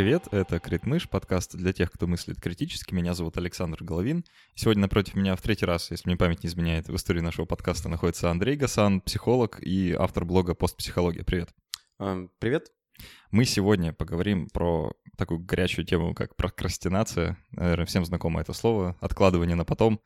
Привет, 0.00 0.28
это 0.30 0.58
Критмыш, 0.58 1.10
подкаст 1.10 1.54
для 1.54 1.74
тех, 1.74 1.92
кто 1.92 2.06
мыслит 2.06 2.40
критически. 2.40 2.94
Меня 2.94 3.12
зовут 3.12 3.36
Александр 3.36 3.84
Головин. 3.84 4.24
Сегодня 4.54 4.80
напротив 4.80 5.14
меня 5.14 5.36
в 5.36 5.42
третий 5.42 5.66
раз, 5.66 5.90
если 5.90 6.08
мне 6.08 6.16
память 6.16 6.42
не 6.42 6.48
изменяет, 6.48 6.88
в 6.88 6.96
истории 6.96 7.20
нашего 7.20 7.44
подкаста 7.44 7.90
находится 7.90 8.30
Андрей 8.30 8.56
Гасан, 8.56 9.02
психолог 9.02 9.62
и 9.62 9.92
автор 9.92 10.24
блога 10.24 10.54
«Постпсихология». 10.54 11.22
Привет. 11.22 11.50
Привет. 12.38 12.72
Мы 13.30 13.44
сегодня 13.44 13.92
поговорим 13.92 14.48
про 14.48 14.90
такую 15.18 15.40
горячую 15.40 15.84
тему, 15.84 16.14
как 16.14 16.34
прокрастинация. 16.34 17.36
Наверное, 17.50 17.84
всем 17.84 18.06
знакомо 18.06 18.40
это 18.40 18.54
слово. 18.54 18.96
Откладывание 19.02 19.54
на 19.54 19.66
потом. 19.66 20.00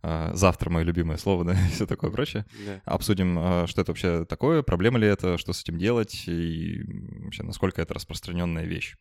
А, 0.00 0.30
завтра 0.34 0.68
мое 0.68 0.84
любимое 0.84 1.16
слово, 1.16 1.44
да, 1.46 1.52
и 1.54 1.70
все 1.70 1.86
такое 1.86 2.10
прочее. 2.10 2.44
Да. 2.66 2.82
Обсудим, 2.84 3.38
а, 3.38 3.66
что 3.66 3.80
это 3.80 3.92
вообще 3.92 4.24
такое, 4.26 4.62
проблема 4.62 4.98
ли 4.98 5.08
это, 5.08 5.38
что 5.38 5.52
с 5.52 5.62
этим 5.62 5.78
делать 5.78 6.28
и 6.28 6.82
вообще 7.24 7.42
насколько 7.42 7.80
это 7.80 7.94
распространенная 7.94 8.64
вещь. 8.64 8.96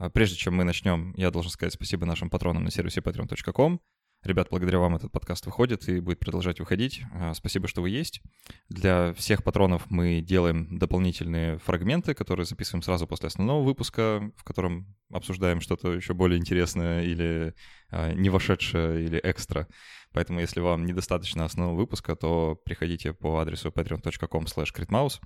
А 0.00 0.08
прежде 0.08 0.36
чем 0.36 0.54
мы 0.54 0.64
начнем, 0.64 1.12
я 1.18 1.30
должен 1.30 1.50
сказать 1.50 1.74
спасибо 1.74 2.06
нашим 2.06 2.30
патронам 2.30 2.64
на 2.64 2.70
сервисе 2.70 3.02
patreon.com. 3.02 3.80
Ребят, 4.22 4.48
благодаря 4.50 4.78
вам 4.78 4.96
этот 4.96 5.12
подкаст 5.12 5.44
выходит 5.44 5.86
и 5.90 6.00
будет 6.00 6.20
продолжать 6.20 6.58
выходить. 6.58 7.02
А, 7.12 7.34
спасибо, 7.34 7.68
что 7.68 7.82
вы 7.82 7.90
есть. 7.90 8.22
Для 8.70 9.12
всех 9.12 9.44
патронов 9.44 9.90
мы 9.90 10.22
делаем 10.22 10.78
дополнительные 10.78 11.58
фрагменты, 11.58 12.14
которые 12.14 12.46
записываем 12.46 12.82
сразу 12.82 13.06
после 13.06 13.26
основного 13.26 13.62
выпуска, 13.62 14.32
в 14.38 14.42
котором 14.42 14.96
обсуждаем 15.12 15.60
что-то 15.60 15.92
еще 15.92 16.14
более 16.14 16.38
интересное 16.38 17.04
или 17.04 17.54
а, 17.90 18.14
не 18.14 18.30
вошедшее 18.30 19.04
или 19.04 19.20
экстра. 19.22 19.68
Поэтому, 20.14 20.40
если 20.40 20.60
вам 20.60 20.86
недостаточно 20.86 21.44
основного 21.44 21.76
выпуска, 21.76 22.16
то 22.16 22.58
приходите 22.64 23.12
по 23.12 23.38
адресу 23.38 23.68
patreon.com 23.68 24.44
slash 24.44 25.20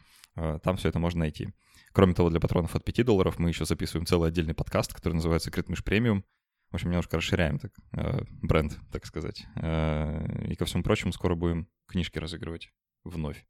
там 0.64 0.76
все 0.76 0.88
это 0.88 0.98
можно 0.98 1.20
найти. 1.20 1.52
Кроме 1.94 2.12
того, 2.12 2.28
для 2.28 2.40
патронов 2.40 2.74
от 2.74 2.84
5 2.84 3.06
долларов 3.06 3.38
мы 3.38 3.50
еще 3.50 3.64
записываем 3.64 4.04
целый 4.04 4.28
отдельный 4.28 4.52
подкаст, 4.52 4.92
который 4.92 5.14
называется 5.14 5.52
«Критмыш 5.52 5.84
премиум». 5.84 6.24
В 6.72 6.74
общем, 6.74 6.90
немножко 6.90 7.18
расширяем 7.18 7.60
так, 7.60 7.70
э, 7.92 8.24
бренд, 8.42 8.76
так 8.90 9.06
сказать. 9.06 9.46
Э, 9.54 10.48
и 10.48 10.56
ко 10.56 10.64
всему 10.64 10.82
прочему, 10.82 11.12
скоро 11.12 11.36
будем 11.36 11.68
книжки 11.86 12.18
разыгрывать 12.18 12.72
вновь. 13.04 13.46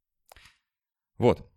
Вот. 1.17 1.50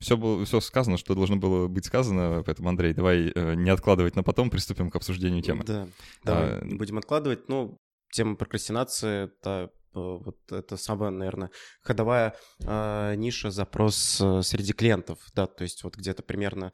Все, 0.00 0.16
было, 0.16 0.46
все 0.46 0.60
сказано, 0.60 0.96
что 0.96 1.14
должно 1.14 1.36
было 1.36 1.68
быть 1.68 1.84
сказано, 1.84 2.42
поэтому, 2.46 2.70
Андрей, 2.70 2.94
давай 2.94 3.30
э, 3.34 3.54
не 3.54 3.68
откладывать 3.68 4.16
на 4.16 4.22
потом, 4.22 4.48
приступим 4.48 4.90
к 4.90 4.96
обсуждению 4.96 5.42
темы. 5.42 5.64
Да, 5.64 5.88
давай, 6.24 6.60
а, 6.60 6.64
не 6.64 6.76
будем 6.76 6.96
откладывать. 6.96 7.48
Ну, 7.48 7.76
тема 8.12 8.34
прокрастинации— 8.36 9.24
это 9.24 9.70
Э, 9.70 9.77
вот 9.92 10.38
это 10.50 10.76
самая, 10.76 11.10
наверное, 11.10 11.50
ходовая 11.82 12.36
э, 12.64 13.14
ниша 13.16 13.50
запрос 13.50 14.20
э, 14.20 14.42
среди 14.42 14.72
клиентов, 14.72 15.18
да, 15.34 15.46
то 15.46 15.64
есть 15.64 15.84
вот 15.84 15.96
где-то 15.96 16.22
примерно 16.22 16.72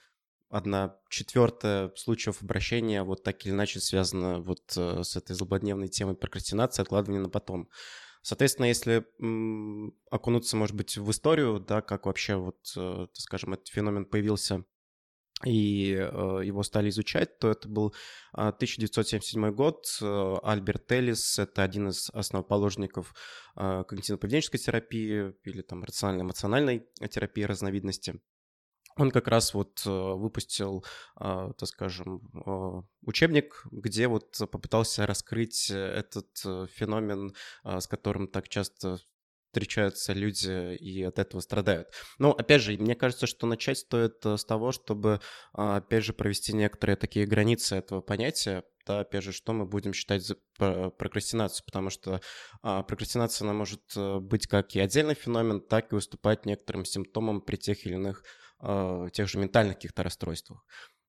одна 0.49 0.97
четвертая 1.11 1.91
случаев 1.97 2.43
обращения 2.43 3.03
вот 3.03 3.25
так 3.25 3.45
или 3.45 3.53
иначе 3.53 3.81
связана 3.81 4.41
вот 4.41 4.63
э, 4.77 5.03
с 5.03 5.17
этой 5.17 5.35
злободневной 5.35 5.89
темой 5.89 6.15
прокрастинации, 6.15 6.83
откладывания 6.83 7.21
на 7.21 7.29
потом. 7.29 7.69
Соответственно, 8.23 8.67
если 8.67 9.05
окунуться, 10.11 10.57
может 10.57 10.75
быть, 10.75 10.97
в 10.97 11.11
историю, 11.11 11.61
да, 11.61 11.83
как 11.83 12.07
вообще 12.07 12.37
вот, 12.37 12.57
э, 12.77 13.07
скажем, 13.13 13.53
этот 13.55 13.69
феномен 13.69 14.07
появился 14.07 14.65
и 15.43 15.95
э, 15.95 16.41
его 16.45 16.63
стали 16.63 16.89
изучать, 16.89 17.39
то 17.39 17.51
это 17.51 17.69
был 17.69 17.95
1977 18.33 19.45
а, 19.45 19.51
год. 19.51 19.85
Э, 20.01 20.37
Альберт 20.43 20.91
Эллис— 20.93 21.39
это 21.41 21.63
один 21.63 21.89
из 21.89 22.09
основоположников 22.11 23.15
э, 23.57 23.85
когнитивно-поведенческой 23.87 24.59
терапии 24.59 25.35
или 25.45 25.63
там 25.63 25.83
рационально-эмоциональной 25.83 26.87
терапии 27.11 27.43
разновидности. 27.43 28.21
Он 28.97 29.11
как 29.11 29.27
раз 29.27 29.55
вот 29.55 29.85
выпустил, 29.85 30.85
так 31.17 31.67
скажем, 31.67 32.31
учебник, 33.03 33.67
где 33.73 34.07
вот 34.07 34.39
попытался 34.53 35.05
раскрыть 35.05 35.69
этот 35.69 36.29
феномен, 36.71 37.35
с 37.65 37.89
которым 37.89 38.29
так 38.29 38.49
часто 38.49 39.01
встречаются 39.55 40.13
люди 40.13 40.75
и 40.77 41.03
от 41.05 41.19
этого 41.19 41.41
страдают. 41.41 41.89
Но, 42.19 42.33
опять 42.33 42.61
же, 42.61 42.73
мне 42.73 42.97
кажется, 42.97 43.27
что 43.27 43.47
начать 43.47 43.79
стоит 43.79 44.15
э, 44.27 44.37
с 44.37 44.45
того, 44.45 44.73
чтобы, 44.73 45.21
а, 45.53 45.77
опять 45.77 46.03
же, 46.03 46.13
провести 46.13 46.53
некоторые 46.53 46.97
такие 46.97 47.25
границы 47.25 47.77
этого 47.77 48.01
понятия, 48.01 48.65
да, 48.85 49.01
опять 49.01 49.23
же, 49.23 49.33
что 49.33 49.53
мы 49.53 49.65
будем 49.65 49.95
считать 49.95 50.23
за 50.23 50.37
прокрастинацию, 50.59 51.65
потому 51.65 51.91
что 51.91 52.21
а, 52.63 52.83
прокрастинация, 52.83 53.47
она 53.47 53.55
может 53.55 53.83
э, 53.97 54.19
быть 54.19 54.47
как 54.47 54.75
и 54.75 54.81
отдельный 54.81 55.15
феномен, 55.15 55.61
так 55.61 55.93
и 55.93 55.95
выступать 55.95 56.45
некоторым 56.47 56.85
симптомом 56.85 57.41
при 57.41 57.57
тех 57.57 57.87
или 57.87 57.95
иных, 57.95 58.25
а, 58.59 59.09
тех 59.11 59.29
же 59.29 59.39
ментальных 59.39 59.77
каких-то 59.77 60.03
расстройствах. 60.03 60.65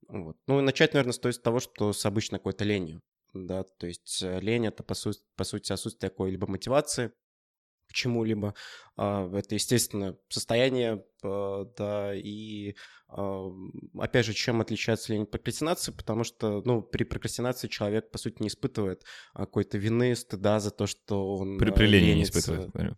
Вот. 0.08 0.38
Ну 0.48 0.60
и 0.60 0.62
начать, 0.62 0.94
наверное, 0.94 1.14
стоит 1.14 1.36
с 1.36 1.40
того, 1.40 1.60
что 1.60 1.92
с 1.92 2.06
обычной 2.06 2.38
какой-то 2.38 2.64
ленью, 2.64 3.02
да, 3.34 3.64
то 3.64 3.88
есть 3.88 4.22
э, 4.24 4.40
лень— 4.40 4.68
это, 4.68 4.84
по, 4.84 4.94
су- 4.94 5.20
по 5.36 5.44
сути, 5.44 5.74
отсутствие 5.74 6.10
какой-либо 6.10 6.48
мотивации, 6.48 7.12
к 7.88 7.94
чему-либо. 7.94 8.54
А, 8.98 9.30
это, 9.34 9.56
естественно, 9.56 10.18
состояние, 10.30 11.04
а, 11.24 11.66
да, 11.78 12.14
и 12.16 12.76
а, 13.08 13.48
опять 13.98 14.26
же, 14.26 14.34
чем 14.34 14.62
отличается 14.62 15.14
лень 15.14 15.24
от 15.24 15.32
прокрастинации, 15.32 15.92
потому 15.92 16.24
что, 16.24 16.62
ну, 16.66 16.82
при 16.82 17.04
прокрастинации 17.04 17.68
человек, 17.68 18.12
по 18.12 18.18
сути, 18.18 18.42
не 18.42 18.48
испытывает 18.48 19.04
какой-то 19.34 19.78
вины, 19.78 20.16
стыда 20.16 20.60
за 20.60 20.72
то, 20.72 20.88
что 20.88 21.36
он 21.36 21.58
При, 21.58 21.72
при 21.72 21.86
лени 21.88 22.16
не 22.16 22.24
испытывает, 22.24 22.70
говорю. 22.72 22.96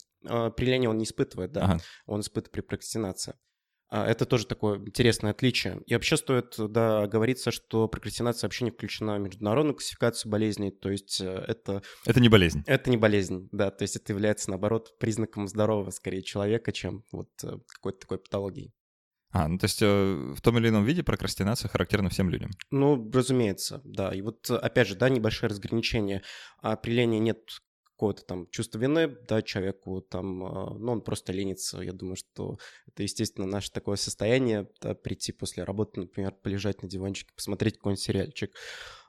При 0.52 0.66
лени 0.66 0.88
он 0.88 0.98
не 0.98 1.06
испытывает, 1.06 1.52
да, 1.52 1.64
ага. 1.64 1.82
он 2.06 2.22
испытывает 2.22 2.52
при 2.52 2.62
прокрастинации. 2.62 3.36
А, 3.90 4.06
это 4.06 4.26
тоже 4.26 4.46
такое 4.46 4.80
интересное 4.80 5.32
отличие. 5.32 5.82
И 5.86 5.94
вообще 5.94 6.18
стоит 6.18 6.56
да, 6.58 7.08
говориться, 7.08 7.52
что 7.52 7.88
прокрастинация 7.88 8.48
вообще 8.48 8.66
не 8.66 8.72
включена 8.72 9.16
в 9.16 9.20
международную 9.20 9.76
классификацию 9.76 10.32
болезней, 10.32 10.72
то 10.72 10.90
есть 10.90 11.22
э, 11.22 11.46
это... 11.48 11.82
Это 12.06 12.20
не 12.20 12.30
болезнь. 12.30 12.64
Это 12.66 12.90
не 12.90 12.98
болезнь, 12.98 13.48
да, 13.52 13.72
то 13.72 13.84
есть 13.84 13.96
это 13.96 14.12
является, 14.12 14.50
наоборот, 14.50 14.98
признаком 15.00 15.48
здорового, 15.48 15.92
скорее, 15.92 16.22
человека, 16.22 16.72
чем 16.74 17.04
вот 17.12 17.30
э, 17.44 17.58
какой-то 17.68 18.00
такой 18.00 18.18
патологии. 18.18 18.74
А, 19.32 19.48
ну 19.48 19.58
то 19.58 19.66
есть 19.66 19.82
э, 19.82 20.34
в 20.36 20.42
том 20.42 20.58
или 20.58 20.70
ином 20.70 20.84
виде 20.84 21.04
прокрастинация 21.04 21.70
характерна 21.70 22.10
всем 22.10 22.30
людям? 22.30 22.52
Ну, 22.72 23.10
разумеется, 23.12 23.82
да. 23.84 24.14
И 24.14 24.22
вот, 24.22 24.50
опять 24.50 24.88
же, 24.88 24.96
да, 24.96 25.10
небольшое 25.10 25.50
разграничение. 25.50 26.24
При 26.82 26.92
лении 26.92 27.20
нет 27.20 27.40
какого-то 27.98 28.24
там 28.24 28.48
чувства 28.52 28.78
вины, 28.78 29.08
да, 29.08 29.42
человеку 29.42 30.02
там, 30.02 30.44
а, 30.44 30.74
ну, 30.78 30.92
он 30.92 31.02
просто 31.02 31.34
ленится. 31.34 31.82
Я 31.82 31.94
думаю, 31.94 32.16
что 32.16 32.60
это, 32.86 33.02
естественно, 33.02 33.48
наше 33.48 33.72
такое 33.72 33.96
состояние, 33.96 34.70
да, 34.82 34.94
прийти 34.94 35.32
после 35.32 35.64
работы, 35.64 36.02
например, 36.02 36.34
полежать 36.34 36.84
на 36.84 36.88
диванчике, 36.88 37.34
посмотреть 37.36 37.78
какой-нибудь 37.78 38.04
сериальчик. 38.04 38.56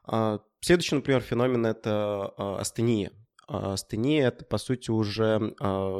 А, 0.04 0.40
следующий, 0.62 0.94
например, 0.94 1.20
феномен— 1.20 1.66
это 1.66 2.32
а, 2.38 2.60
астения. 2.60 3.12
Астения— 3.46 4.28
это, 4.28 4.46
по 4.46 4.58
сути, 4.58 4.90
уже 4.90 5.54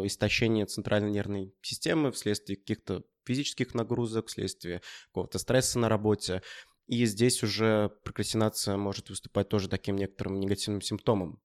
истощение 0.05 0.67
центральной 0.67 1.11
нервной 1.11 1.55
системы 1.63 2.11
вследствие 2.13 2.59
каких-то 2.59 3.05
физических 3.27 3.75
нагрузок, 3.75 4.29
вследствие 4.29 4.83
какого-то 5.09 5.39
стресса 5.39 5.79
на 5.79 5.89
работе. 5.89 6.43
И 6.87 7.05
здесь 7.05 7.43
уже 7.43 7.91
прокрастинация 8.03 8.77
может 8.77 9.11
выступать 9.11 9.49
тоже 9.49 9.69
таким 9.69 9.97
некоторым 9.97 10.41
негативным 10.41 10.83
симптомом 10.83 11.41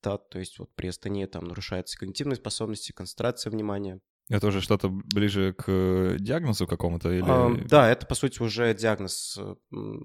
то 0.00 0.38
есть 0.38 0.58
вот 0.58 0.74
при 0.74 0.88
астении 0.88 1.26
там 1.26 1.44
нарушаются 1.44 1.98
когнитивные 1.98 2.36
способности, 2.36 2.92
концентрация 2.92 3.50
внимания. 3.50 4.00
Это 4.30 4.46
уже 4.46 4.60
что-то 4.60 4.88
ближе 4.88 5.52
к 5.54 6.16
диагнозу 6.20 6.68
какому-то 6.68 7.10
или... 7.10 7.24
А, 7.28 7.50
да, 7.66 7.90
это, 7.90 8.06
по 8.06 8.14
сути, 8.14 8.40
уже 8.40 8.72
диагноз 8.74 9.36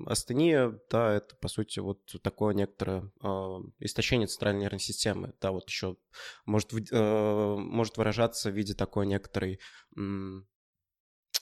астения, 0.07 0.79
да, 0.89 1.13
это, 1.13 1.35
по 1.35 1.47
сути, 1.47 1.77
вот 1.77 2.01
такое 2.23 2.55
некоторое 2.55 3.11
а, 3.21 3.59
истощение 3.77 4.27
центральной 4.27 4.61
нервной 4.61 4.79
системы, 4.79 5.35
да, 5.41 5.51
вот 5.51 5.69
еще 5.69 5.97
может, 6.47 6.71
а, 6.91 7.55
может 7.55 7.97
выражаться 7.97 8.49
в 8.49 8.55
виде 8.55 8.73
такой 8.73 9.05
некоторой 9.05 9.59
м, 9.95 10.47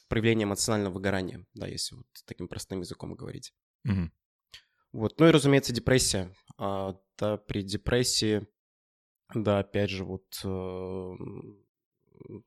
проявления 0.10 0.44
эмоционального 0.44 0.96
выгорания, 0.96 1.46
да, 1.54 1.68
если 1.68 1.96
вот 1.96 2.08
таким 2.26 2.50
простым 2.50 2.82
языком 2.82 3.16
говорить. 3.16 3.54
Угу. 3.86 4.12
Вот. 4.92 5.20
Ну 5.20 5.28
и, 5.28 5.32
разумеется, 5.32 5.74
депрессия. 5.74 6.36
Да, 7.18 7.38
при 7.38 7.62
депрессии, 7.62 8.48
да, 9.34 9.60
опять 9.60 9.90
же, 9.90 10.04
вот, 10.04 10.26
э, 10.44 11.14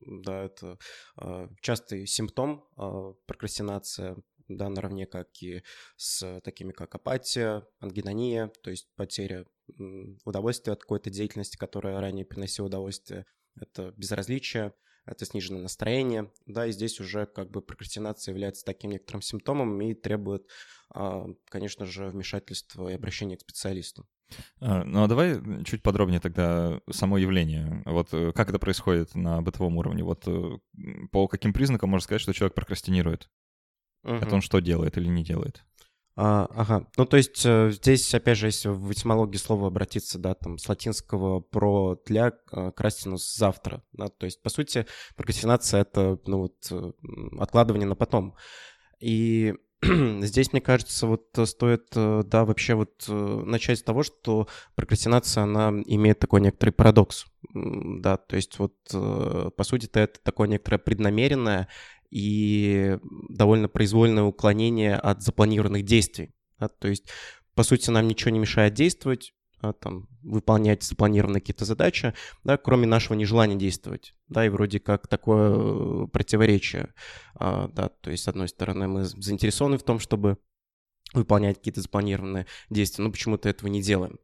да, 0.01 0.45
это 0.45 0.79
э, 1.21 1.49
частый 1.61 2.07
симптом 2.07 2.65
э, 2.77 3.15
прокрастинация, 3.27 4.17
да, 4.49 4.69
наравне 4.69 5.07
как 5.07 5.29
и 5.43 5.63
с 5.97 6.41
такими, 6.43 6.73
как 6.73 6.95
апатия, 6.95 7.67
ангинония, 7.81 8.51
то 8.63 8.71
есть 8.71 8.89
потеря 8.97 9.47
удовольствия 10.25 10.75
от 10.75 10.83
какой-то 10.83 11.11
деятельности, 11.11 11.57
которая 11.57 12.01
ранее 12.01 12.25
приносила 12.25 12.67
удовольствие, 12.67 13.27
это 13.61 13.93
безразличие, 13.97 14.75
это 15.07 15.25
сниженное 15.25 15.63
настроение, 15.63 16.33
да, 16.47 16.67
и 16.67 16.73
здесь 16.73 17.01
уже 17.01 17.27
как 17.27 17.51
бы 17.51 17.63
прокрастинация 17.63 18.33
является 18.33 18.65
таким 18.65 18.91
некоторым 18.91 19.23
симптомом 19.23 19.81
и 19.81 19.95
требует, 19.95 20.49
а, 20.91 21.27
конечно 21.47 21.87
же, 21.87 22.09
вмешательства 22.09 22.89
и 22.89 22.95
обращения 22.95 23.37
к 23.37 23.41
специалисту. 23.41 24.07
А, 24.61 24.85
ну 24.85 25.05
а 25.05 25.09
давай 25.09 25.41
чуть 25.65 25.83
подробнее 25.83 26.21
тогда 26.21 26.81
само 26.91 27.19
явление. 27.19 27.83
Вот 27.87 28.09
э, 28.13 28.33
как 28.33 28.49
это 28.49 28.59
происходит 28.59 29.15
на 29.15 29.41
бытовом 29.43 29.77
уровне? 29.77 30.03
Вот 30.03 30.25
э, 30.27 30.59
по 31.11 31.29
каким 31.29 31.53
признакам 31.53 31.91
можно 31.91 32.05
сказать, 32.05 32.23
что 32.23 32.33
человек 32.33 32.55
прокрастинирует? 32.55 33.29
угу. 34.07 34.17
о 34.17 34.27
том, 34.27 34.41
что 34.41 34.61
делает 34.61 34.97
или 34.97 35.09
не 35.09 35.25
делает. 35.25 35.65
А, 36.19 36.49
ага, 36.55 36.89
ну 36.97 37.05
то 37.05 37.19
есть 37.19 37.45
э, 37.45 37.71
здесь, 37.73 38.15
опять 38.15 38.39
же, 38.39 38.47
если 38.47 38.71
в 38.71 38.91
этимологии 38.91 39.37
слова 39.37 39.67
обратиться, 39.67 40.19
да, 40.19 40.35
там 40.35 40.57
с 40.57 40.67
латинского 40.67 41.41
про 41.41 42.01
для 42.07 42.33
э, 42.53 42.73
крастинус 42.75 43.37
завтра, 43.37 43.83
да, 43.93 44.09
то 44.09 44.25
есть, 44.25 44.41
по 44.43 44.49
сути, 44.49 44.87
прокрастинация— 45.15 45.81
это, 45.83 46.19
ну 46.25 46.39
вот, 46.39 46.99
откладывание 47.39 47.87
на 47.87 47.97
потом. 47.97 48.35
И 48.99 49.53
здесь, 50.23 50.53
мне 50.53 50.61
кажется, 50.61 51.07
вот 51.07 51.27
стоит, 51.45 51.89
да, 51.95 52.45
вообще 52.45 52.75
вот 52.75 53.05
начать 53.09 53.79
с 53.79 53.83
того, 53.83 54.03
что 54.03 54.49
прокрастинация, 54.75 55.45
она 55.45 55.69
имеет 55.87 56.19
такой 56.19 56.41
некоторый 56.41 56.71
парадокс, 56.71 57.27
да, 57.53 58.17
то 58.17 58.37
есть 58.37 58.59
вот, 58.59 58.75
по 58.91 59.65
сути-то 59.65 60.01
это 60.01 60.21
такое 60.23 60.49
некоторое 60.49 60.79
преднамеренное 60.79 61.69
и 62.11 62.99
довольно 63.29 63.69
произвольное 63.69 64.25
уклонение 64.25 64.95
от 64.97 65.23
запланированных 65.23 65.85
действий. 65.85 66.33
Да? 66.59 66.69
То 66.69 66.89
есть, 66.89 67.09
по 67.55 67.63
сути, 67.63 67.91
нам 67.91 68.07
ничего 68.07 68.31
не 68.31 68.39
мешает 68.39 68.75
действовать, 68.75 69.35
там, 69.81 70.09
выполнять 70.23 70.83
запланированные 70.83 71.41
какие-то 71.41 71.65
задачи, 71.65 72.15
да, 72.45 72.57
кроме 72.57 72.87
нашего 72.87 73.17
нежелания 73.17 73.57
действовать. 73.57 74.15
Да, 74.29 74.45
и 74.45 74.49
вроде 74.49 74.81
как 74.81 75.07
такое 75.07 75.51
э, 75.55 76.07
противоречие. 76.09 76.93
А, 77.35 77.69
да, 77.69 77.89
то 77.89 78.11
есть, 78.11 78.25
с 78.25 78.29
одной 78.29 78.49
стороны, 78.49 78.89
мы 78.89 79.05
заинтересованы 79.05 79.79
в 79.79 79.83
том, 79.83 79.99
чтобы 79.99 80.39
выполнять 81.13 81.59
какие-то 81.59 81.81
запланированные 81.81 82.47
действия, 82.69 83.05
но 83.05 83.11
почему-то 83.11 83.49
этого 83.49 83.69
не 83.69 83.81
делаем. 83.81 84.19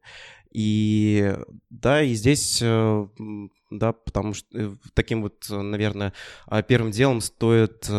И 0.51 1.35
да, 1.69 2.03
и 2.03 2.13
здесь, 2.13 2.59
э, 2.61 3.07
да, 3.71 3.93
потому 3.93 4.33
что 4.33 4.47
э, 4.57 4.75
таким 4.93 5.23
вот, 5.23 5.45
наверное, 5.49 6.13
а, 6.45 6.61
первым 6.61 6.91
делом 6.91 7.21
стоит 7.21 7.89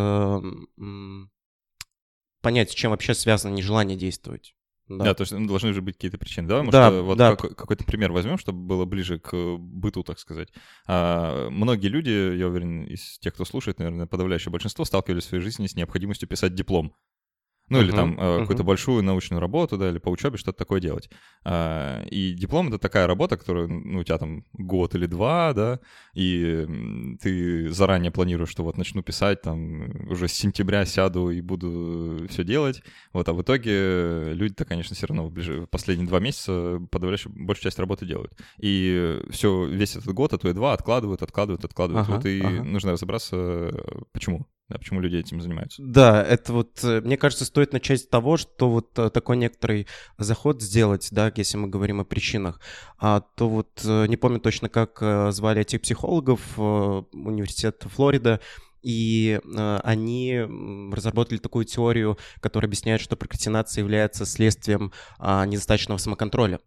понять, 2.43 2.71
с 2.71 2.75
чем 2.75 2.91
вообще 2.91 3.15
связано 3.15 3.55
нежелание 3.55 3.97
действовать. 3.97 4.55
Да. 4.99 5.05
да, 5.05 5.15
то 5.15 5.23
есть 5.23 5.33
ну, 5.33 5.47
должны 5.47 5.73
же 5.73 5.83
быть 5.83 5.97
какие-то 5.97 6.19
причины. 6.19 6.49
Давай, 6.49 6.65
может, 6.65 6.73
да, 6.73 6.91
вот 6.91 7.19
да. 7.19 7.37
Как, 7.37 7.57
какой-то 7.57 7.85
пример 7.85 8.13
возьмем, 8.13 8.39
чтобы 8.39 8.59
было 8.61 8.85
ближе 8.85 9.19
к 9.19 9.57
быту, 9.59 10.03
так 10.03 10.19
сказать. 10.19 10.49
А, 10.87 11.49
многие 11.51 11.89
люди, 11.89 12.37
я 12.37 12.49
уверен, 12.49 12.85
из 12.85 13.19
тех, 13.19 13.35
кто 13.35 13.45
слушает, 13.45 13.79
наверное, 13.79 14.07
подавляющее 14.07 14.53
большинство, 14.53 14.85
сталкивались 14.85 15.25
в 15.25 15.29
своей 15.29 15.43
жизни 15.43 15.67
с 15.67 15.75
необходимостью 15.75 16.29
писать 16.29 16.55
диплом. 16.55 16.95
Ну, 17.71 17.79
uh-huh, 17.79 17.83
или 17.83 17.93
там 17.93 18.15
uh-huh. 18.15 18.41
какую-то 18.41 18.63
большую 18.63 19.03
научную 19.03 19.41
работу, 19.41 19.79
да, 19.79 19.89
или 19.89 19.99
по 19.99 20.11
учебе 20.11 20.37
что-то 20.37 20.59
такое 20.59 20.81
делать. 20.81 21.09
А, 21.45 22.03
и 22.11 22.33
диплом— 22.33 22.69
это 22.69 22.79
такая 22.79 23.07
работа, 23.07 23.39
которая, 23.39 23.67
ну, 23.67 24.01
у 24.01 24.05
тебя 24.05 24.19
там 24.19 24.45
год 24.53 24.95
или 24.95 25.07
два, 25.07 25.55
да, 25.55 25.81
и 26.15 27.17
ты 27.23 27.71
заранее 27.71 28.13
планируешь, 28.13 28.51
что 28.51 28.65
вот 28.65 28.77
начну 28.77 29.03
писать, 29.03 29.41
там, 29.41 30.11
уже 30.11 30.29
с 30.29 30.33
сентября 30.33 30.85
сяду 30.85 31.31
и 31.31 31.41
буду 31.41 32.27
все 32.29 32.45
делать. 32.45 32.83
Вот, 33.15 33.29
а 33.29 33.33
в 33.33 33.41
итоге 33.41 34.35
люди-то, 34.35 34.67
конечно, 34.67 34.95
все 34.95 35.07
равно 35.07 35.27
в, 35.27 35.33
ближе, 35.33 35.67
последние 35.71 36.07
два 36.07 36.21
месяца 36.21 36.81
подавляющую 36.91 37.33
большую 37.35 37.65
часть 37.65 37.79
работы 37.79 38.05
делают. 38.05 38.33
И 38.59 39.21
все, 39.31 39.65
весь 39.67 39.97
этот 39.97 40.13
год, 40.13 40.35
а 40.35 40.39
то 40.39 40.51
и 40.51 40.53
два 40.53 40.75
откладывают, 40.75 41.23
откладывают, 41.23 41.65
откладывают. 41.65 42.09
Uh-huh, 42.09 42.17
вот 42.17 42.27
и 42.27 42.41
uh-huh. 42.41 42.63
нужно 42.63 42.93
разобраться, 42.93 43.73
почему. 44.13 44.47
Да, 44.69 44.79
почему 44.79 45.01
люди 45.01 45.17
этим 45.17 45.41
занимаются? 45.41 45.83
Да, 45.85 46.23
это 46.23 46.53
вот, 46.53 46.83
э, 46.83 47.01
мне 47.03 47.17
кажется, 47.17 47.45
стоит 47.45 47.73
начать 47.73 48.01
с 48.01 48.07
того, 48.07 48.37
что 48.39 48.71
вот 48.71 48.99
э, 48.99 49.11
такой 49.11 49.37
некоторый 49.37 49.87
заход 50.17 50.63
сделать, 50.63 51.09
да, 51.11 51.31
если 51.37 51.59
мы 51.59 51.69
говорим 51.69 52.01
о 52.01 52.05
причинах, 52.05 52.61
а, 52.99 53.21
то 53.21 53.49
вот 53.49 53.83
э, 53.85 54.07
не 54.07 54.17
помню 54.17 54.41
точно, 54.41 54.69
как 54.69 54.99
звали 55.33 55.61
этих 55.61 55.83
психологов, 55.83 56.59
университет 56.59 57.85
Флорида, 57.87 58.41
и 58.85 59.41
э, 59.43 59.81
они 59.83 60.41
разработали 60.93 61.39
такую 61.39 61.65
теорию, 61.65 62.19
которая 62.41 62.69
объясняет, 62.69 63.01
что 63.01 63.17
прокрастинация 63.17 63.83
является 63.83 64.27
следствием 64.27 64.93
э, 65.19 65.47
недостаточного 65.47 65.99
самоконтроля. 65.99 66.61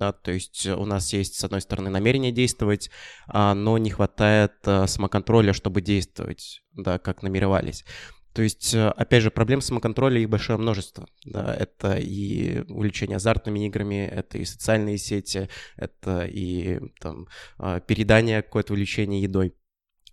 Да, 0.00 0.12
то 0.12 0.32
есть 0.32 0.66
у 0.66 0.86
нас 0.86 1.12
есть, 1.12 1.34
с 1.38 1.44
одной 1.44 1.60
стороны, 1.60 1.90
намерение 1.90 2.32
действовать, 2.32 2.90
а, 3.26 3.54
но 3.54 3.76
не 3.76 3.90
хватает 3.90 4.54
а, 4.64 4.86
самоконтроля, 4.86 5.52
чтобы 5.52 5.82
действовать, 5.82 6.62
да, 6.72 6.98
как 6.98 7.22
намеревались. 7.22 7.84
То 8.32 8.40
есть, 8.40 8.72
э, 8.72 8.88
опять 8.88 9.22
же, 9.22 9.30
проблем 9.30 9.60
самоконтроля 9.60 10.18
их 10.18 10.30
большое 10.30 10.58
множество. 10.58 11.06
Да, 11.26 11.54
это 11.54 11.98
и 11.98 12.60
увлечение 12.70 13.16
азартными 13.16 13.66
играми, 13.66 14.06
это 14.06 14.38
и 14.38 14.46
социальные 14.46 14.96
сети, 14.96 15.50
это 15.76 16.24
и 16.24 16.80
там, 16.98 17.26
а, 17.58 17.80
передание 17.80 18.40
какое-то 18.40 18.72
увлечение 18.72 19.20
едой. 19.20 19.54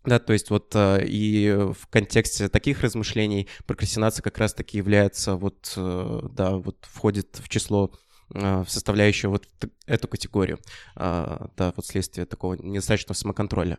Да, 0.04 0.20
то 0.20 0.34
есть 0.34 0.50
вот 0.50 0.74
и 0.76 1.54
в 1.78 1.88
контексте 1.88 2.50
таких 2.50 2.82
размышлений 2.82 3.48
прокрастинация 3.66 4.24
как 4.24 4.38
раз-таки 4.38 4.78
является 4.78 5.36
вот, 5.36 5.74
э, 5.78 6.20
да, 6.32 6.58
вот 6.58 6.78
входит 6.90 7.40
в 7.40 7.48
число 7.50 7.92
в 8.30 8.66
составляющую 8.68 9.32
вот 9.32 9.48
эту 9.86 10.08
категорию, 10.08 10.60
а, 10.96 11.50
да, 11.56 11.74
вот 11.76 11.86
следствие 11.86 12.26
такого 12.26 12.56
недостаточного 12.56 13.14
самоконтроля. 13.14 13.78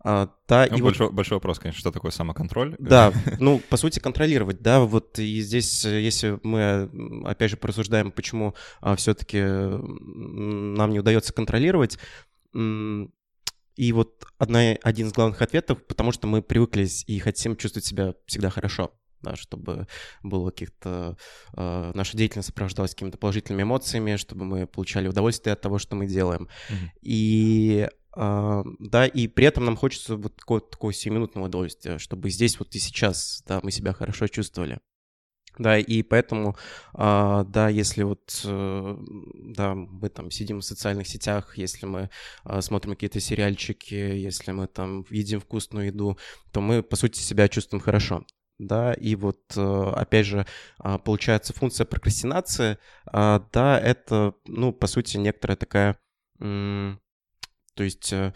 А, 0.00 0.30
да, 0.48 0.66
ну, 0.70 0.76
и 0.76 0.82
большой, 0.82 1.06
вот... 1.06 1.14
большой 1.14 1.36
вопрос, 1.36 1.58
конечно, 1.58 1.80
что 1.80 1.92
такое 1.92 2.10
самоконтроль? 2.10 2.74
Да, 2.78 3.12
ну, 3.38 3.60
по 3.70 3.76
сути, 3.76 4.00
контролировать, 4.00 4.60
да, 4.60 4.80
вот 4.80 5.18
и 5.18 5.40
здесь, 5.40 5.84
если 5.84 6.38
мы, 6.42 6.90
опять 7.24 7.52
же, 7.52 7.56
порассуждаем, 7.56 8.10
почему 8.10 8.54
все-таки 8.96 9.40
нам 9.40 10.90
не 10.90 10.98
удается 10.98 11.32
контролировать, 11.32 11.98
и 12.54 13.92
вот 13.92 14.26
одна, 14.38 14.76
один 14.82 15.08
из 15.08 15.12
главных 15.12 15.42
ответов, 15.42 15.84
потому 15.86 16.12
что 16.12 16.26
мы 16.26 16.42
привыкли 16.42 16.86
и 17.06 17.18
хотим 17.18 17.56
чувствовать 17.56 17.86
себя 17.86 18.14
всегда 18.26 18.50
хорошо 18.50 18.92
да, 19.24 19.34
чтобы 19.34 19.88
было 20.22 20.50
каких-то... 20.50 21.16
Э, 21.56 21.90
наша 21.94 22.16
деятельность 22.16 22.48
сопровождалась 22.48 22.94
какими-то 22.94 23.18
положительными 23.18 23.62
эмоциями, 23.62 24.16
чтобы 24.16 24.44
мы 24.44 24.66
получали 24.68 25.08
удовольствие 25.08 25.54
от 25.54 25.60
того, 25.60 25.78
что 25.78 25.96
мы 25.96 26.06
делаем. 26.06 26.48
Mm-hmm. 26.68 26.88
И 27.02 27.88
Uh, 28.16 28.62
да, 28.78 29.06
и 29.06 29.26
при 29.26 29.46
этом 29.46 29.64
нам 29.64 29.76
хочется 29.76 30.14
вот 30.14 30.36
такого, 30.36 30.60
такого 30.60 30.92
сиюминутного 30.92 31.46
удовольствия, 31.46 31.98
чтобы 31.98 32.30
здесь 32.30 32.60
вот 32.60 32.72
и 32.76 32.78
сейчас, 32.78 33.42
да, 33.44 33.58
мы 33.62 33.72
себя 33.72 33.92
хорошо 33.92 34.28
чувствовали. 34.28 34.78
Да, 35.58 35.78
и 35.78 36.02
поэтому, 36.02 36.56
uh, 36.94 37.44
да, 37.44 37.68
если 37.68 38.04
вот, 38.04 38.28
uh, 38.44 39.04
да, 39.56 39.74
мы 39.74 40.08
там 40.10 40.30
сидим 40.30 40.60
в 40.60 40.64
социальных 40.64 41.08
сетях, 41.08 41.58
если 41.58 41.86
мы 41.86 42.10
смотрим 42.60 42.94
какие-то 42.94 43.18
сериальчики, 43.18 43.94
если 43.94 44.52
мы 44.52 44.68
там 44.68 45.04
едим 45.10 45.40
вкусную 45.40 45.86
еду, 45.86 46.16
то 46.52 46.60
мы, 46.60 46.84
по 46.84 46.94
сути, 46.94 47.18
себя 47.18 47.48
чувствуем 47.48 47.82
хорошо 47.82 48.24
да, 48.58 48.92
и 48.94 49.14
вот, 49.16 49.40
э, 49.56 49.92
опять 49.94 50.26
же, 50.26 50.46
а, 50.78 50.98
получается 50.98 51.52
функция 51.52 51.84
прокрастинации, 51.84 52.78
а, 53.06 53.46
да, 53.52 53.78
это, 53.78 54.34
ну, 54.46 54.72
по 54.72 54.86
сути, 54.86 55.16
некоторая 55.16 55.56
такая, 55.56 55.98
то 56.38 57.82
есть 57.82 58.12
э, 58.12 58.32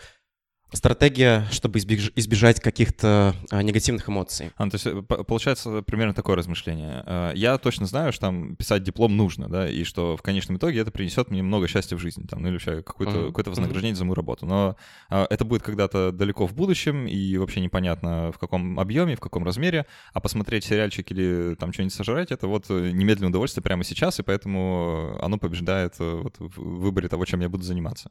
стратегия, 0.73 1.47
чтобы 1.51 1.79
избеж- 1.79 2.13
избежать 2.15 2.61
каких-то 2.61 3.35
а, 3.51 3.63
негативных 3.63 4.09
эмоций. 4.09 4.51
А, 4.57 4.69
то 4.69 4.75
есть 4.75 4.87
э, 4.87 5.03
получается 5.03 5.83
примерно 5.83 6.15
такое 6.15 6.37
размышление. 6.37 7.03
А, 7.07 7.33
я 7.33 7.57
точно 7.59 7.87
знаю, 7.87 8.13
что 8.13 8.23
там 8.23 8.55
писать 8.57 8.83
диплом 8.83 9.17
нужно, 9.17 9.49
да, 9.49 9.69
и 9.69 9.85
что 9.85 10.17
в 10.17 10.23
конечном 10.23 10.59
итоге 10.59 10.81
это 10.81 10.91
принесет 10.91 11.31
мне 11.31 11.43
много 11.43 11.69
счастья 11.69 11.97
в 11.97 12.01
жизни, 12.01 12.25
там, 12.25 12.43
ну 12.43 12.49
или 12.49 12.55
вообще 12.55 12.83
какое-то, 12.83 13.17
mm-hmm. 13.17 13.27
какое-то 13.29 13.51
вознаграждение 13.51 13.95
mm-hmm. 13.95 13.99
за 13.99 14.05
мою 14.05 14.15
работу. 14.15 14.47
Но 14.47 14.77
а, 15.09 15.27
это 15.31 15.45
будет 15.45 15.63
когда-то 15.63 16.13
далеко 16.13 16.47
в 16.47 16.55
будущем, 16.55 17.07
и 17.07 17.37
вообще 17.39 17.61
непонятно 17.61 18.31
в 18.33 18.39
каком 18.39 18.79
объеме, 18.79 19.17
в 19.17 19.21
каком 19.21 19.45
размере, 19.45 19.87
а 20.13 20.21
посмотреть 20.21 20.65
сериальчик 20.65 21.11
или 21.11 21.57
там 21.59 21.73
что-нибудь 21.73 21.95
сожрать, 21.95 22.31
это 22.31 22.47
вот 22.47 22.67
э, 22.69 22.91
немедленное 22.91 23.31
удовольствие 23.31 23.63
прямо 23.63 23.85
сейчас, 23.85 24.19
и 24.21 24.23
поэтому 24.23 25.19
оно 25.23 25.39
побеждает 25.39 25.95
э, 25.99 26.21
вот, 26.23 26.37
в 26.39 26.61
выборе 26.61 27.09
того, 27.09 27.25
чем 27.25 27.41
я 27.41 27.49
буду 27.49 27.65
заниматься. 27.65 28.11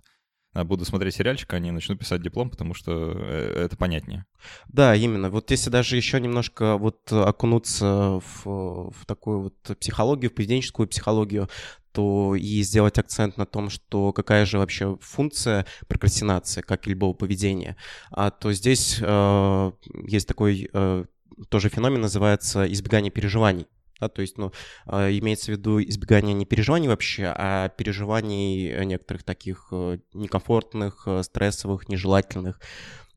А, 0.53 0.63
буду 0.63 0.85
смотреть 0.85 1.15
сериальчик, 1.15 1.53
а 1.53 1.59
не 1.59 1.71
начну 1.71 1.95
писать 1.95 2.21
диплом, 2.21 2.49
потому 2.49 2.73
что 2.73 3.13
э, 3.15 3.65
это 3.65 3.77
понятнее. 3.77 4.25
Да, 4.67 4.95
именно. 4.95 5.29
Вот 5.29 5.51
если 5.51 5.69
даже 5.69 5.95
еще 5.95 6.19
немножко 6.19 6.77
вот 6.77 7.11
окунуться 7.11 8.19
в, 8.19 8.91
в 8.91 9.05
такую 9.05 9.41
вот 9.41 9.77
психологию, 9.79 10.31
в 10.31 10.33
поведенческую 10.33 10.87
психологию, 10.87 11.49
то 11.91 12.35
и 12.35 12.61
сделать 12.61 12.99
акцент 12.99 13.37
на 13.37 13.45
том, 13.45 13.69
что 13.69 14.13
какая 14.13 14.45
же 14.45 14.59
вообще 14.59 14.97
функция 15.01 15.65
прокрастинации, 15.87 16.61
как 16.61 16.85
и 16.85 16.91
любого 16.91 17.13
поведения, 17.13 17.75
а, 18.11 18.29
то 18.29 18.53
здесь 18.53 18.99
э, 19.01 19.71
есть 20.07 20.27
такой 20.27 20.69
э, 20.71 21.05
тоже 21.49 21.69
феномен, 21.69 22.01
называется 22.01 22.71
избегание 22.71 23.11
переживаний. 23.11 23.67
Да, 23.99 24.09
то 24.09 24.21
есть, 24.21 24.37
ну, 24.37 24.51
а, 24.85 25.09
имеется 25.09 25.47
в 25.47 25.55
виду 25.55 25.81
избегание 25.81 26.33
не 26.33 26.45
переживаний 26.45 26.87
вообще, 26.87 27.33
а 27.35 27.69
переживаний 27.69 28.85
некоторых 28.85 29.23
таких 29.23 29.67
э, 29.71 29.99
некомфортных, 30.13 31.03
э, 31.07 31.23
стрессовых, 31.23 31.89
нежелательных. 31.89 32.59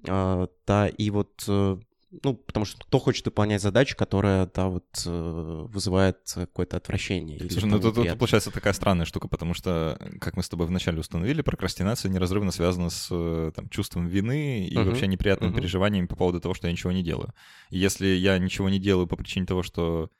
А, 0.08 0.48
да, 0.66 0.88
и 0.88 1.10
вот 1.10 1.44
э, 1.48 1.76
ну, 2.24 2.34
потому 2.34 2.64
что 2.64 2.84
кто 2.84 2.98
хочет 2.98 3.24
выполнять 3.26 3.62
задачу, 3.62 3.96
которая, 3.96 4.50
да, 4.52 4.66
вот 4.66 4.84
э, 5.06 5.66
вызывает 5.68 6.18
какое-то 6.34 6.76
отвращение. 6.76 7.38
Слушай, 7.38 7.66
ну 7.66 7.78
тут, 7.78 7.94
тут 7.94 8.18
получается 8.18 8.50
такая 8.50 8.72
странная 8.72 9.06
штука, 9.06 9.28
потому 9.28 9.54
что, 9.54 9.96
как 10.20 10.36
мы 10.36 10.42
с 10.42 10.48
тобой 10.48 10.66
вначале 10.66 10.98
установили, 10.98 11.42
прокрастинация 11.42 12.10
неразрывно 12.10 12.50
связана 12.50 12.90
с 12.90 13.08
э, 13.10 13.52
там, 13.54 13.68
чувством 13.68 14.08
вины 14.08 14.66
и 14.66 14.74
uh-huh. 14.74 14.84
вообще 14.84 15.06
неприятными 15.06 15.52
uh-huh. 15.52 15.56
переживаниями 15.56 16.06
по 16.06 16.16
поводу 16.16 16.40
того, 16.40 16.54
что 16.54 16.66
я 16.66 16.72
ничего 16.72 16.90
не 16.90 17.04
делаю. 17.04 17.32
И 17.70 17.78
если 17.78 18.08
я 18.08 18.38
ничего 18.38 18.68
не 18.68 18.80
делаю 18.80 19.06
по 19.06 19.16
причине 19.16 19.46
того, 19.46 19.62
что 19.62 20.10
э, 20.10 20.19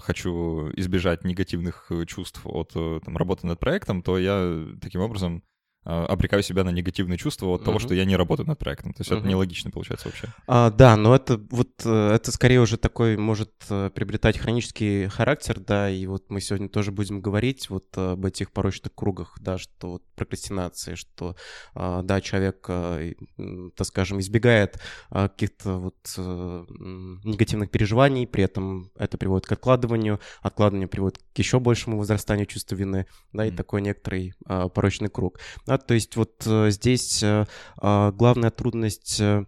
хочу 0.00 0.70
избежать 0.76 1.24
негативных 1.24 1.92
чувств 2.06 2.40
от 2.44 2.72
там, 2.72 3.16
работы 3.16 3.46
над 3.46 3.60
проектом, 3.60 4.02
то 4.02 4.18
я 4.18 4.66
таким 4.80 5.00
образом 5.00 5.42
обрекаю 5.84 6.42
себя 6.42 6.62
на 6.64 6.70
негативные 6.70 7.16
чувства 7.16 7.48
от 7.48 7.64
того, 7.64 7.78
что 7.78 7.94
я 7.94 8.04
не 8.04 8.16
работаю 8.16 8.46
над 8.46 8.58
проектом. 8.58 8.92
То 8.92 9.00
есть 9.00 9.10
uh-huh. 9.10 9.18
это 9.18 9.28
нелогично 9.28 9.70
получается 9.70 10.08
вообще. 10.08 10.28
А, 10.46 10.70
да, 10.70 10.96
но 10.96 11.14
это 11.14 11.40
вот 11.50 11.70
э, 11.84 12.12
это 12.14 12.32
скорее 12.32 12.60
уже 12.60 12.76
такой 12.76 13.16
может 13.16 13.52
э, 13.70 13.90
приобретать 13.94 14.38
хронический 14.38 15.08
характер, 15.08 15.58
да, 15.58 15.88
и 15.88 16.06
вот 16.06 16.24
мы 16.28 16.40
сегодня 16.40 16.68
тоже 16.68 16.92
будем 16.92 17.20
говорить 17.20 17.70
вот 17.70 17.96
об 17.96 18.24
этих 18.26 18.52
порочных 18.52 18.94
кругах, 18.94 19.38
да, 19.40 19.58
что 19.58 19.92
вот 19.92 20.02
прокрастинации, 20.14 20.96
что, 20.96 21.36
а, 21.74 22.02
да, 22.02 22.20
человек, 22.20 22.64
э, 22.68 23.14
так 23.76 23.86
скажем, 23.86 24.20
избегает 24.20 24.78
а, 25.08 25.28
каких-то 25.28 25.78
вот 25.78 25.96
негативных 27.24 27.70
переживаний, 27.70 28.26
при 28.26 28.44
этом 28.44 28.90
это 28.96 29.16
приводит 29.16 29.46
к 29.46 29.52
откладыванию, 29.52 30.20
откладывание 30.42 30.88
приводит 30.88 31.18
к 31.18 31.38
еще 31.38 31.58
большему 31.58 31.98
возрастанию 31.98 32.46
чувства 32.46 32.74
вины, 32.76 33.06
да, 33.32 33.46
и 33.46 33.50
такой 33.50 33.80
некоторый 33.80 34.34
порочный 34.46 35.08
круг. 35.08 35.40
Да, 35.70 35.78
то 35.78 35.94
есть 35.94 36.16
вот 36.16 36.42
э, 36.46 36.72
здесь 36.72 37.22
э, 37.22 37.46
а, 37.76 38.10
главная 38.10 38.50
трудность 38.50 39.20
э, 39.20 39.46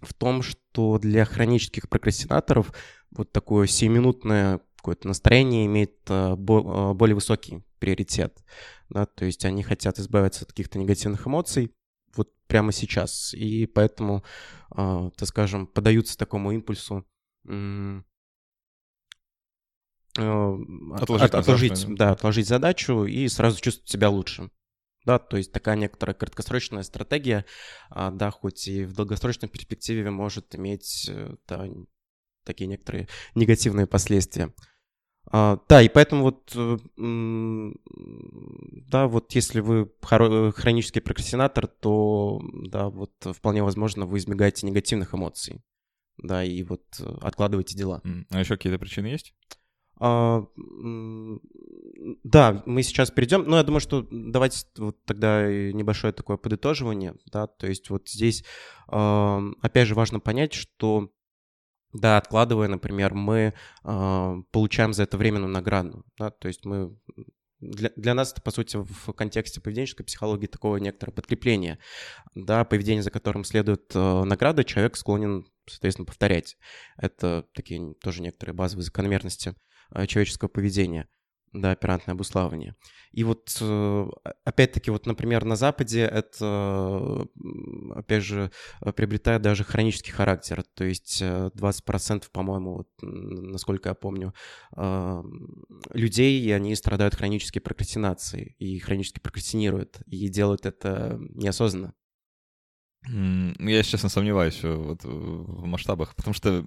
в 0.00 0.12
том, 0.12 0.42
что 0.42 0.98
для 0.98 1.24
хронических 1.24 1.88
прокрастинаторов 1.88 2.74
вот 3.12 3.30
такое 3.30 3.68
сиюминутное 3.68 4.62
какое-то 4.74 5.06
настроение 5.06 5.66
имеет 5.66 5.94
более 6.08 7.14
высокий 7.14 7.62
приоритет. 7.78 8.44
Да, 8.88 9.06
то 9.06 9.24
есть 9.24 9.44
они 9.44 9.62
хотят 9.62 10.00
избавиться 10.00 10.42
от 10.42 10.48
каких-то 10.48 10.80
негативных 10.80 11.24
эмоций 11.24 11.72
вот 12.16 12.34
прямо 12.48 12.72
сейчас. 12.72 13.32
И 13.32 13.66
поэтому, 13.66 14.24
так 14.68 15.22
скажем, 15.22 15.68
подаются 15.68 16.18
такому 16.18 16.50
импульсу 16.50 17.06
отложить, 20.16 21.34
отложить, 21.34 21.94
да, 21.94 22.10
отложить 22.10 22.48
задачу 22.48 23.04
и 23.04 23.28
сразу 23.28 23.60
чувствовать 23.60 23.88
себя 23.88 24.10
лучше 24.10 24.50
да, 25.04 25.18
то 25.18 25.36
есть 25.36 25.52
такая 25.52 25.76
некоторая 25.76 26.14
краткосрочная 26.14 26.82
стратегия, 26.82 27.44
а, 27.90 28.10
да, 28.10 28.30
хоть 28.30 28.68
и 28.68 28.84
в 28.84 28.94
долгосрочной 28.94 29.48
перспективе 29.48 30.10
может 30.10 30.54
иметь 30.54 31.08
э, 31.10 31.36
да, 31.46 31.66
такие 32.44 32.66
некоторые 32.66 33.08
негативные 33.34 33.86
последствия. 33.86 34.52
А, 35.26 35.58
да, 35.68 35.82
и 35.82 35.88
поэтому 35.88 36.22
вот, 36.24 36.52
э, 36.54 36.76
да, 38.88 39.06
вот 39.08 39.32
если 39.32 39.60
вы 39.60 39.90
хронический 40.00 41.00
прокрастинатор, 41.00 41.66
то, 41.66 42.40
да, 42.68 42.88
вот 42.88 43.12
вполне 43.24 43.62
возможно 43.62 44.06
вы 44.06 44.18
избегаете 44.18 44.66
негативных 44.66 45.14
эмоций, 45.14 45.62
да, 46.18 46.44
и 46.44 46.62
вот 46.62 46.82
э, 47.00 47.04
откладываете 47.22 47.76
дела. 47.76 48.02
А 48.30 48.40
еще 48.40 48.56
какие-то 48.56 48.78
причины 48.78 49.06
есть? 49.06 49.34
А, 49.98 50.44
да, 52.22 52.62
мы 52.66 52.82
сейчас 52.82 53.10
перейдем, 53.10 53.44
но 53.44 53.56
я 53.56 53.62
думаю, 53.62 53.80
что 53.80 54.06
давайте 54.10 54.66
вот 54.76 55.02
тогда 55.04 55.46
небольшое 55.46 56.12
такое 56.12 56.36
подытоживание, 56.36 57.14
да, 57.32 57.46
то 57.46 57.66
есть 57.66 57.90
вот 57.90 58.08
здесь 58.08 58.44
опять 58.86 59.88
же 59.88 59.94
важно 59.94 60.20
понять, 60.20 60.52
что 60.52 61.10
да, 61.92 62.18
откладывая, 62.18 62.68
например, 62.68 63.14
мы 63.14 63.54
а, 63.84 64.34
получаем 64.50 64.92
за 64.92 65.04
это 65.04 65.16
временную 65.16 65.50
награду, 65.50 66.04
да, 66.18 66.30
то 66.30 66.48
есть 66.48 66.64
мы 66.64 66.98
для, 67.60 67.90
для 67.96 68.14
нас 68.14 68.32
это, 68.32 68.42
по 68.42 68.50
сути, 68.50 68.76
в 68.76 69.12
контексте 69.12 69.60
поведенческой 69.60 70.04
психологии 70.04 70.46
такого 70.46 70.76
некоторого 70.76 71.14
подкрепления. 71.14 71.78
Да, 72.34 72.64
поведение, 72.64 73.02
за 73.02 73.10
которым 73.10 73.44
следует 73.44 73.90
э, 73.94 74.24
награда, 74.24 74.64
человек 74.64 74.96
склонен, 74.96 75.46
соответственно, 75.66 76.04
повторять. 76.04 76.58
Это 76.98 77.46
такие 77.54 77.94
тоже 78.02 78.20
некоторые 78.20 78.54
базовые 78.54 78.84
закономерности 78.84 79.54
Э, 79.94 80.06
человеческого 80.06 80.48
поведения, 80.48 81.08
да, 81.54 81.70
оперантное 81.70 82.14
обуславливание. 82.14 82.74
И 83.12 83.22
вот, 83.22 83.56
э, 83.60 84.06
опять-таки, 84.44 84.90
вот, 84.90 85.06
например, 85.06 85.44
на 85.44 85.54
Западе 85.54 86.00
это, 86.00 87.26
опять 87.94 88.24
же, 88.24 88.50
приобретает 88.96 89.40
даже 89.40 89.62
хронический 89.62 90.10
характер, 90.10 90.64
то 90.74 90.84
есть 90.84 91.22
20%, 91.22 92.30
по-моему, 92.32 92.74
вот, 92.74 92.88
насколько 93.00 93.90
я 93.90 93.94
помню, 93.94 94.34
э, 94.76 95.22
людей, 95.92 96.54
они 96.54 96.74
страдают 96.74 97.14
хронической 97.14 97.62
прокрастинацией, 97.62 98.56
и 98.58 98.80
хронически 98.80 99.20
прокрастинируют, 99.20 100.00
и 100.06 100.28
делают 100.28 100.66
это 100.66 101.18
неосознанно. 101.34 101.94
Я, 103.06 103.82
честно, 103.82 104.08
сомневаюсь 104.08 104.62
вот 104.62 105.04
в 105.04 105.64
масштабах, 105.66 106.14
потому 106.14 106.34
что 106.34 106.64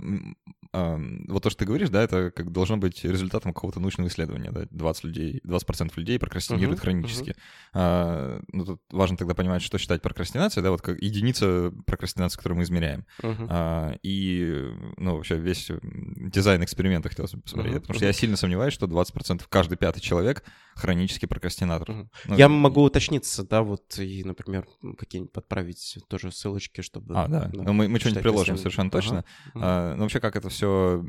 вот 0.73 1.43
то, 1.43 1.49
что 1.49 1.59
ты 1.59 1.65
говоришь, 1.65 1.89
да, 1.89 2.03
это 2.03 2.31
как 2.31 2.51
должно 2.51 2.77
быть 2.77 3.03
результатом 3.03 3.53
какого-то 3.53 3.79
научного 3.79 4.09
исследования, 4.09 4.51
да, 4.51 4.67
20 4.69 5.03
людей, 5.05 5.41
20% 5.45 5.91
людей 5.95 6.19
прокрастинируют 6.19 6.79
uh-huh, 6.79 6.83
хронически. 6.83 7.29
Uh-huh. 7.31 7.35
А, 7.73 8.41
ну, 8.51 8.65
тут 8.65 8.81
важно 8.91 9.17
тогда 9.17 9.33
понимать, 9.33 9.61
что 9.61 9.77
считать 9.77 10.01
прокрастинацией, 10.01 10.63
да, 10.63 10.71
вот 10.71 10.81
как 10.81 11.01
единица 11.01 11.73
прокрастинации, 11.85 12.37
которую 12.37 12.57
мы 12.57 12.63
измеряем. 12.63 13.05
Uh-huh. 13.21 13.47
А, 13.49 13.95
и, 14.03 14.71
ну, 14.97 15.15
вообще 15.15 15.37
весь 15.37 15.71
дизайн 15.81 16.63
эксперимента 16.63 17.09
хотелось 17.09 17.33
бы 17.33 17.41
посмотреть, 17.41 17.75
uh-huh, 17.75 17.81
потому 17.81 17.95
uh-huh. 17.95 17.99
что 17.99 18.05
я 18.05 18.13
сильно 18.13 18.35
сомневаюсь, 18.35 18.73
что 18.73 18.87
20% 18.87 19.43
каждый 19.49 19.77
пятый 19.77 20.01
человек 20.01 20.43
хронический 20.77 21.27
прокрастинатор. 21.27 21.89
Uh-huh. 21.89 22.07
Ну, 22.25 22.37
я 22.37 22.47
могу 22.47 22.83
уточниться, 22.83 23.43
да, 23.43 23.63
вот, 23.63 23.97
и, 23.99 24.23
например, 24.23 24.67
какие-нибудь 24.97 25.33
подправить 25.33 25.97
тоже 26.07 26.31
ссылочки, 26.31 26.81
чтобы... 26.81 27.15
А, 27.15 27.27
да, 27.27 27.49
да 27.53 27.63
ну, 27.63 27.73
мы, 27.73 27.87
мы 27.87 27.99
что-нибудь 27.99 28.23
приложим 28.23 28.57
совершенно 28.57 28.91
точно. 28.91 29.25
Uh-huh. 29.53 29.59
А, 29.61 29.95
ну, 29.95 30.03
вообще, 30.03 30.19
как 30.19 30.35
это 30.35 30.49
все 30.49 31.03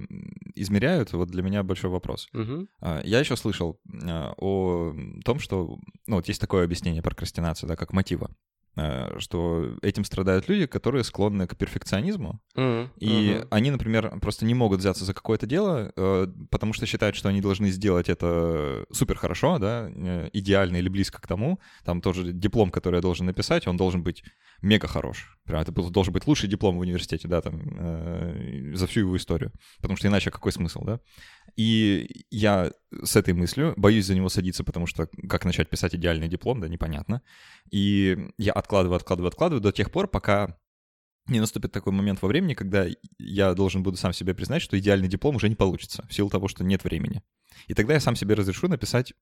измеряют, 0.54 1.12
вот 1.12 1.28
для 1.28 1.42
меня 1.42 1.62
большой 1.62 1.90
вопрос. 1.90 2.28
Uh-huh. 2.34 2.66
А, 2.80 3.00
я 3.04 3.20
еще 3.20 3.36
слышал 3.36 3.80
а, 4.04 4.34
о 4.38 4.94
том, 5.24 5.38
что, 5.38 5.78
ну, 6.06 6.16
вот 6.16 6.28
есть 6.28 6.40
такое 6.40 6.64
объяснение 6.64 7.02
прокрастинации, 7.02 7.66
да, 7.66 7.76
как 7.76 7.92
мотива. 7.92 8.30
Э, 8.78 9.18
что 9.18 9.76
этим 9.82 10.04
страдают 10.04 10.48
люди, 10.48 10.66
которые 10.66 11.02
склонны 11.02 11.48
к 11.48 11.56
перфекционизму, 11.56 12.40
mm-hmm. 12.54 12.88
и 12.98 13.08
mm-hmm. 13.08 13.48
они, 13.50 13.70
например, 13.72 14.20
просто 14.20 14.44
не 14.44 14.54
могут 14.54 14.78
взяться 14.78 15.04
за 15.04 15.14
какое-то 15.14 15.46
дело, 15.46 15.92
э, 15.96 16.28
потому 16.48 16.72
что 16.72 16.86
считают, 16.86 17.16
что 17.16 17.28
они 17.28 17.40
должны 17.40 17.70
сделать 17.70 18.08
это 18.08 18.84
супер 18.92 19.16
хорошо, 19.16 19.58
да, 19.58 19.90
э, 19.92 20.30
идеально 20.32 20.76
или 20.76 20.88
близко 20.88 21.20
к 21.20 21.26
тому. 21.26 21.58
Там 21.84 22.00
тоже 22.00 22.32
диплом, 22.32 22.70
который 22.70 22.96
я 22.96 23.02
должен 23.02 23.26
написать, 23.26 23.66
он 23.66 23.76
должен 23.76 24.04
быть 24.04 24.22
мега 24.62 24.86
хорош. 24.86 25.37
Прям 25.48 25.62
это 25.62 25.72
должен 25.72 26.12
быть 26.12 26.26
лучший 26.26 26.48
диплом 26.48 26.76
в 26.76 26.80
университете, 26.80 27.26
да, 27.26 27.40
там, 27.40 28.76
за 28.76 28.86
всю 28.86 29.00
его 29.00 29.16
историю. 29.16 29.50
Потому 29.78 29.96
что 29.96 30.06
иначе 30.06 30.30
какой 30.30 30.52
смысл, 30.52 30.84
да? 30.84 31.00
И 31.56 32.26
я 32.30 32.70
с 33.02 33.16
этой 33.16 33.34
мыслью 33.34 33.72
боюсь 33.76 34.06
за 34.06 34.14
него 34.14 34.28
садиться, 34.28 34.62
потому 34.62 34.86
что 34.86 35.08
как 35.28 35.44
начать 35.44 35.70
писать 35.70 35.94
идеальный 35.94 36.28
диплом, 36.28 36.60
да, 36.60 36.68
непонятно. 36.68 37.22
И 37.70 38.30
я 38.36 38.52
откладываю, 38.52 38.96
откладываю, 38.96 39.28
откладываю 39.28 39.62
до 39.62 39.72
тех 39.72 39.90
пор, 39.90 40.06
пока 40.06 40.58
не 41.28 41.40
наступит 41.40 41.72
такой 41.72 41.92
момент 41.92 42.22
во 42.22 42.28
времени, 42.28 42.54
когда 42.54 42.86
я 43.18 43.54
должен 43.54 43.82
буду 43.82 43.96
сам 43.96 44.12
себе 44.12 44.34
признать, 44.34 44.62
что 44.62 44.78
идеальный 44.78 45.08
диплом 45.08 45.36
уже 45.36 45.48
не 45.48 45.56
получится, 45.56 46.06
в 46.08 46.14
силу 46.14 46.30
того, 46.30 46.48
что 46.48 46.62
нет 46.62 46.84
времени. 46.84 47.22
И 47.66 47.74
тогда 47.74 47.94
я 47.94 48.00
сам 48.00 48.16
себе 48.16 48.34
разрешу 48.34 48.68
написать, 48.68 49.14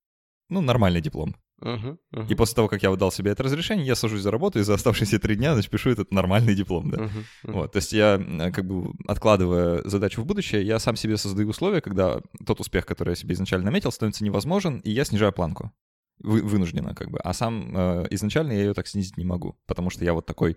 ну, 0.49 0.61
нормальный 0.61 1.01
диплом. 1.01 1.37
Uh-huh, 1.63 1.97
uh-huh. 2.13 2.29
И 2.29 2.35
после 2.35 2.55
того, 2.55 2.69
как 2.69 2.83
я 2.83 2.91
выдал 2.91 3.11
себе 3.11 3.31
это 3.31 3.43
разрешение, 3.43 3.87
я 3.87 3.95
сажусь 3.95 4.21
за 4.21 4.31
работу 4.31 4.59
и 4.59 4.63
за 4.63 4.75
оставшиеся 4.75 5.19
три 5.19 5.37
дня 5.37 5.55
значит, 5.55 5.71
пишу 5.71 5.89
этот 5.89 6.13
нормальный 6.13 6.55
диплом, 6.55 6.91
да. 6.91 6.99
Uh-huh, 6.99 7.11
uh-huh. 7.45 7.53
Вот, 7.53 7.73
то 7.73 7.77
есть 7.77 7.93
я, 7.93 8.19
как 8.53 8.67
бы, 8.67 8.93
откладывая 9.09 9.83
задачу 9.89 10.21
в 10.21 10.27
будущее, 10.27 10.67
я 10.67 10.79
сам 10.79 10.97
себе 10.97 11.17
создаю 11.17 11.49
условия, 11.49 11.81
когда 11.81 12.21
тот 12.45 12.61
успех, 12.61 12.85
который 12.85 13.11
я 13.11 13.17
себе 13.17 13.35
изначально 13.35 13.67
наметил, 13.67 13.91
становится 13.91 14.25
невозможен, 14.25 14.81
и 14.81 14.91
я 14.91 15.05
снижаю 15.05 15.33
планку. 15.33 15.73
Вы, 16.19 16.43
вынужденно, 16.43 16.95
как 16.95 17.11
бы. 17.11 17.19
А 17.19 17.33
сам 17.33 17.77
э, 17.77 18.07
изначально 18.11 18.53
я 18.53 18.65
ее 18.65 18.75
так 18.75 18.87
снизить 18.87 19.17
не 19.17 19.25
могу, 19.25 19.59
потому 19.67 19.91
что 19.91 20.05
я 20.05 20.15
вот 20.15 20.27
такой 20.27 20.57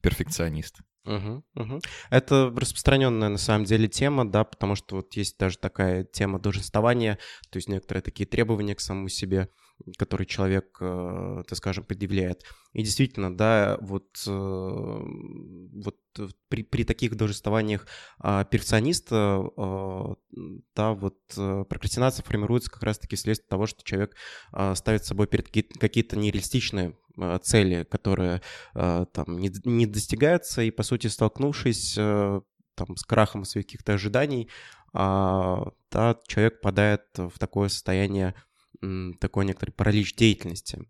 перфекционист. 0.00 0.80
Угу, 1.04 1.44
угу. 1.54 1.80
Это 2.10 2.52
распространенная 2.54 3.30
на 3.30 3.38
самом 3.38 3.64
деле 3.64 3.88
тема, 3.88 4.30
да, 4.30 4.44
потому 4.44 4.74
что 4.74 4.96
вот 4.96 5.14
есть 5.14 5.38
даже 5.38 5.58
такая 5.58 6.04
тема 6.04 6.38
долженствования, 6.38 7.18
то 7.50 7.56
есть 7.56 7.68
некоторые 7.68 8.02
такие 8.02 8.26
требования 8.26 8.74
к 8.74 8.80
самому 8.80 9.08
себе 9.08 9.48
который 9.98 10.26
человек, 10.26 10.76
э, 10.80 11.42
так 11.48 11.58
скажем, 11.58 11.84
предъявляет. 11.84 12.44
И 12.72 12.82
действительно, 12.82 13.36
да, 13.36 13.78
вот, 13.80 14.22
э, 14.26 14.30
вот 14.30 15.96
при, 16.48 16.62
при 16.62 16.84
таких 16.84 17.16
должествованиях 17.16 17.86
а, 18.18 18.44
перфекциониста, 18.44 19.42
а, 19.56 20.14
да, 20.74 20.92
вот 20.92 21.18
э, 21.36 21.64
прокрастинация 21.68 22.24
формируется 22.24 22.70
как 22.70 22.82
раз-таки 22.82 23.16
вследствие 23.16 23.48
того, 23.48 23.66
что 23.66 23.82
человек 23.84 24.16
а, 24.52 24.74
ставит 24.74 25.04
собой 25.04 25.26
перед 25.26 25.48
какие-то 25.48 26.16
нереалистичные 26.16 26.96
цели, 27.42 27.84
которые 27.90 28.40
там 28.72 29.38
не, 29.40 29.52
не 29.64 29.84
достигаются, 29.84 30.62
и, 30.62 30.70
по 30.70 30.82
сути, 30.82 31.08
столкнувшись 31.08 31.94
там 31.94 32.96
с 32.96 33.02
крахом 33.04 33.44
своих 33.44 33.66
каких-то 33.66 33.92
ожиданий, 33.92 34.48
да, 34.94 36.16
человек 36.26 36.60
попадает 36.60 37.02
в 37.16 37.38
такое 37.38 37.68
состояние, 37.68 38.34
такой 39.20 39.44
некоторый 39.44 39.72
паралич 39.72 40.14
деятельности. 40.14 40.86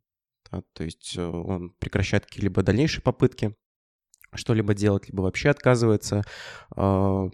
Да, 0.51 0.63
то 0.73 0.85
есть 0.85 1.17
э, 1.17 1.25
он 1.25 1.71
прекращает 1.79 2.27
какие-либо 2.27 2.63
дальнейшие 2.63 3.03
попытки 3.03 3.55
что-либо 4.35 4.75
делать, 4.75 5.09
либо 5.09 5.23
вообще 5.23 5.51
отказывается 5.51 6.23
э, 6.77 7.31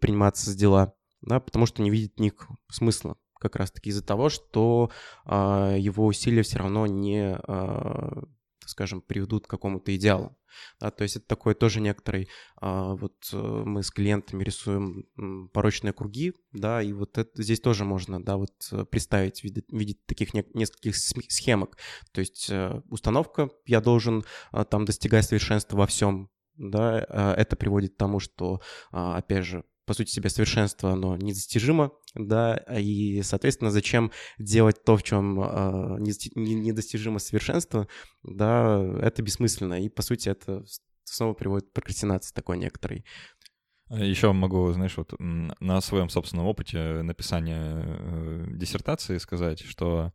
приниматься 0.00 0.50
с 0.50 0.56
дела, 0.56 0.94
да, 1.22 1.40
потому 1.40 1.66
что 1.66 1.82
не 1.82 1.90
видит 1.90 2.14
в 2.16 2.20
них 2.20 2.48
смысла 2.70 3.16
как 3.38 3.56
раз-таки 3.56 3.90
из-за 3.90 4.04
того, 4.04 4.28
что 4.28 4.90
э, 5.26 5.76
его 5.78 6.06
усилия 6.06 6.42
все 6.42 6.58
равно 6.58 6.86
не, 6.86 7.36
э, 7.36 8.22
скажем, 8.70 9.02
приведут 9.02 9.46
к 9.46 9.50
какому-то 9.50 9.94
идеалу. 9.94 10.36
Да, 10.80 10.90
то 10.90 11.02
есть 11.02 11.16
это 11.16 11.26
такой 11.26 11.54
тоже 11.54 11.80
некоторый, 11.80 12.28
а, 12.56 12.94
вот 12.94 13.14
э, 13.32 13.36
мы 13.36 13.82
с 13.82 13.90
клиентами 13.90 14.42
рисуем 14.42 15.48
порочные 15.52 15.92
круги, 15.92 16.32
да, 16.52 16.82
и 16.82 16.92
вот 16.92 17.18
это, 17.18 17.42
здесь 17.42 17.60
тоже 17.60 17.84
можно, 17.84 18.22
да, 18.22 18.36
вот 18.36 18.52
э, 18.72 18.84
представить, 18.84 19.44
видеть, 19.44 19.66
видеть 19.70 20.04
таких 20.06 20.34
не, 20.34 20.44
нескольких 20.54 20.96
схемок. 20.96 21.76
То 22.12 22.20
есть 22.20 22.48
э, 22.50 22.82
установка, 22.90 23.50
я 23.66 23.80
должен 23.80 24.24
там 24.70 24.84
достигать 24.84 25.24
совершенства 25.24 25.76
во 25.76 25.86
всем, 25.86 26.30
да, 26.56 27.00
это 27.38 27.56
приводит 27.56 27.94
к 27.94 27.96
тому, 27.96 28.20
что, 28.20 28.60
опять 28.90 29.46
же, 29.46 29.64
по 29.90 29.94
сути 29.94 30.10
себе 30.12 30.30
совершенство, 30.30 30.92
оно 30.92 31.16
недостижимо, 31.16 31.90
да, 32.14 32.54
и, 32.78 33.22
соответственно, 33.22 33.72
зачем 33.72 34.12
делать 34.38 34.84
то, 34.84 34.96
в 34.96 35.02
чем 35.02 35.40
э, 35.40 35.98
недостижимо 36.36 37.18
совершенство, 37.18 37.88
да, 38.22 38.80
это 39.02 39.20
бессмысленно, 39.20 39.82
и, 39.82 39.88
по 39.88 40.02
сути, 40.02 40.28
это 40.28 40.62
снова 41.02 41.34
приводит 41.34 41.70
к 41.70 41.72
прокрастинации 41.72 42.32
такой 42.32 42.58
некоторой. 42.58 43.04
А 43.88 43.98
Еще 43.98 44.30
могу, 44.30 44.70
знаешь, 44.70 44.96
вот 44.96 45.12
на 45.18 45.80
своем 45.80 46.08
собственном 46.08 46.46
опыте 46.46 47.02
написания 47.02 47.82
э, 47.84 48.46
диссертации 48.52 49.18
сказать, 49.18 49.60
что 49.60 50.12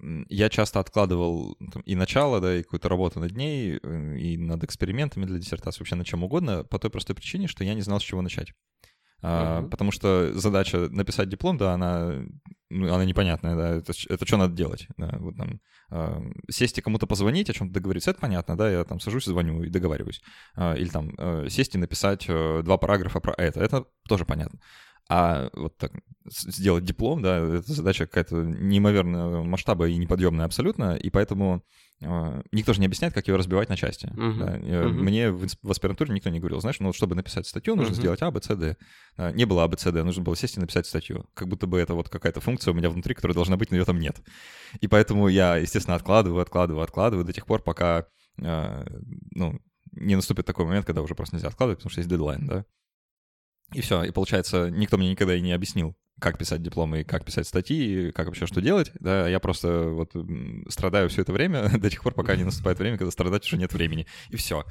я 0.00 0.48
часто 0.48 0.80
откладывал 0.80 1.56
там, 1.72 1.82
и 1.82 1.94
начало, 1.94 2.40
да, 2.40 2.56
и 2.56 2.62
какую-то 2.62 2.88
работу 2.88 3.20
над 3.20 3.36
ней, 3.36 3.78
э, 3.82 4.18
и 4.18 4.36
над 4.36 4.64
экспериментами 4.64 5.24
для 5.24 5.38
диссертации, 5.38 5.80
вообще 5.80 5.94
на 5.94 6.04
чем 6.04 6.24
угодно, 6.24 6.64
по 6.64 6.78
той 6.78 6.90
простой 6.90 7.16
причине, 7.16 7.46
что 7.46 7.64
я 7.64 7.74
не 7.74 7.80
знал, 7.82 8.00
с 8.00 8.02
чего 8.02 8.20
начать. 8.20 8.52
А, 9.22 9.62
uh-huh. 9.62 9.70
Потому 9.70 9.92
что 9.92 10.32
задача 10.34 10.88
написать 10.90 11.28
диплом, 11.28 11.56
да, 11.56 11.72
она, 11.72 12.22
ну, 12.68 12.92
она 12.92 13.04
непонятная, 13.04 13.56
да, 13.56 13.68
это, 13.76 13.92
это 14.08 14.26
что 14.26 14.36
надо 14.36 14.54
делать, 14.54 14.88
да, 14.96 15.16
вот 15.18 15.36
там, 15.36 15.60
а, 15.90 16.22
сесть 16.50 16.78
и 16.78 16.82
кому-то 16.82 17.06
позвонить, 17.06 17.48
о 17.48 17.54
чем-то 17.54 17.72
договориться, 17.72 18.10
это 18.10 18.20
понятно, 18.20 18.56
да, 18.56 18.70
я 18.70 18.84
там 18.84 19.00
сажусь, 19.00 19.24
звоню 19.24 19.62
и 19.62 19.70
договариваюсь, 19.70 20.20
а, 20.54 20.74
или 20.74 20.88
там 20.88 21.12
а, 21.16 21.48
сесть 21.48 21.74
и 21.74 21.78
написать 21.78 22.26
а, 22.28 22.62
два 22.62 22.76
параграфа 22.76 23.20
про 23.20 23.32
это, 23.32 23.60
это 23.60 23.86
тоже 24.06 24.26
понятно. 24.26 24.60
А 25.08 25.50
вот 25.52 25.76
так 25.76 25.92
сделать 26.26 26.84
диплом, 26.84 27.22
да, 27.22 27.38
это 27.38 27.72
задача 27.72 28.06
какая-то 28.06 28.42
неимоверного 28.42 29.44
масштаба 29.44 29.88
и 29.88 29.96
неподъемная 29.96 30.46
абсолютно, 30.46 30.96
и 30.96 31.10
поэтому 31.10 31.56
э, 31.56 31.60
никто 32.00 32.74
же 32.74 32.80
не 32.80 32.86
объясняет, 32.86 33.14
как 33.14 33.26
ее 33.26 33.36
разбивать 33.36 33.68
на 33.68 33.76
части. 33.76 34.06
Uh-huh. 34.06 34.38
Да. 34.38 34.58
Uh-huh. 34.58 34.88
Мне 34.88 35.30
в, 35.30 35.46
в 35.62 35.70
аспирантуре 35.70 36.12
никто 36.14 36.28
не 36.28 36.40
говорил, 36.40 36.60
знаешь, 36.60 36.78
ну 36.78 36.92
чтобы 36.92 37.14
написать 37.14 37.46
статью, 37.46 37.74
нужно 37.74 37.92
uh-huh. 37.92 37.96
сделать 37.96 38.22
А, 38.22 38.30
Б, 38.30 38.40
С, 38.42 38.54
Д. 38.54 38.76
А, 39.16 39.32
не 39.32 39.46
было 39.46 39.64
А, 39.64 39.68
Б, 39.68 39.78
С, 39.78 39.90
Д, 39.90 40.02
нужно 40.02 40.22
было 40.22 40.36
сесть 40.36 40.56
и 40.56 40.60
написать 40.60 40.86
статью. 40.86 41.24
Как 41.34 41.48
будто 41.48 41.66
бы 41.66 41.78
это 41.78 41.94
вот 41.94 42.08
какая-то 42.08 42.40
функция 42.40 42.72
у 42.72 42.74
меня 42.74 42.90
внутри, 42.90 43.14
которая 43.14 43.34
должна 43.34 43.56
быть, 43.56 43.70
но 43.70 43.78
ее 43.78 43.84
там 43.84 43.98
нет. 43.98 44.20
И 44.80 44.88
поэтому 44.88 45.28
я, 45.28 45.56
естественно, 45.56 45.96
откладываю, 45.96 46.42
откладываю, 46.42 46.84
откладываю 46.84 47.24
до 47.24 47.32
тех 47.32 47.46
пор, 47.46 47.62
пока, 47.62 48.06
э, 48.42 48.86
ну, 49.30 49.58
не 49.92 50.16
наступит 50.16 50.44
такой 50.44 50.66
момент, 50.66 50.84
когда 50.84 51.00
уже 51.00 51.14
просто 51.14 51.36
нельзя 51.36 51.48
откладывать, 51.48 51.78
потому 51.78 51.90
что 51.90 52.00
есть 52.00 52.10
дедлайн, 52.10 52.46
да. 52.46 52.64
И 53.72 53.80
все. 53.80 54.04
И 54.04 54.10
получается, 54.10 54.70
никто 54.70 54.96
мне 54.96 55.10
никогда 55.10 55.34
и 55.34 55.40
не 55.40 55.52
объяснил, 55.52 55.96
как 56.18 56.38
писать 56.38 56.62
дипломы 56.62 57.00
и 57.00 57.04
как 57.04 57.24
писать 57.24 57.46
статьи, 57.46 58.08
и 58.08 58.12
как 58.12 58.26
вообще 58.26 58.46
что 58.46 58.62
делать. 58.62 58.90
Да, 59.00 59.28
я 59.28 59.38
просто 59.38 59.88
вот 59.88 60.12
страдаю 60.68 61.08
все 61.08 61.22
это 61.22 61.32
время 61.32 61.68
до 61.78 61.90
тех 61.90 62.02
пор, 62.02 62.14
пока 62.14 62.36
не 62.36 62.44
наступает 62.44 62.78
время, 62.78 62.96
когда 62.96 63.10
страдать 63.10 63.44
уже 63.44 63.58
нет 63.58 63.72
времени. 63.72 64.06
И 64.30 64.36
все. 64.36 64.64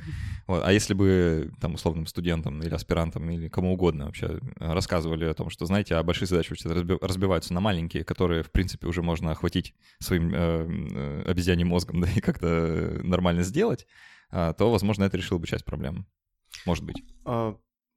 Вот. 0.48 0.64
А 0.66 0.72
если 0.72 0.94
бы 0.94 1.52
там 1.62 1.76
условным 1.76 2.08
студентам 2.08 2.62
или 2.62 2.74
аспирантам 2.74 3.30
или 3.30 3.48
кому 3.48 3.74
угодно 3.74 4.06
вообще 4.06 4.40
рассказывали 4.58 5.26
о 5.26 5.34
том, 5.34 5.50
что, 5.50 5.66
знаете, 5.66 5.96
а 5.96 6.04
большие 6.04 6.28
задачи 6.28 6.50
вообще 6.50 6.70
разбиваются 7.02 7.54
на 7.54 7.60
маленькие, 7.60 8.04
которые, 8.04 8.42
в 8.42 8.52
принципе, 8.52 8.88
уже 8.88 9.04
можно 9.04 9.32
охватить 9.32 9.76
своим 10.00 10.34
э, 10.34 10.38
э, 10.38 11.24
обезьяньим 11.28 11.68
мозгом, 11.68 12.02
да, 12.02 12.10
и 12.10 12.22
как-то 12.22 13.02
нормально 13.04 13.44
сделать, 13.44 13.86
э, 14.32 14.54
то, 14.58 14.72
возможно, 14.72 15.04
это 15.04 15.18
решило 15.18 15.38
бы 15.38 15.46
часть 15.46 15.66
проблем. 15.66 16.08
Может 16.66 16.86
быть. 16.86 17.04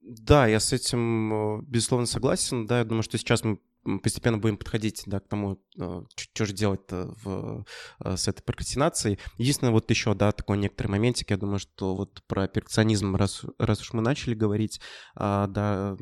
Да, 0.01 0.47
я 0.47 0.61
с 0.61 0.73
этим, 0.73 1.59
э, 1.59 1.63
безусловно, 1.67 2.07
согласен. 2.07 2.67
Да, 2.67 2.79
я 2.79 2.85
думаю, 2.85 3.03
что 3.03 3.19
сейчас 3.19 3.45
мы 3.45 3.59
постепенно 4.03 4.39
будем 4.39 4.57
подходить 4.59 5.03
да, 5.07 5.21
к 5.21 5.29
тому, 5.29 5.63
э, 5.79 6.03
что 6.17 6.45
же 6.45 6.53
делать-то 6.53 7.15
в, 7.23 7.65
э, 8.05 8.17
с 8.17 8.29
этой 8.29 8.43
прокрастинацией. 8.43 9.19
Единственное, 9.37 9.73
вот 9.73 9.89
еще, 9.91 10.15
да, 10.15 10.33
такой 10.33 10.59
некоторый 10.59 10.89
моментик, 10.89 11.31
я 11.31 11.37
думаю, 11.37 11.59
что 11.59 11.95
вот 11.95 12.23
про 12.27 12.49
перфекционизм, 12.49 13.17
раз, 13.17 13.45
раз 13.59 13.81
уж 13.81 13.93
мы 13.93 14.03
начали 14.03 14.35
говорить, 14.35 14.81
а, 15.15 15.47
да, 15.47 15.97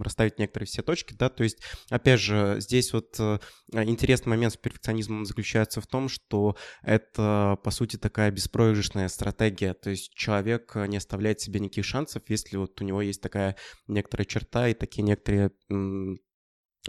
расставить 0.00 0.38
некоторые 0.38 0.66
все 0.66 0.82
точки, 0.82 1.14
да, 1.14 1.28
то 1.28 1.44
есть, 1.44 1.58
опять 1.88 2.20
же, 2.20 2.56
здесь 2.58 2.92
вот 2.92 3.18
э, 3.18 3.38
интересный 3.72 4.30
момент 4.30 4.52
с 4.52 4.56
перфекционизмом 4.56 5.24
заключается 5.24 5.80
в 5.80 5.86
том, 5.86 6.08
что 6.08 6.56
это, 6.82 7.58
по 7.62 7.70
сути, 7.70 7.96
такая 7.96 8.30
беспроигрышная 8.30 9.08
стратегия, 9.08 9.74
то 9.74 9.90
есть 9.90 10.12
человек 10.14 10.74
не 10.74 10.96
оставляет 10.96 11.40
себе 11.40 11.60
никаких 11.60 11.84
шансов, 11.84 12.22
если 12.28 12.56
вот 12.56 12.80
у 12.80 12.84
него 12.84 13.00
есть 13.00 13.22
такая 13.22 13.56
некоторая 13.86 14.26
черта 14.26 14.68
и 14.68 14.74
такие 14.74 15.02
некоторые 15.02 15.52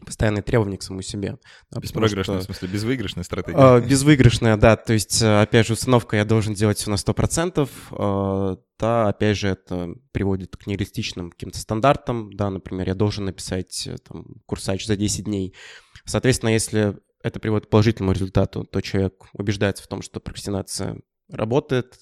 постоянные 0.05 0.41
требования 0.41 0.77
к 0.77 0.83
самому 0.83 1.01
себе. 1.01 1.37
Да, 1.71 1.79
Беспроигрышная, 1.79 2.23
что, 2.23 2.39
в 2.39 2.43
смысле, 2.43 2.67
безвыигрышная 2.67 3.23
стратегия? 3.23 3.77
Э, 3.77 3.81
безвыигрышная, 3.81 4.57
да, 4.57 4.75
то 4.75 4.93
есть, 4.93 5.21
э, 5.21 5.41
опять 5.41 5.67
же, 5.67 5.73
установка 5.73 6.17
«я 6.17 6.25
должен 6.25 6.53
делать 6.53 6.77
все 6.77 6.89
на 6.89 6.95
100%», 6.95 7.69
э, 7.91 8.57
да, 8.79 9.07
опять 9.07 9.37
же, 9.37 9.49
это 9.49 9.89
приводит 10.11 10.57
к 10.57 10.65
нереалистичным 10.67 11.31
каким-то 11.31 11.59
стандартам, 11.59 12.33
да, 12.33 12.49
например, 12.49 12.87
я 12.87 12.95
должен 12.95 13.25
написать 13.25 13.87
э, 13.87 13.97
там, 13.97 14.25
курсач 14.45 14.85
за 14.85 14.95
10 14.95 15.25
дней. 15.25 15.53
Соответственно, 16.05 16.49
если 16.49 16.97
это 17.21 17.39
приводит 17.39 17.67
к 17.67 17.69
положительному 17.69 18.13
результату, 18.13 18.65
то 18.65 18.81
человек 18.81 19.13
убеждается 19.33 19.83
в 19.83 19.87
том, 19.87 20.01
что 20.01 20.19
прокрастинация 20.19 20.97
работает, 21.29 21.99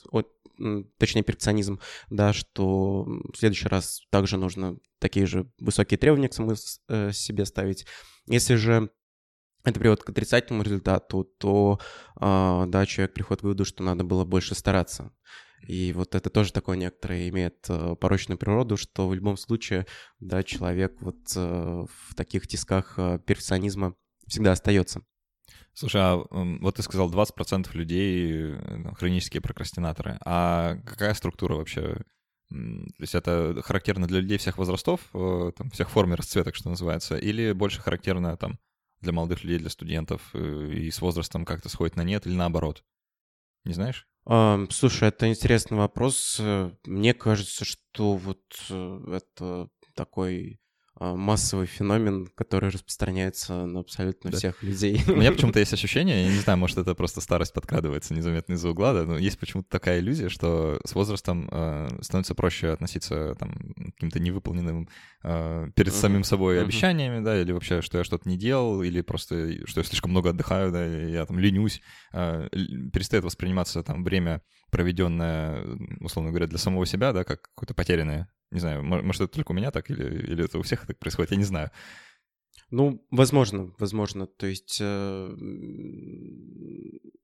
точнее 0.98 1.24
перфекционизм, 1.24 1.80
да, 2.10 2.34
что 2.34 3.04
в 3.04 3.38
следующий 3.38 3.68
раз 3.68 4.02
также 4.10 4.38
нужно 4.38 4.78
такие 5.00 5.26
же 5.26 5.52
высокие 5.60 5.98
требования 5.98 6.30
к 6.30 6.34
самому 6.34 6.56
э, 6.88 7.12
себе 7.12 7.46
ставить. 7.46 7.86
Если 8.28 8.56
же 8.56 8.90
это 9.64 9.80
приводит 9.80 10.04
к 10.04 10.10
отрицательному 10.10 10.64
результату, 10.64 11.24
то, 11.24 11.80
э, 12.20 12.64
да, 12.68 12.86
человек 12.86 13.14
приходит 13.14 13.42
к 13.42 13.44
выводу, 13.44 13.66
что 13.66 13.84
надо 13.84 14.04
было 14.04 14.26
больше 14.26 14.56
стараться. 14.56 15.12
И 15.68 15.94
вот 15.94 16.16
это 16.16 16.30
тоже 16.32 16.52
такое 16.52 16.78
некоторое 16.78 17.30
имеет 17.30 17.66
э, 17.70 17.96
порочную 17.96 18.38
природу, 18.38 18.78
что 18.78 19.08
в 19.08 19.14
любом 19.14 19.38
случае, 19.38 19.86
да, 20.20 20.44
человек 20.44 21.02
вот 21.02 21.20
э, 21.36 21.40
в 21.40 22.16
таких 22.16 22.48
тисках 22.48 22.96
перфекционизма 23.26 23.96
всегда 24.28 24.54
остается. 24.54 25.04
Слушай, 25.74 26.02
а 26.02 26.22
вот 26.30 26.76
ты 26.76 26.84
сказал 26.84 27.12
20% 27.12 27.70
людей 27.74 28.54
ну, 28.54 28.94
хронические 28.94 29.42
прокрастинаторы. 29.42 30.18
А 30.26 30.76
какая 30.86 31.14
структура 31.14 31.56
вообще? 31.56 32.04
То 32.52 32.94
есть 33.00 33.16
это 33.16 33.62
характерно 33.64 34.08
для 34.08 34.20
людей 34.20 34.38
всех 34.38 34.58
возрастов, 34.58 35.00
э, 35.14 35.52
там, 35.56 35.70
всех 35.70 35.90
форм 35.90 36.14
и 36.14 36.18
расцветок, 36.18 36.56
что 36.56 36.70
называется, 36.70 37.18
или 37.18 37.54
больше 37.54 37.80
характерно 37.82 38.36
там 38.36 38.60
для 39.00 39.14
молодых 39.14 39.44
людей, 39.46 39.60
для 39.60 39.70
студентов 39.70 40.22
э, 40.34 40.72
и 40.74 40.92
с 40.92 41.00
возрастом 41.00 41.46
как-то 41.46 41.70
сходит 41.70 41.96
на 41.96 42.04
нет, 42.04 42.28
или 42.28 42.34
наоборот? 42.34 42.84
Не 43.64 43.74
знаешь? 43.74 44.06
Слушай, 44.70 45.10
это 45.10 45.30
интересный 45.30 45.78
вопрос. 45.78 46.38
Э, 46.42 46.72
мне 46.86 47.14
кажется, 47.14 47.64
что 47.64 48.18
вот 48.18 48.42
это 48.70 49.70
такой 49.96 50.60
массовый 51.02 51.66
феномен, 51.66 52.28
который 52.36 52.70
распространяется 52.70 53.66
на 53.66 53.80
абсолютно 53.80 54.30
да. 54.30 54.38
всех 54.38 54.62
людей. 54.62 55.02
У 55.08 55.16
меня 55.16 55.32
почему-то 55.32 55.60
есть 55.60 55.74
ощущение, 55.74 56.26
я 56.26 56.32
не 56.32 56.40
знаю, 56.40 56.60
может, 56.60 56.78
это 56.78 56.94
просто 56.94 57.22
старость 57.22 57.54
подкрадывается 57.54 58.14
незаметно 58.14 58.54
из-за 58.54 58.70
угла, 58.70 58.94
да, 58.94 59.04
но 59.04 59.18
есть 59.18 59.40
почему-то 59.40 59.68
такая 59.70 60.00
иллюзия, 60.00 60.30
что 60.30 60.80
с 60.86 60.94
возрастом 60.94 61.50
э, 61.52 61.90
становится 62.02 62.36
проще 62.36 62.70
относиться 62.70 63.36
там, 63.40 63.52
к 63.52 63.94
каким-то 63.96 64.20
невыполненным 64.20 64.90
э, 65.24 65.68
перед 65.76 65.92
uh-huh. 65.92 66.00
самим 66.00 66.24
собой 66.24 66.58
uh-huh. 66.58 66.64
обещаниями, 66.64 67.24
да, 67.24 67.42
или 67.42 67.52
вообще, 67.52 67.82
что 67.82 67.98
я 67.98 68.04
что-то 68.04 68.30
не 68.30 68.38
делал, 68.38 68.84
или 68.84 69.02
просто, 69.02 69.66
что 69.66 69.80
я 69.80 69.84
слишком 69.84 70.12
много 70.12 70.30
отдыхаю, 70.30 70.72
да, 70.72 70.86
и 70.86 71.12
я 71.12 71.26
там 71.26 71.40
ленюсь, 71.40 71.82
э, 72.14 72.48
перестает 72.94 73.24
восприниматься 73.24 73.82
там 73.82 74.04
время, 74.04 74.44
проведенное, 74.70 75.66
условно 76.00 76.30
говоря, 76.30 76.46
для 76.46 76.60
самого 76.60 76.86
себя, 76.86 77.12
да, 77.12 77.24
как 77.24 77.42
какое-то 77.42 77.74
потерянное 77.74 78.30
не 78.52 78.60
знаю, 78.60 78.84
может, 78.84 79.22
это 79.22 79.34
только 79.34 79.52
у 79.52 79.56
меня 79.56 79.72
так, 79.72 79.90
или, 79.90 80.04
или 80.04 80.46
это 80.46 80.60
у 80.60 80.62
всех 80.62 80.86
так 80.86 81.00
происходит, 81.00 81.32
я 81.32 81.38
не 81.38 81.44
знаю. 81.44 81.72
Ну, 82.70 83.06
возможно, 83.12 83.74
возможно. 83.80 84.28
То 84.28 84.48
есть, 84.48 84.78
э, 84.82 85.36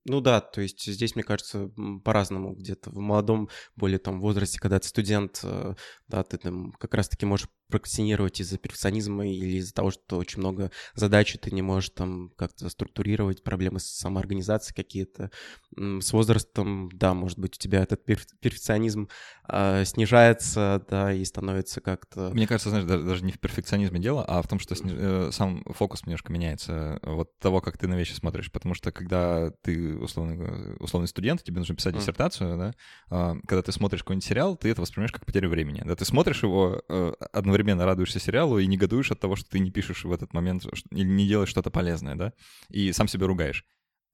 ну 0.05 0.21
да, 0.21 0.41
то 0.41 0.59
есть 0.61 0.85
здесь, 0.85 1.15
мне 1.15 1.23
кажется, 1.23 1.71
по-разному. 2.03 2.53
Где-то 2.53 2.89
в 2.91 2.99
молодом, 2.99 3.49
более 3.75 3.99
там 3.99 4.19
возрасте, 4.19 4.59
когда 4.59 4.79
ты 4.79 4.87
студент, 4.89 5.39
э, 5.43 5.75
да, 6.09 6.23
ты 6.23 6.37
там 6.37 6.73
как 6.73 6.93
раз-таки 6.93 7.25
можешь 7.25 7.47
прокрастинировать 7.67 8.39
из-за 8.39 8.57
перфекционизма 8.57 9.27
или 9.27 9.57
из-за 9.57 9.73
того, 9.73 9.91
что 9.91 10.17
очень 10.17 10.39
много 10.39 10.71
задач, 10.95 11.35
и 11.35 11.37
ты 11.37 11.51
не 11.51 11.61
можешь 11.61 11.89
там 11.91 12.31
как-то 12.37 12.69
структурировать, 12.69 13.43
проблемы 13.43 13.79
с 13.79 13.85
самоорганизацией 13.85 14.75
какие-то. 14.75 15.31
С 15.75 16.13
возрастом, 16.13 16.89
да, 16.93 17.13
может 17.13 17.37
быть, 17.37 17.55
у 17.55 17.59
тебя 17.59 17.83
этот 17.83 18.03
перфекционизм 18.05 19.09
э, 19.47 19.83
снижается, 19.85 20.83
да, 20.89 21.13
и 21.13 21.23
становится 21.25 21.81
как-то... 21.81 22.31
Мне 22.33 22.47
кажется, 22.47 22.69
знаешь, 22.69 22.85
даже, 22.85 23.03
даже 23.03 23.25
не 23.25 23.31
в 23.31 23.39
перфекционизме 23.39 23.99
дело, 23.99 24.23
а 24.25 24.41
в 24.41 24.47
том, 24.47 24.59
что 24.59 24.75
сниж... 24.75 24.93
э, 24.95 25.29
сам 25.31 25.63
фокус 25.65 26.05
немножко 26.05 26.31
меняется 26.31 26.99
вот 27.03 27.37
того, 27.39 27.61
как 27.61 27.77
ты 27.77 27.87
на 27.87 27.95
вещи 27.95 28.13
смотришь. 28.13 28.51
Потому 28.51 28.73
что 28.73 28.91
когда 28.91 29.51
ты 29.61 29.95
условно, 29.97 30.75
условный 30.79 31.07
студент, 31.07 31.43
тебе 31.43 31.59
нужно 31.59 31.75
писать 31.75 31.95
диссертацию, 31.95 32.57
да, 32.57 32.73
э, 33.11 33.35
когда 33.47 33.61
ты 33.61 33.71
смотришь 33.71 34.01
какой-нибудь 34.01 34.25
сериал, 34.25 34.55
ты 34.55 34.69
это 34.69 34.81
воспринимаешь 34.81 35.11
как 35.11 35.25
потерю 35.25 35.49
времени. 35.49 35.83
Да, 35.85 35.95
ты 35.95 36.05
смотришь 36.05 36.43
его 36.43 36.81
э, 36.89 37.13
одновременно 37.33 37.56
одновременно 37.57 37.85
радуешься 37.85 38.19
сериалу 38.19 38.59
и 38.59 38.67
негодуешь 38.67 39.11
от 39.11 39.19
того, 39.19 39.35
что 39.35 39.49
ты 39.49 39.59
не 39.59 39.71
пишешь 39.71 40.05
в 40.05 40.11
этот 40.11 40.33
момент 40.33 40.63
или 40.91 41.07
не 41.07 41.27
делаешь 41.27 41.49
что-то 41.49 41.71
полезное, 41.71 42.15
да, 42.15 42.33
и 42.69 42.91
сам 42.91 43.07
себя 43.07 43.25
ругаешь. 43.25 43.65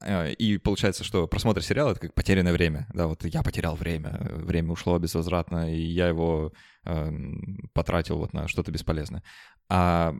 Э, 0.03 0.31
и 0.33 0.57
получается, 0.57 1.03
что 1.03 1.27
просмотр 1.27 1.61
сериала— 1.63 1.91
это 1.91 2.01
как 2.01 2.13
потерянное 2.13 2.53
время. 2.53 2.87
Да, 2.93 3.07
вот 3.07 3.23
я 3.25 3.41
потерял 3.43 3.75
время, 3.75 4.19
время 4.31 4.71
ушло 4.71 4.99
безвозвратно, 4.99 5.73
и 5.73 5.81
я 5.81 6.07
его 6.07 6.53
э, 6.85 7.11
потратил 7.73 8.17
вот 8.17 8.33
на 8.33 8.47
что-то 8.47 8.71
бесполезное. 8.71 9.23
А 9.69 10.13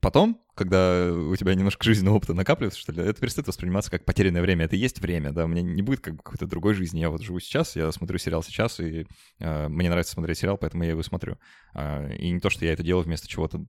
потом, 0.00 0.40
когда 0.54 1.12
у 1.12 1.36
тебя 1.36 1.54
немножко 1.54 1.84
жизненного 1.84 2.16
опыта 2.16 2.34
накапливается, 2.34 2.80
что 2.80 2.92
ли, 2.92 3.02
это 3.02 3.20
перестает 3.20 3.46
восприниматься 3.46 3.90
как 3.90 4.04
потерянное 4.04 4.42
время. 4.42 4.64
Это 4.64 4.76
и 4.76 4.78
есть 4.78 5.00
время, 5.00 5.32
да, 5.32 5.44
у 5.44 5.48
меня 5.48 5.62
не 5.62 5.82
будет 5.82 6.00
как 6.00 6.16
какой-то 6.16 6.46
другой 6.46 6.74
жизни. 6.74 7.00
Я 7.00 7.10
вот 7.10 7.22
живу 7.22 7.38
сейчас, 7.40 7.76
я 7.76 7.92
смотрю 7.92 8.18
сериал 8.18 8.42
сейчас, 8.42 8.80
и 8.80 9.06
э, 9.38 9.68
мне 9.68 9.88
нравится 9.88 10.14
смотреть 10.14 10.38
сериал, 10.38 10.56
поэтому 10.56 10.84
я 10.84 10.90
его 10.90 11.02
смотрю. 11.02 11.38
Э, 11.74 12.14
и 12.16 12.30
не 12.30 12.40
то, 12.40 12.50
что 12.50 12.64
я 12.64 12.72
это 12.72 12.82
делаю 12.82 13.04
вместо 13.04 13.28
чего-то 13.28 13.64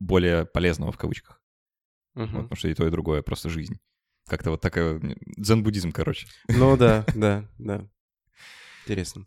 более 0.00 0.46
полезного 0.46 0.92
в 0.92 0.98
кавычках. 0.98 1.40
Uh-huh. 2.16 2.26
Вот, 2.26 2.42
потому 2.42 2.56
что 2.56 2.68
и 2.68 2.74
то, 2.74 2.86
и 2.86 2.90
другое 2.90 3.22
просто 3.22 3.50
жизнь. 3.50 3.78
Как-то 4.30 4.50
вот 4.52 4.60
такая 4.60 5.00
дзен-буддизм, 5.36 5.90
короче. 5.90 6.28
Ну 6.48 6.76
да, 6.76 7.04
да, 7.16 7.44
да. 7.58 7.84
Интересно. 8.84 9.24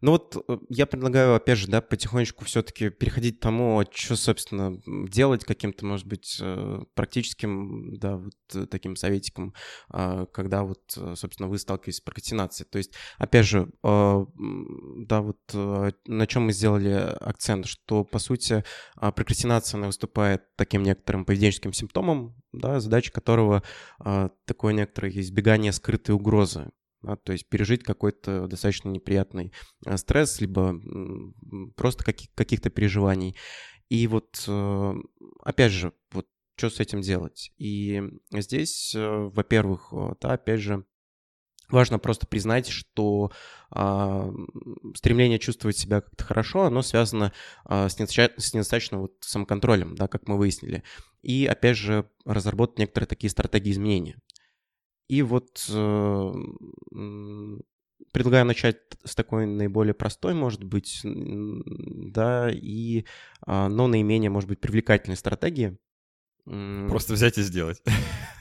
Ну 0.00 0.12
вот 0.12 0.36
э, 0.48 0.58
я 0.68 0.86
предлагаю, 0.86 1.34
опять 1.34 1.58
же, 1.58 1.66
да, 1.66 1.80
потихонечку 1.80 2.44
все-таки 2.44 2.88
переходить 2.90 3.38
к 3.38 3.42
тому, 3.42 3.84
что, 3.92 4.16
собственно, 4.16 4.80
делать 4.86 5.44
каким-то, 5.44 5.84
может 5.84 6.06
быть, 6.06 6.38
э, 6.40 6.82
практическим, 6.94 7.98
да, 7.98 8.16
вот 8.16 8.34
э, 8.54 8.66
таким 8.66 8.94
советиком, 8.94 9.54
а, 9.88 10.26
когда 10.26 10.62
вот, 10.62 10.80
собственно, 11.14 11.48
вы 11.48 11.58
сталкиваетесь 11.58 11.98
с 11.98 12.00
прокрастинацией. 12.00 12.68
То 12.70 12.78
есть, 12.78 12.94
опять 13.18 13.46
же, 13.46 13.70
а, 13.82 14.24
да, 14.36 15.20
вот 15.20 15.38
на 15.54 16.26
чем 16.26 16.44
мы 16.44 16.52
сделали 16.52 16.90
акцент, 17.20 17.66
что, 17.66 18.04
по 18.04 18.18
сути, 18.18 18.64
а, 18.96 19.10
прокрастинация, 19.10 19.78
она 19.78 19.88
выступает 19.88 20.44
таким 20.56 20.82
некоторым 20.82 21.24
поведенческим 21.24 21.72
симптомом, 21.72 22.36
да, 22.52 22.80
задача 22.80 23.12
которого 23.12 23.62
такое 24.46 24.72
некоторое 24.72 25.10
избегание 25.10 25.72
скрытой 25.72 26.14
угрозы 26.14 26.70
да, 27.02 27.16
то 27.16 27.32
есть 27.32 27.48
пережить 27.48 27.84
какой-то 27.84 28.46
достаточно 28.46 28.88
неприятный 28.88 29.52
а, 29.86 29.96
стресс, 29.96 30.40
либо 30.40 30.80
просто 31.76 32.04
каких- 32.04 32.32
каких-то 32.34 32.70
переживаний. 32.70 33.36
И 33.88 34.06
вот, 34.06 34.44
э, 34.46 34.94
опять 35.42 35.72
же, 35.72 35.92
вот 36.12 36.26
что 36.56 36.70
с 36.70 36.80
этим 36.80 37.00
делать? 37.00 37.52
И 37.56 38.02
здесь, 38.32 38.94
э, 38.94 39.30
во-первых, 39.32 39.88
э, 39.92 40.14
да, 40.20 40.32
опять 40.32 40.60
же, 40.60 40.84
важно 41.70 41.98
просто 41.98 42.26
признать, 42.26 42.68
что 42.68 43.30
а, 43.70 44.32
стремление 44.94 45.38
чувствовать 45.38 45.76
себя 45.76 46.00
как-то 46.00 46.24
хорошо, 46.24 46.62
оно 46.62 46.82
связано 46.82 47.32
а, 47.64 47.88
с, 47.88 47.98
недостаточным, 47.98 48.40
с 48.40 48.54
недостаточным 48.54 49.00
вот 49.02 49.12
самоконтролем, 49.20 49.94
да, 49.94 50.08
как 50.08 50.26
мы 50.28 50.38
выяснили. 50.38 50.82
И, 51.22 51.46
опять 51.46 51.76
же, 51.76 52.08
разработать 52.24 52.78
некоторые 52.78 53.06
такие 53.06 53.30
стратегии 53.30 53.72
изменения. 53.72 54.18
И 55.08 55.22
вот 55.22 55.66
э, 55.70 56.32
предлагаю 58.12 58.44
начать 58.44 58.78
с 59.04 59.14
такой 59.14 59.46
наиболее 59.46 59.94
простой, 59.94 60.34
может 60.34 60.64
быть, 60.64 61.00
да, 61.04 62.50
и, 62.50 63.04
а, 63.46 63.68
но 63.68 63.86
наименее, 63.86 64.30
может 64.30 64.48
быть, 64.48 64.60
привлекательной 64.60 65.16
стратегии. 65.16 65.78
Просто 66.44 67.12
взять 67.12 67.38
и 67.38 67.42
сделать. 67.42 67.82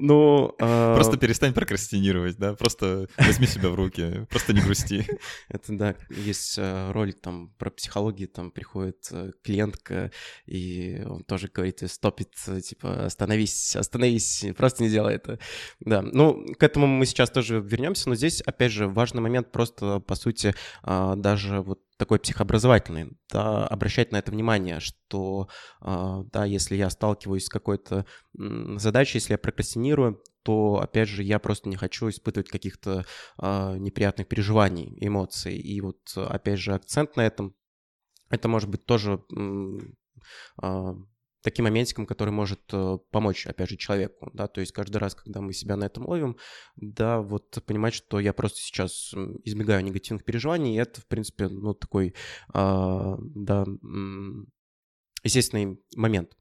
Ну, 0.00 0.54
а, 0.60 0.94
Просто 0.94 1.16
перестань 1.16 1.52
прокрастинировать, 1.52 2.36
да, 2.36 2.54
просто 2.54 3.08
возьми 3.18 3.46
себя 3.46 3.68
в 3.70 3.74
руки, 3.74 4.26
просто 4.30 4.52
не 4.52 4.60
грусти. 4.60 5.06
Это, 5.48 5.76
да, 5.76 5.94
есть 6.08 6.56
э, 6.58 6.90
ролик 6.92 7.20
там 7.20 7.50
про 7.58 7.70
психологию, 7.70 8.28
там 8.28 8.50
приходит 8.50 9.08
э, 9.10 9.32
клиентка, 9.42 10.10
и 10.46 11.02
он 11.06 11.24
тоже 11.24 11.48
говорит, 11.48 11.82
стопит, 11.86 12.34
типа, 12.64 13.06
остановись, 13.06 13.76
остановись, 13.76 14.44
просто 14.56 14.82
не 14.82 14.90
делай 14.90 15.14
это. 15.14 15.38
Да, 15.80 16.02
ну, 16.02 16.46
к 16.58 16.62
этому 16.62 16.86
мы 16.86 17.06
сейчас 17.06 17.30
тоже 17.30 17.60
вернемся, 17.60 18.08
но 18.08 18.14
здесь, 18.14 18.40
опять 18.42 18.72
же, 18.72 18.88
важный 18.88 19.20
момент 19.20 19.52
просто, 19.52 20.00
по 20.00 20.14
сути, 20.14 20.54
а, 20.82 21.16
даже 21.16 21.60
вот 21.60 21.80
такой 21.98 22.20
психообразовательный, 22.20 23.18
да, 23.30 23.66
обращать 23.66 24.12
на 24.12 24.18
это 24.18 24.30
внимание, 24.30 24.80
что, 24.80 25.48
а, 25.80 26.22
да, 26.32 26.44
если 26.44 26.76
я 26.76 26.90
сталкиваюсь 26.90 27.46
с 27.46 27.48
какой-то 27.48 28.06
задачей, 28.32 29.18
если 29.18 29.32
я 29.32 29.38
прокрастинирую, 29.38 30.22
то, 30.44 30.80
опять 30.80 31.08
же, 31.08 31.22
я 31.22 31.38
просто 31.40 31.68
не 31.68 31.76
хочу 31.76 32.08
испытывать 32.08 32.48
каких-то 32.48 33.04
а, 33.36 33.76
неприятных 33.76 34.28
переживаний, 34.28 34.96
эмоций. 35.00 35.58
И 35.58 35.80
вот, 35.80 35.98
опять 36.16 36.60
же, 36.60 36.72
акцент 36.72 37.16
на 37.16 37.26
этом, 37.26 37.54
это 38.30 38.48
может 38.48 38.70
быть 38.70 38.86
тоже 38.86 39.20
а, 40.62 40.94
таким 41.42 41.64
моментиком, 41.64 42.06
который 42.06 42.30
может 42.30 42.60
э, 42.72 42.98
помочь, 43.10 43.46
опять 43.46 43.70
же, 43.70 43.76
человеку, 43.76 44.30
да, 44.32 44.48
то 44.48 44.60
есть 44.60 44.72
каждый 44.72 44.96
раз, 44.96 45.14
когда 45.14 45.40
мы 45.40 45.52
себя 45.52 45.76
на 45.76 45.84
этом 45.84 46.06
ловим, 46.06 46.36
да, 46.76 47.20
вот 47.20 47.62
понимать, 47.64 47.94
что 47.94 48.18
я 48.20 48.32
просто 48.32 48.58
сейчас 48.58 49.14
избегаю 49.44 49.84
негативных 49.84 50.24
переживаний, 50.24 50.74
и 50.74 50.78
это, 50.78 51.00
в 51.00 51.06
принципе, 51.06 51.48
ну, 51.48 51.74
такой, 51.74 52.14
а, 52.52 53.16
да, 53.20 53.64
естественный 55.22 55.80
момент. 55.96 56.36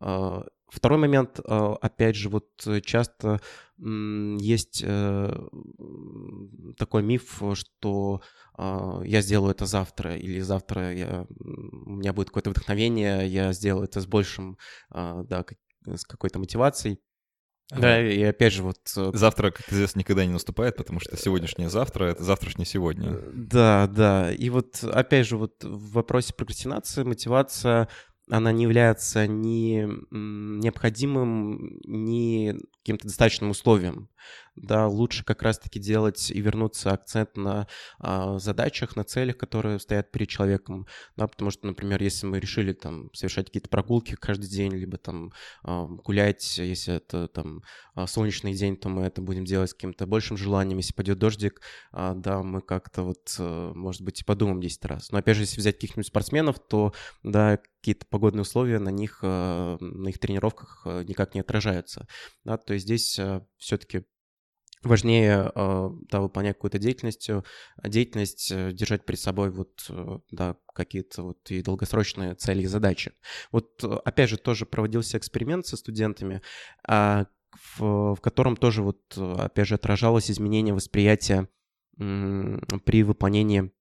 А, 0.00 0.44
второй 0.68 0.98
момент, 0.98 1.40
а, 1.44 1.76
опять 1.76 2.16
же, 2.16 2.28
вот 2.28 2.48
часто 2.84 3.40
есть 3.78 4.82
э, 4.84 5.48
такой 6.78 7.02
миф, 7.02 7.42
что 7.54 8.22
а, 8.54 9.02
я 9.04 9.20
сделаю 9.20 9.50
это 9.50 9.66
завтра, 9.66 10.16
или 10.16 10.40
завтра 10.40 10.94
я, 10.94 11.26
у 11.38 11.90
меня 11.90 12.12
будет 12.12 12.28
какое-то 12.28 12.50
вдохновение, 12.50 13.26
я 13.26 13.52
сделаю 13.52 13.84
это 13.84 14.00
с 14.00 14.06
большим, 14.06 14.56
да, 14.90 15.44
с 15.84 16.04
какой-то 16.04 16.38
мотивацией. 16.38 17.00
Да, 17.70 18.00
и 18.00 18.22
опять 18.22 18.52
же 18.52 18.62
вот... 18.62 18.78
Э, 18.96 19.10
завтра, 19.12 19.50
как 19.50 19.72
известно, 19.72 20.00
никогда 20.00 20.24
не 20.24 20.32
наступает, 20.32 20.76
потому 20.76 21.00
что 21.00 21.16
сегодняшнее 21.16 21.68
завтра— 21.68 22.04
это 22.06 22.22
завтрашнее 22.22 22.66
сегодня. 22.66 23.10
Э, 23.10 23.30
да, 23.34 23.88
да. 23.88 24.32
И 24.32 24.50
вот 24.50 24.84
опять 24.84 25.26
же 25.26 25.36
вот 25.36 25.64
в 25.64 25.92
вопросе 25.92 26.32
прокрастинации, 26.32 27.02
мотивация 27.02 27.88
она 28.30 28.52
не 28.52 28.64
является 28.64 29.26
ни 29.26 29.86
необходимым, 30.10 31.78
ни 31.84 32.56
каким-то 32.78 33.08
достаточным 33.08 33.50
условием. 33.50 34.08
Да, 34.56 34.88
лучше 34.88 35.22
как 35.24 35.42
раз-таки 35.42 35.78
делать 35.78 36.30
и 36.30 36.40
вернуться 36.40 36.90
акцент 36.90 37.36
на 37.36 37.68
а, 37.98 38.38
задачах, 38.38 38.96
на 38.96 39.04
целях, 39.04 39.36
которые 39.36 39.78
стоят 39.78 40.10
перед 40.10 40.28
человеком, 40.28 40.86
да, 41.14 41.26
потому 41.26 41.50
что, 41.50 41.66
например, 41.66 42.02
если 42.02 42.26
мы 42.26 42.40
решили 42.40 42.72
там 42.72 43.12
совершать 43.12 43.46
какие-то 43.46 43.68
прогулки 43.68 44.14
каждый 44.14 44.48
день, 44.48 44.72
либо 44.72 44.96
там 44.96 45.32
а, 45.62 45.86
гулять, 45.86 46.56
если 46.58 46.94
это 46.94 47.28
там 47.28 47.62
а, 47.94 48.06
солнечный 48.06 48.54
день, 48.54 48.76
то 48.76 48.88
мы 48.88 49.02
это 49.02 49.20
будем 49.20 49.44
делать 49.44 49.70
с 49.70 49.74
каким-то 49.74 50.06
большим 50.06 50.38
желанием, 50.38 50.78
если 50.78 50.94
пойдет 50.94 51.18
дождик, 51.18 51.60
а, 51.92 52.14
да, 52.14 52.42
мы 52.42 52.62
как-то 52.62 53.02
вот, 53.02 53.36
а, 53.38 53.74
может 53.74 54.00
быть, 54.02 54.22
и 54.22 54.24
подумаем 54.24 54.60
10 54.60 54.84
раз. 54.86 55.12
Но 55.12 55.18
опять 55.18 55.36
же, 55.36 55.42
если 55.42 55.60
взять 55.60 55.76
каких-нибудь 55.76 56.06
спортсменов, 56.06 56.58
то, 56.60 56.94
да, 57.22 57.58
какие-то 57.86 58.06
погодные 58.06 58.42
условия 58.42 58.80
на 58.80 58.88
них, 58.88 59.20
а, 59.22 59.76
на 59.78 60.08
их 60.08 60.18
тренировках 60.18 60.82
а, 60.86 61.04
никак 61.04 61.34
не 61.34 61.40
отражаются, 61.40 62.08
да, 62.42 62.56
то 62.56 62.74
есть 62.74 62.84
здесь 62.84 63.16
а, 63.20 63.46
все-таки 63.58 64.02
важнее 64.82 65.52
а, 65.54 65.90
да, 66.10 66.20
выполнять 66.20 66.56
какую-то 66.56 66.80
деятельность, 66.80 67.30
э, 67.30 67.44
деятельность, 67.84 68.50
э, 68.50 68.72
держать 68.72 69.06
перед 69.06 69.20
собой 69.20 69.50
вот, 69.50 69.86
э, 69.88 70.18
да, 70.32 70.56
какие-то 70.74 71.22
вот 71.22 71.48
и 71.48 71.62
долгосрочные 71.62 72.34
цели 72.34 72.62
и 72.62 72.66
задачи. 72.66 73.12
Вот 73.52 73.84
опять 73.84 74.30
же 74.30 74.36
тоже 74.36 74.66
проводился 74.66 75.16
эксперимент 75.16 75.64
со 75.64 75.76
студентами, 75.76 76.42
а, 76.88 77.26
в, 77.76 78.16
в 78.16 78.20
котором 78.20 78.56
тоже 78.56 78.82
вот 78.82 79.16
опять 79.16 79.68
же 79.68 79.76
отражалось 79.76 80.28
изменение 80.28 80.74
восприятия 80.74 81.48
при 81.96 83.02
выполнении 83.02 83.72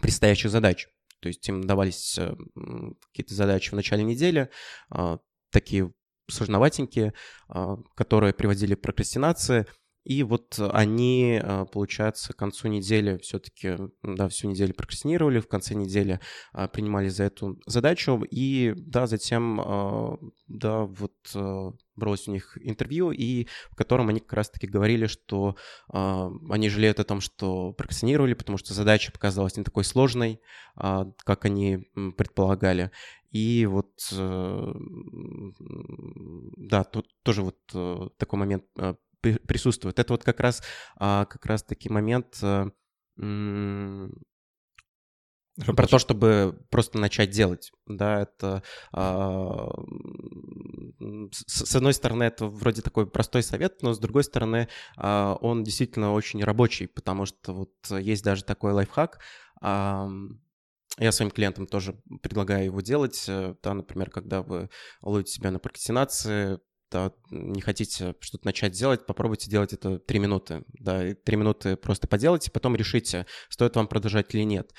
предстоящих 0.00 0.50
задач. 0.50 0.88
То 1.22 1.28
есть 1.28 1.48
им 1.48 1.64
давались 1.64 2.18
какие-то 3.12 3.34
задачи 3.34 3.70
в 3.70 3.74
начале 3.74 4.04
недели, 4.04 4.50
а, 4.90 5.20
такие 5.50 5.92
сложноватенькие, 6.28 7.14
которые 7.94 8.32
приводили 8.32 8.74
к 8.74 8.82
прокрастинации– 8.82 9.66
И 10.04 10.22
вот 10.22 10.58
они, 10.58 11.40
э, 11.42 11.66
получается, 11.72 12.32
к 12.32 12.36
концу 12.36 12.68
недели 12.68 13.18
все-таки, 13.18 13.76
да, 14.02 14.28
всю 14.28 14.48
неделю 14.48 14.74
прокрастинировали, 14.74 15.40
в 15.40 15.48
конце 15.48 15.74
недели 15.74 16.20
а, 16.52 16.68
принимали 16.68 17.08
за 17.08 17.24
эту 17.24 17.60
задачу, 17.66 18.24
и, 18.30 18.74
да, 18.76 19.06
затем, 19.06 19.60
а, 19.60 20.18
да, 20.48 20.84
вот 20.84 21.14
э, 21.34 21.70
бралось 21.96 22.28
у 22.28 22.32
них 22.32 22.58
интервью, 22.60 23.10
и 23.10 23.46
в 23.70 23.76
котором 23.76 24.08
они 24.08 24.20
как 24.20 24.32
раз-таки 24.34 24.66
говорили, 24.66 25.06
что 25.06 25.56
э, 25.92 26.30
они 26.50 26.68
жалеют 26.68 27.00
о 27.00 27.04
том, 27.04 27.20
что 27.20 27.72
прокрастинировали, 27.72 28.34
потому 28.34 28.58
что 28.58 28.74
задача 28.74 29.12
показалась 29.12 29.56
не 29.56 29.64
такой 29.64 29.84
сложной, 29.84 30.40
э, 30.76 31.04
как 31.24 31.44
они 31.44 31.86
предполагали. 32.16 32.90
И 33.30 33.64
вот, 33.64 33.92
э, 34.12 34.72
да, 36.56 36.84
тут 36.84 37.08
тоже 37.22 37.42
вот 37.42 37.58
э, 37.72 38.08
такой 38.18 38.38
момент 38.38 38.64
э, 38.78 38.94
присутствует. 39.22 39.98
Это 39.98 40.12
вот 40.12 40.24
как 40.24 40.40
раз, 40.40 40.62
а, 40.96 41.24
как 41.26 41.46
раз 41.46 41.62
таки 41.62 41.88
момент 41.88 42.38
э, 42.42 42.70
про 45.56 45.86
то, 45.86 45.98
чтобы 45.98 46.58
просто 46.70 46.98
начать 46.98 47.30
делать, 47.30 47.72
да, 47.86 48.22
это 48.22 48.62
а, 48.92 49.68
с, 51.30 51.66
с 51.66 51.76
одной 51.76 51.92
стороны 51.92 52.24
это 52.24 52.46
вроде 52.46 52.80
такой 52.80 53.06
простой 53.06 53.42
совет, 53.42 53.82
но 53.82 53.92
с 53.92 53.98
другой 53.98 54.24
стороны 54.24 54.68
а, 54.96 55.36
он 55.40 55.62
действительно 55.62 56.12
очень 56.12 56.42
рабочий, 56.42 56.86
потому 56.86 57.26
что 57.26 57.52
вот 57.52 57.72
есть 57.90 58.24
даже 58.24 58.44
такой 58.44 58.72
лайфхак. 58.72 59.20
Я 60.98 61.10
своим 61.10 61.30
клиентам 61.30 61.66
тоже 61.66 61.98
предлагаю 62.22 62.66
его 62.66 62.80
делать, 62.82 63.24
э, 63.26 63.54
да, 63.62 63.72
например, 63.72 64.10
когда 64.10 64.42
вы 64.42 64.68
ловите 65.00 65.32
себя 65.32 65.50
на 65.50 65.58
прокрастинации, 65.58 66.60
не 67.30 67.60
хотите 67.60 68.14
что-то 68.20 68.46
начать 68.46 68.72
делать, 68.72 69.06
попробуйте 69.06 69.50
делать 69.50 69.72
это 69.72 69.98
3 69.98 70.18
минуты. 70.18 70.64
Да, 70.78 71.14
3 71.14 71.36
минуты 71.36 71.76
просто 71.76 72.06
поделайте, 72.06 72.50
потом 72.50 72.76
решите, 72.76 73.26
стоит 73.48 73.76
вам 73.76 73.86
продолжать 73.86 74.34
или 74.34 74.42
нет. 74.42 74.72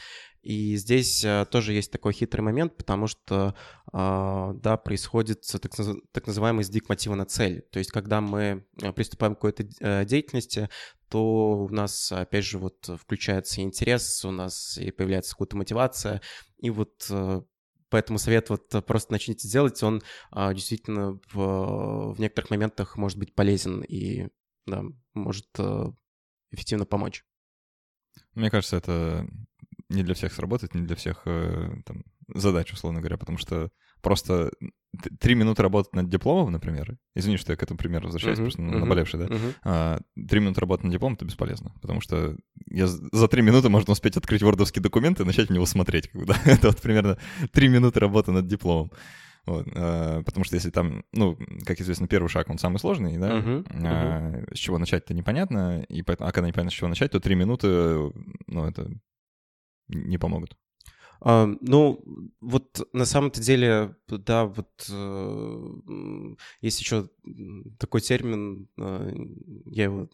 И 0.44 0.76
здесь 0.76 1.24
э, 1.24 1.46
тоже 1.50 1.72
есть 1.72 1.90
такой 1.90 2.12
хитрый 2.12 2.44
момент, 2.44 2.76
потому 2.76 3.08
что, 3.08 3.56
а, 3.94 4.52
да, 4.56 4.76
происходит 4.76 5.46
так, 6.12 6.28
называемый 6.28 6.66
сдвиг 6.66 6.90
мотива 6.90 7.16
на 7.16 7.26
цель. 7.26 7.62
То 7.72 7.80
есть, 7.80 7.92
когда 7.92 8.20
мы 8.20 8.66
э, 8.82 8.92
приступаем 8.92 9.36
к 9.36 9.38
какой-то 9.38 9.66
э, 9.80 10.04
деятельности, 10.04 10.70
то 11.08 11.64
у 11.64 11.70
нас, 11.70 12.12
опять 12.12 12.44
же, 12.44 12.58
вот 12.58 12.90
включается 13.00 13.62
интерес, 13.62 14.26
у 14.26 14.32
нас 14.32 14.78
и 14.78 14.92
появляется 14.92 15.32
какая-то 15.32 15.56
мотивация, 15.56 16.22
и 16.58 16.70
вот 16.70 17.10
Поэтому 17.94 18.18
совет 18.18 18.50
вот 18.50 18.70
просто 18.88 19.12
начните 19.12 19.48
делать, 19.48 19.84
он 19.84 20.02
а, 20.32 20.52
действительно 20.52 21.20
в, 21.32 22.16
в 22.16 22.20
некоторых 22.20 22.50
моментах 22.50 22.98
может 22.98 23.20
быть 23.20 23.36
полезен 23.36 23.82
и 23.84 24.30
да, 24.66 24.82
может 25.14 25.46
а, 25.60 25.94
эффективно 26.50 26.88
помочь. 26.88 27.24
Мне 28.34 28.50
кажется, 28.50 28.78
это 28.78 29.28
не 29.90 30.02
для 30.02 30.16
всех 30.16 30.34
сработает, 30.34 30.74
не 30.74 30.88
для 30.88 30.96
всех 30.96 31.22
э, 31.26 31.84
там, 31.86 32.04
задач, 32.34 32.74
условно 32.74 33.00
говоря, 33.00 33.20
потому 33.20 33.38
что 33.38 33.70
просто 34.04 34.52
три 35.20 35.34
минуты 35.34 35.64
работать 35.64 35.94
над 35.96 36.08
дипломом, 36.10 36.52
например, 36.52 36.98
извини, 37.16 37.38
что 37.38 37.52
я 37.52 37.58
к 37.58 37.64
этому 37.64 37.80
примеру 37.80 38.06
возвращаюсь, 38.06 38.38
uh-huh, 38.38 38.44
просто 38.44 38.62
uh-huh, 38.62 38.78
наболевший, 38.78 39.20
да, 39.22 39.26
uh-huh. 39.26 39.54
а, 39.64 40.00
три 40.28 40.40
минуты 40.40 40.62
работать 40.62 40.84
над 40.84 40.94
дипломом— 40.94 41.16
это 41.16 41.26
бесполезно, 41.26 41.74
потому 41.82 42.00
что 42.00 42.38
я 42.70 42.86
за 42.86 43.28
три 43.28 43.42
минуты 43.42 43.70
можно 43.70 43.94
успеть 43.94 44.18
открыть 44.18 44.44
вордовский 44.44 44.82
документ 44.82 45.20
и 45.20 45.24
начать 45.24 45.50
в 45.50 45.54
него 45.54 45.66
смотреть, 45.66 46.10
как 46.10 46.22
бы, 46.22 46.28
да? 46.28 46.36
это 46.46 46.68
вот 46.68 46.82
примерно 46.82 47.18
три 47.52 47.70
минуты 47.70 48.00
работы 48.00 48.32
над 48.32 48.46
дипломом. 48.46 48.92
Вот, 49.46 49.68
э, 49.68 50.22
потому 50.26 50.46
что 50.46 50.56
если 50.56 50.70
там, 50.70 51.04
ну, 51.12 51.38
как 51.66 51.82
известно, 51.82 52.08
первый 52.08 52.30
шаг, 52.30 52.50
он 52.50 52.58
самый 52.58 52.78
сложный, 52.78 53.18
да, 53.18 53.40
uh-huh, 53.40 53.64
uh-huh. 53.64 54.46
Э, 54.52 54.56
с 54.56 54.58
чего 54.60 54.78
начать-то 54.78 55.14
непонятно, 55.14 55.82
и 55.90 56.04
поэтому, 56.04 56.30
а 56.30 56.32
когда 56.32 56.48
непонятно, 56.48 56.72
с 56.72 56.76
чего 56.76 56.88
начать, 56.88 57.12
то 57.12 57.20
три 57.20 57.36
минуты, 57.36 57.68
ну, 58.48 58.66
это 58.66 58.90
не 59.88 60.18
помогут? 60.18 60.56
А, 61.26 61.48
ну, 61.62 62.04
вот 62.42 62.86
на 62.92 63.06
самом-то 63.06 63.42
деле, 63.42 63.96
да, 64.10 64.46
вот 64.46 64.70
э, 64.92 66.36
есть 66.60 66.82
еще 66.82 67.10
такой 67.80 68.02
термин, 68.02 68.68
э, 68.78 69.14
я 69.66 69.86
его 69.86 70.10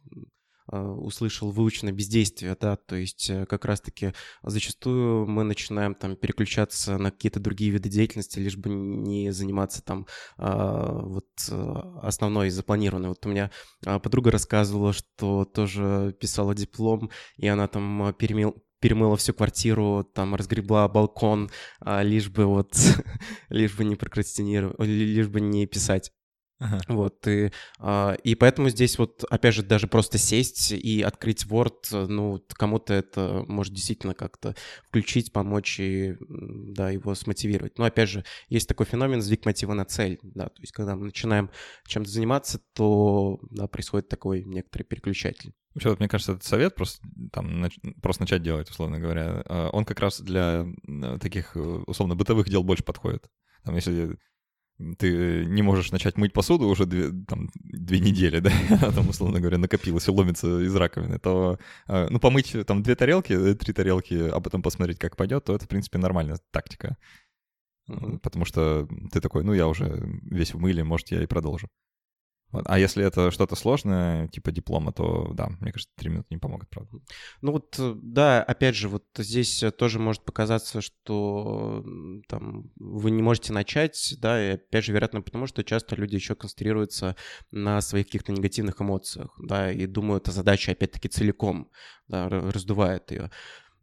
э, 0.71 0.79
услышал 0.79 1.49
выучено 1.49 1.91
бездействие, 1.91 2.55
да, 2.61 2.75
то 2.75 2.95
есть 2.95 3.27
э, 3.27 3.47
как 3.47 3.65
раз-таки 3.65 4.13
зачастую 4.43 5.25
мы 5.25 5.43
начинаем 5.43 5.95
там 5.95 6.15
переключаться 6.15 6.99
на 6.99 7.09
какие-то 7.09 7.39
другие 7.39 7.71
виды 7.71 7.89
деятельности, 7.89 8.37
лишь 8.37 8.57
бы 8.57 8.69
не 8.69 9.31
заниматься 9.31 9.81
там 9.81 10.05
а, 10.37 10.91
вот 10.91 11.25
основной 12.03 12.51
запланированной. 12.51 13.09
Вот 13.09 13.25
у 13.25 13.29
меня 13.29 13.49
а, 13.83 13.97
подруга 13.97 14.29
рассказывала, 14.29 14.93
что 14.93 15.45
тоже 15.45 16.15
писала 16.19 16.53
диплом, 16.53 17.09
и 17.37 17.47
она 17.47 17.67
там 17.67 18.13
перемел, 18.13 18.63
перемыла 18.79 19.17
всю 19.17 19.33
квартиру, 19.33 20.03
там 20.13 20.35
разгребла 20.35 20.87
балкон, 20.87 21.49
а, 21.79 22.01
лишь 22.01 22.29
бы 22.29 22.45
вот, 22.45 22.73
лишь 23.49 23.75
бы 23.75 23.85
не 23.85 23.95
прокрастинировать, 23.95 24.79
лишь 24.79 25.27
бы 25.27 25.41
не 25.41 25.65
писать. 25.65 26.11
Ага. 26.59 26.81
Вот, 26.89 27.25
и, 27.25 27.51
а, 27.79 28.15
и 28.23 28.35
поэтому 28.35 28.69
здесь 28.69 28.97
вот, 28.97 29.23
опять 29.29 29.55
же, 29.55 29.63
даже 29.63 29.87
просто 29.87 30.17
сесть 30.17 30.73
и 30.73 31.01
открыть 31.01 31.45
Word, 31.45 32.07
ну, 32.07 32.43
кому-то 32.49 32.93
это 32.93 33.45
может 33.47 33.73
действительно 33.73 34.13
как-то 34.13 34.55
включить, 34.87 35.31
помочь 35.31 35.79
и, 35.79 36.17
да, 36.19 36.89
его 36.89 37.15
смотивировать. 37.15 37.77
Но, 37.77 37.85
опять 37.85 38.09
же, 38.09 38.25
есть 38.49 38.67
такой 38.67 38.85
феномен 38.85 39.21
сдвиг 39.21 39.45
мотива 39.45 39.73
на 39.73 39.85
цель, 39.85 40.19
да, 40.21 40.49
то 40.49 40.61
есть 40.61 40.73
когда 40.73 40.97
мы 40.97 41.05
начинаем 41.05 41.49
чем-то 41.87 42.09
заниматься, 42.09 42.59
то, 42.73 43.39
да, 43.51 43.67
происходит 43.67 44.09
такой 44.09 44.43
некоторый 44.43 44.83
переключатель. 44.83 45.53
Вообще, 45.73 45.95
мне 45.97 46.09
кажется, 46.09 46.33
этот 46.33 46.43
совет 46.43 46.75
просто, 46.75 47.07
там, 47.31 47.69
просто 48.01 48.23
начать 48.23 48.43
делать, 48.43 48.69
условно 48.69 48.99
говоря, 48.99 49.43
а, 49.45 49.69
он 49.69 49.85
как 49.85 50.01
раз 50.01 50.19
для 50.19 50.65
таких, 51.21 51.55
э, 51.55 51.59
условно, 51.59 52.15
бытовых 52.15 52.49
дел 52.49 52.63
больше 52.63 52.83
подходит. 52.83 53.29
Там, 53.63 53.75
если 53.75 54.17
ты 54.97 55.45
не 55.45 55.61
можешь 55.61 55.91
начать 55.91 56.17
мыть 56.17 56.33
посуду 56.33 56.67
уже 56.67 56.85
две, 56.85 57.11
там, 57.27 57.49
две 57.55 57.99
недели, 57.99 58.39
да, 58.39 58.51
а 58.81 58.91
там, 58.95 59.09
условно 59.09 59.39
говоря, 59.39 59.57
накопилось 59.57 60.07
и 60.07 60.11
ломится 60.11 60.61
из 60.61 60.75
раковины, 60.75 61.19
то, 61.19 61.59
а, 61.87 62.07
ну, 62.09 62.19
помыть 62.19 62.55
там 62.65 62.81
две 62.81 62.95
тарелки, 62.95 63.33
э, 63.33 63.55
три 63.55 63.73
тарелки, 63.73 64.29
а 64.29 64.39
потом 64.39 64.61
посмотреть, 64.61 64.99
как 64.99 65.17
пойдет, 65.17 65.45
то 65.45 65.55
это, 65.55 65.65
в 65.65 65.67
принципе, 65.67 65.97
нормальная 65.97 66.39
тактика. 66.51 66.97
Потому 68.21 68.45
что 68.45 68.87
ты 69.11 69.19
такой, 69.19 69.43
ну, 69.43 69.53
я 69.53 69.67
уже 69.67 69.99
весь 70.23 70.53
в 70.53 70.59
мыле, 70.59 70.83
может, 70.83 71.09
я 71.11 71.23
и 71.23 71.25
продолжу. 71.25 71.69
Вот. 72.51 72.65
А 72.67 72.79
если 72.79 73.05
это 73.05 73.31
что-то 73.31 73.55
сложное, 73.55 74.27
типа 74.27 74.51
диплома, 74.51 74.91
то 74.91 75.31
да, 75.33 75.49
мне 75.59 75.71
кажется, 75.71 75.93
три 75.95 76.09
минуты 76.09 76.27
не 76.31 76.37
помогут, 76.37 76.69
правда. 76.69 76.91
Ну 77.41 77.51
вот, 77.51 77.75
э, 77.77 77.93
да, 78.01 78.43
опять 78.43 78.75
же, 78.75 78.89
вот 78.89 79.05
здесь 79.17 79.61
э, 79.61 79.71
тоже 79.71 79.99
может 79.99 80.23
показаться, 80.23 80.81
что 80.81 81.83
там 82.27 82.71
вы 82.77 83.11
не 83.11 83.21
можете 83.21 83.53
начать, 83.53 84.15
да, 84.19 84.43
и 84.43 84.53
опять 84.55 84.83
же, 84.83 84.93
вероятно, 84.93 85.21
потому 85.21 85.45
что 85.45 85.63
часто 85.63 85.95
люди 85.95 86.15
еще 86.15 86.35
концентрируются 86.35 87.15
на 87.51 87.81
своих 87.81 88.07
каких-то 88.07 88.31
негативных 88.31 88.81
эмоциях, 88.81 89.35
да, 89.39 89.71
и 89.71 89.85
думают 89.85 90.27
о 90.27 90.31
задаче, 90.31 90.71
опять-таки, 90.71 91.07
целиком, 91.07 91.69
да, 92.07 92.27
раздувает 92.29 93.11
ее 93.11 93.29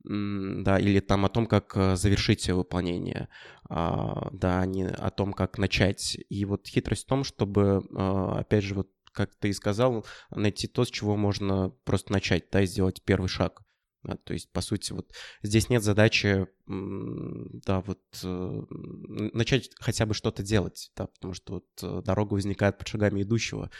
да, 0.09 0.79
или 0.79 1.01
там 1.01 1.25
о 1.25 1.29
том, 1.29 1.47
как 1.47 1.77
э, 1.77 1.97
завершить 1.97 2.49
выполнение, 2.49 3.29
а, 3.69 4.29
да, 4.33 4.61
а 4.61 4.67
не 4.67 4.87
о 4.87 5.11
том, 5.11 5.33
как 5.33 5.59
начать. 5.59 6.17
И 6.29 6.45
вот 6.45 6.67
хитрость 6.67 7.05
в 7.05 7.09
том, 7.09 7.25
чтобы, 7.25 7.83
а, 7.95 8.39
опять 8.41 8.65
же, 8.65 8.75
вот 8.75 8.89
как 9.13 9.35
ты 9.35 9.49
и 9.49 9.53
сказал, 9.53 10.05
найти 10.31 10.69
то, 10.69 10.85
с 10.85 10.91
чего 10.91 11.17
можно 11.17 11.71
просто 11.85 12.13
начать, 12.13 12.51
да, 12.51 12.65
сделать 12.67 13.03
первый 13.03 13.29
шаг. 13.29 13.63
Да, 14.03 14.17
то 14.23 14.35
есть, 14.35 14.53
по 14.53 14.61
сути, 14.61 14.93
вот 14.93 15.11
здесь 15.43 15.69
нет 15.69 15.83
задачи, 15.83 16.47
да, 16.67 17.81
вот 17.81 18.03
э, 18.23 18.63
начать 18.69 19.71
хотя 19.81 20.07
бы 20.07 20.15
что-то 20.15 20.45
делать, 20.45 20.93
да, 20.95 21.09
потому 21.09 21.35
что 21.35 21.55
вот 21.55 22.05
дорога 22.05 22.35
возникает 22.35 22.79
под 22.79 22.87
шагами 22.87 23.23
идущего, 23.23 23.71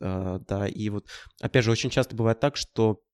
да, 0.00 0.68
и 0.68 0.90
вот, 0.90 1.06
опять 1.40 1.64
же, 1.64 1.70
очень 1.70 1.88
часто 1.88 2.14
бывает 2.14 2.40
так, 2.40 2.56
что 2.56 3.00
а, 3.00 3.07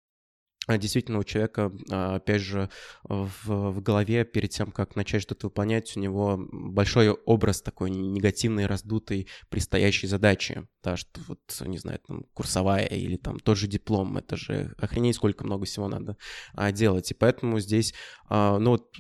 действительно 0.68 1.18
у 1.18 1.24
человека, 1.24 1.72
а, 1.90 2.16
опять 2.16 2.40
же, 2.42 2.70
в, 3.03 3.70
в 3.70 3.83
голове 3.83 4.24
перед 4.24 4.50
тем, 4.50 4.72
как 4.72 4.96
начать 4.96 5.22
что-то 5.22 5.46
выполнять, 5.46 5.96
у 5.96 6.00
него 6.00 6.38
большой 6.50 7.11
образ 7.11 7.61
такой 7.61 7.90
негативный, 7.90 8.66
раздутый 8.66 9.29
предстоящей 9.50 10.07
задачи. 10.07 10.66
Да, 10.83 10.96
что 10.96 11.20
вот, 11.29 11.40
не 11.66 11.79
знаю, 11.79 11.98
там, 12.07 12.24
курсовая 12.35 12.87
или 12.87 13.16
там 13.16 13.38
тот 13.40 13.57
же 13.57 13.66
диплом, 13.66 14.18
это 14.18 14.37
же 14.37 14.74
охренеть, 14.79 15.16
сколько 15.16 15.44
много 15.44 15.64
всего 15.64 15.88
надо 15.88 16.16
а, 16.55 16.72
делать. 16.72 17.11
И 17.11 17.14
поэтому 17.14 17.59
здесь, 17.61 17.94
а, 18.29 18.59
ну 18.59 18.72
вот, 18.72 18.94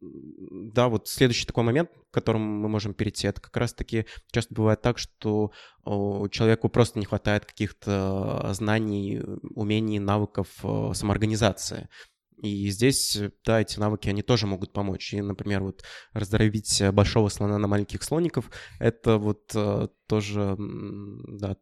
да, 0.00 0.88
вот 0.88 1.08
следующий 1.08 1.46
такой 1.46 1.64
момент, 1.64 1.90
к 2.10 2.14
которому 2.14 2.44
мы 2.44 2.68
можем 2.68 2.94
перейти, 2.94 3.26
это 3.26 3.40
как 3.40 3.56
раз-таки 3.56 4.06
часто 4.30 4.54
бывает 4.54 4.80
так, 4.80 4.98
что 4.98 5.50
человеку 5.84 6.68
просто 6.70 6.98
не 6.98 7.04
хватает 7.04 7.44
каких-то 7.44 8.50
знаний, 8.54 9.20
умений, 9.54 9.98
навыков 9.98 10.48
самоорганизации. 10.94 11.88
И 12.36 12.68
здесь, 12.68 13.18
да, 13.46 13.60
эти 13.60 13.78
навыки, 13.78 14.08
они 14.08 14.22
тоже 14.22 14.46
могут 14.46 14.72
помочь. 14.72 15.14
И, 15.14 15.20
например, 15.22 15.62
вот 15.62 15.82
раздробить 16.12 16.82
большого 16.92 17.28
слона 17.28 17.58
на 17.58 17.68
маленьких 17.68 18.02
слоников, 18.02 18.50
это 18.78 19.16
вот 19.16 19.52
э, 19.54 19.88
тоже, 20.06 20.56
да, 20.58 21.56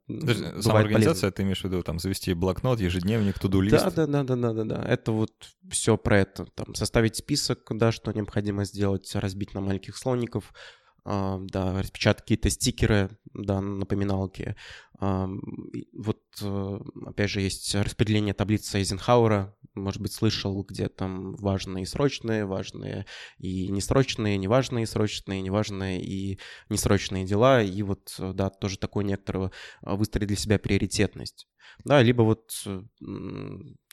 Самоорганизация, 0.60 1.30
ты 1.30 1.42
имеешь 1.42 1.60
в 1.60 1.64
виду, 1.64 1.82
там, 1.82 1.98
завести 1.98 2.34
блокнот, 2.34 2.80
ежедневник, 2.80 3.38
туду-лист? 3.38 3.84
Да, 3.84 3.90
да, 3.90 4.06
да, 4.06 4.24
да, 4.24 4.36
да, 4.36 4.52
да, 4.52 4.64
да. 4.64 4.84
Это 4.88 5.12
вот 5.12 5.32
все 5.70 5.96
про 5.96 6.18
это. 6.18 6.46
Там, 6.54 6.74
составить 6.74 7.16
список, 7.16 7.60
да, 7.70 7.92
что 7.92 8.10
необходимо 8.12 8.64
сделать, 8.64 9.14
разбить 9.14 9.54
на 9.54 9.60
маленьких 9.60 9.96
слоников, 9.96 10.52
да, 11.04 11.80
распечатать 11.80 12.22
какие-то 12.22 12.50
стикеры, 12.50 13.10
да, 13.34 13.60
напоминалки. 13.60 14.56
А, 15.00 15.28
вот, 15.92 16.22
э, 16.40 16.80
опять 17.06 17.30
же, 17.30 17.40
есть 17.40 17.74
распределение 17.74 18.34
таблицы 18.34 18.78
Эйзенхауэра, 18.78 19.52
может 19.74 20.00
быть, 20.00 20.12
слышал, 20.12 20.62
где 20.62 20.88
там 20.88 21.34
важные 21.34 21.82
и 21.82 21.86
срочные, 21.86 22.44
важные 22.46 23.06
и 23.38 23.66
несрочные, 23.68 24.38
неважные 24.38 24.84
и 24.84 24.86
срочные, 24.86 25.40
неважные 25.40 26.00
и 26.00 26.38
несрочные 26.68 27.24
дела, 27.24 27.62
и 27.62 27.82
вот, 27.82 28.14
да, 28.16 28.50
тоже 28.50 28.78
такое 28.78 29.04
некоторое 29.04 29.50
а, 29.80 29.96
выстроить 29.96 30.28
для 30.28 30.36
себя 30.36 30.60
приоритетность. 30.60 31.48
Да, 31.84 32.00
либо 32.00 32.22
вот 32.22 32.52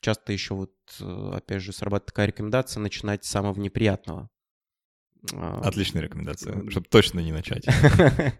часто 0.01 0.31
еще 0.31 0.53
вот, 0.53 0.73
э, 0.99 1.31
опять 1.33 1.61
же, 1.61 1.73
срабатывает 1.73 2.07
такая 2.07 2.27
рекомендация 2.27 2.81
начинать 2.81 3.25
с 3.25 3.29
самого 3.29 3.59
неприятного. 3.59 4.29
А, 5.33 5.61
Отличная 5.61 6.01
рекомендация, 6.01 6.69
чтобы 6.69 6.87
точно 6.87 7.19
не 7.19 7.31
начать. 7.31 7.65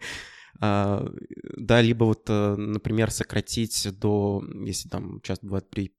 А, 0.62 1.08
да, 1.56 1.80
либо 1.80 2.04
вот, 2.04 2.26
э, 2.28 2.56
например, 2.56 3.12
сократить 3.12 3.88
до, 3.98 4.44
если 4.66 4.90
там 4.90 5.22
часто 5.22 5.46
бывает 5.46 5.70
при 5.70 5.94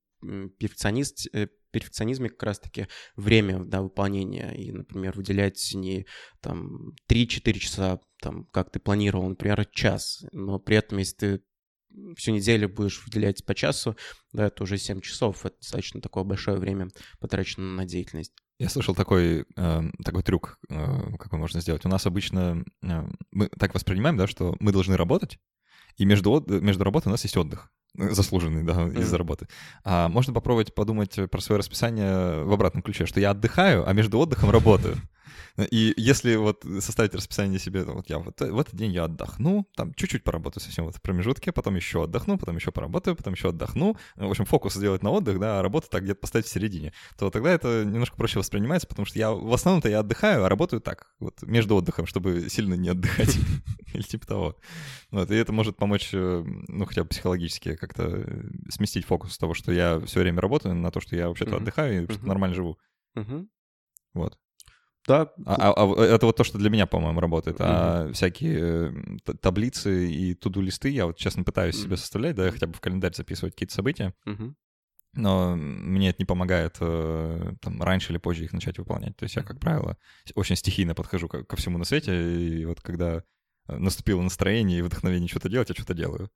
перфекционист, 0.59 1.29
э, 1.33 1.49
перфекционизме 1.71 2.29
как 2.29 2.43
раз-таки 2.43 2.89
время 3.17 3.65
да, 3.65 3.81
выполнения 3.81 4.51
и, 4.51 4.73
например, 4.73 5.17
выделять 5.17 5.71
не 5.75 6.07
там 6.41 6.95
3-4 7.09 7.53
часа, 7.59 8.01
там, 8.21 8.45
как 8.47 8.71
ты 8.71 8.81
планировал, 8.81 9.29
например, 9.29 9.65
час, 9.67 10.25
но 10.33 10.59
при 10.59 10.77
этом, 10.77 10.99
если 10.99 11.17
ты 11.17 11.43
всю 12.17 12.33
неделю 12.33 12.69
будешь 12.69 13.03
выделять 13.05 13.45
по 13.45 13.55
часу, 13.55 13.97
да, 14.33 14.47
это 14.47 14.63
уже 14.63 14.79
7 14.79 15.01
часов, 15.01 15.45
это 15.47 15.57
достаточно 15.61 16.01
такое 16.01 16.25
большое 16.25 16.59
время 16.59 16.89
потрачено 17.19 17.75
на 17.75 17.85
деятельность. 17.85 18.33
Я 18.61 18.69
слышал 18.69 18.95
такой, 18.95 19.47
э, 19.57 19.83
такой 20.05 20.23
трюк, 20.23 20.59
э, 20.69 21.17
какой 21.19 21.39
можно 21.39 21.63
сделать. 21.63 21.87
У 21.87 21.89
нас 21.89 22.05
обычно 22.05 22.63
э, 22.83 23.09
мы 23.33 23.49
так 23.49 23.73
воспринимаем, 23.73 24.19
да, 24.19 24.27
что 24.27 24.55
мы 24.61 24.71
должны 24.71 24.99
работать, 24.99 25.39
и 25.97 26.05
между, 26.05 26.45
между 26.47 26.85
работой 26.85 27.09
у 27.09 27.11
нас 27.11 27.23
есть 27.23 27.39
отдых 27.39 27.73
заслуженный, 27.95 28.63
да, 28.63 28.75
mm-hmm. 28.75 29.01
из-за 29.01 29.17
работы. 29.17 29.49
А 29.83 30.11
можно 30.11 30.35
попробовать 30.35 30.75
подумать 30.75 31.19
про 31.31 31.41
свое 31.41 31.59
расписание 31.59 32.45
в 32.45 32.53
обратном 32.53 32.83
ключе, 32.83 33.07
что 33.07 33.19
я 33.19 33.31
отдыхаю, 33.31 33.89
а 33.89 33.93
между 33.95 34.19
отдыхом 34.19 34.51
работаю. 34.51 34.99
И 35.71 35.95
если 35.97 36.37
вот 36.37 36.65
составить 36.81 37.15
расписание 37.15 37.59
себе, 37.59 37.85
вот 37.85 38.09
я 38.09 38.19
вот 38.19 38.41
в 38.41 38.59
этот 38.59 38.75
день 38.75 38.93
я 38.93 39.05
отдохну, 39.05 39.67
там 39.77 39.95
чуть-чуть 39.95 40.25
поработаю 40.25 40.63
совсем 40.63 40.87
в 40.87 40.89
этом 40.89 41.01
промежутке, 41.01 41.53
потом 41.53 41.77
еще 41.77 42.05
отдохну, 42.05 42.39
потом 42.39 42.57
еще 42.57 42.73
поработаю, 42.73 43.17
потом 43.17 43.35
еще 43.35 43.51
отдохну. 43.51 43.97
В 44.17 44.31
общем, 44.31 44.45
фокус 44.45 44.75
сделать 44.75 45.03
на 45.03 45.11
отдых, 45.11 45.39
да, 45.39 45.59
а 45.59 45.63
работу 45.63 45.89
так 45.91 46.05
где-то 46.05 46.21
поставить 46.21 46.47
в 46.47 46.51
середине, 46.51 46.93
то 47.19 47.31
тогда 47.31 47.51
это 47.51 47.85
немножко 47.85 48.17
проще 48.17 48.39
воспринимается, 48.39 48.87
потому 48.87 49.07
что 49.07 49.19
я 49.19 49.33
в 49.33 49.53
основном-то 49.53 49.89
я 49.89 50.01
отдыхаю, 50.01 50.45
а 50.45 50.49
работаю 50.49 50.81
так, 50.81 51.13
вот 51.19 51.43
между 51.43 51.77
отдыхом, 51.77 52.07
чтобы 52.07 52.49
сильно 52.49 52.75
не 52.75 52.89
отдыхать 52.89 53.37
или 53.95 54.03
типа 54.03 54.27
того. 54.27 54.57
Вот, 55.11 55.31
и 55.31 55.35
это 55.35 55.53
может 55.53 55.77
помочь, 55.77 56.11
э, 56.13 56.45
ну, 56.69 56.85
хотя 56.87 57.03
бы 57.03 57.09
психологически 57.09 57.77
как-то 57.77 58.05
э, 58.07 58.43
сместить 58.71 59.05
фокус 59.05 59.35
с 59.35 59.39
того, 59.39 59.55
что 59.55 59.73
я 59.73 60.01
все 60.01 60.21
время 60.21 60.41
работаю, 60.41 60.75
на 60.75 60.91
то, 60.91 61.01
что 61.01 61.17
я 61.17 61.29
вообще-то 61.29 61.57
отдыхаю 61.57 62.05
и 62.05 62.27
нормально 62.27 62.55
живу. 62.55 62.79
Вот. 64.15 64.39
Да. 65.07 65.33
А, 65.47 65.73
а, 65.73 65.85
а 65.85 66.03
это 66.05 66.27
вот 66.27 66.37
то, 66.37 66.45
что 66.45 66.59
для 66.59 66.71
меня, 66.71 66.87
по-моему, 66.87 67.21
работает. 67.21 67.59
Mm-hmm. 67.59 67.65
А 67.67 68.13
всякие 68.13 68.93
э, 69.27 69.35
таблицы 69.41 70.11
и 70.11 70.35
туду-листы 70.35 70.91
я 70.91 71.07
вот, 71.07 71.17
честно, 71.17 71.43
пытаюсь 71.43 71.77
mm-hmm. 71.77 71.85
себе 71.85 71.97
составлять, 71.97 72.37
да, 72.37 72.51
хотя 72.51 72.67
бы 72.67 72.75
в 72.75 72.81
календарь 72.81 73.15
записывать 73.15 73.55
какие-то 73.55 73.75
события. 73.75 74.15
Mm-hmm. 74.27 74.55
Но 75.15 75.57
мне 75.57 76.11
это 76.11 76.17
не 76.21 76.27
помогает 76.27 76.77
э, 76.81 77.53
там, 77.61 77.83
раньше 77.83 78.13
или 78.13 78.19
позже 78.19 78.45
их 78.45 78.53
начать 78.53 78.79
выполнять. 78.79 79.17
То 79.17 79.25
есть 79.25 79.37
я, 79.37 79.43
как 79.43 79.59
правило, 79.59 79.97
очень 80.35 80.57
стихийно 80.57 80.95
подхожу 80.95 81.29
ко, 81.29 81.45
ко 81.45 81.57
всему 81.57 81.79
на 81.79 81.85
свете, 81.85 82.33
и 82.39 82.65
вот 82.65 82.81
когда 82.81 83.25
наступило 83.67 84.21
настроение 84.23 84.79
и 84.79 84.83
вдохновение 84.83 85.29
что-то 85.29 85.49
делать, 85.49 85.69
я 85.69 85.75
что-то 85.75 85.95
делаю. 85.95 86.31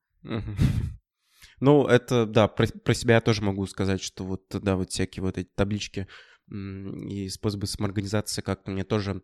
Ну, 1.61 1.87
это, 1.87 2.27
да, 2.27 2.48
про, 2.48 2.66
про 2.66 2.94
себя 2.94 3.14
я 3.14 3.20
тоже 3.20 3.42
могу 3.42 3.64
сказать, 3.66 4.03
что 4.03 4.24
вот, 4.24 4.42
да, 4.50 4.77
вот 4.77 4.90
всякие 4.90 5.22
вот 5.22 5.38
эти 5.38 5.48
таблички, 5.55 6.09
и 6.50 7.28
способы 7.28 7.66
самоорганизации 7.66 8.42
как-то 8.42 8.70
мне 8.70 8.85
тоже 8.85 9.22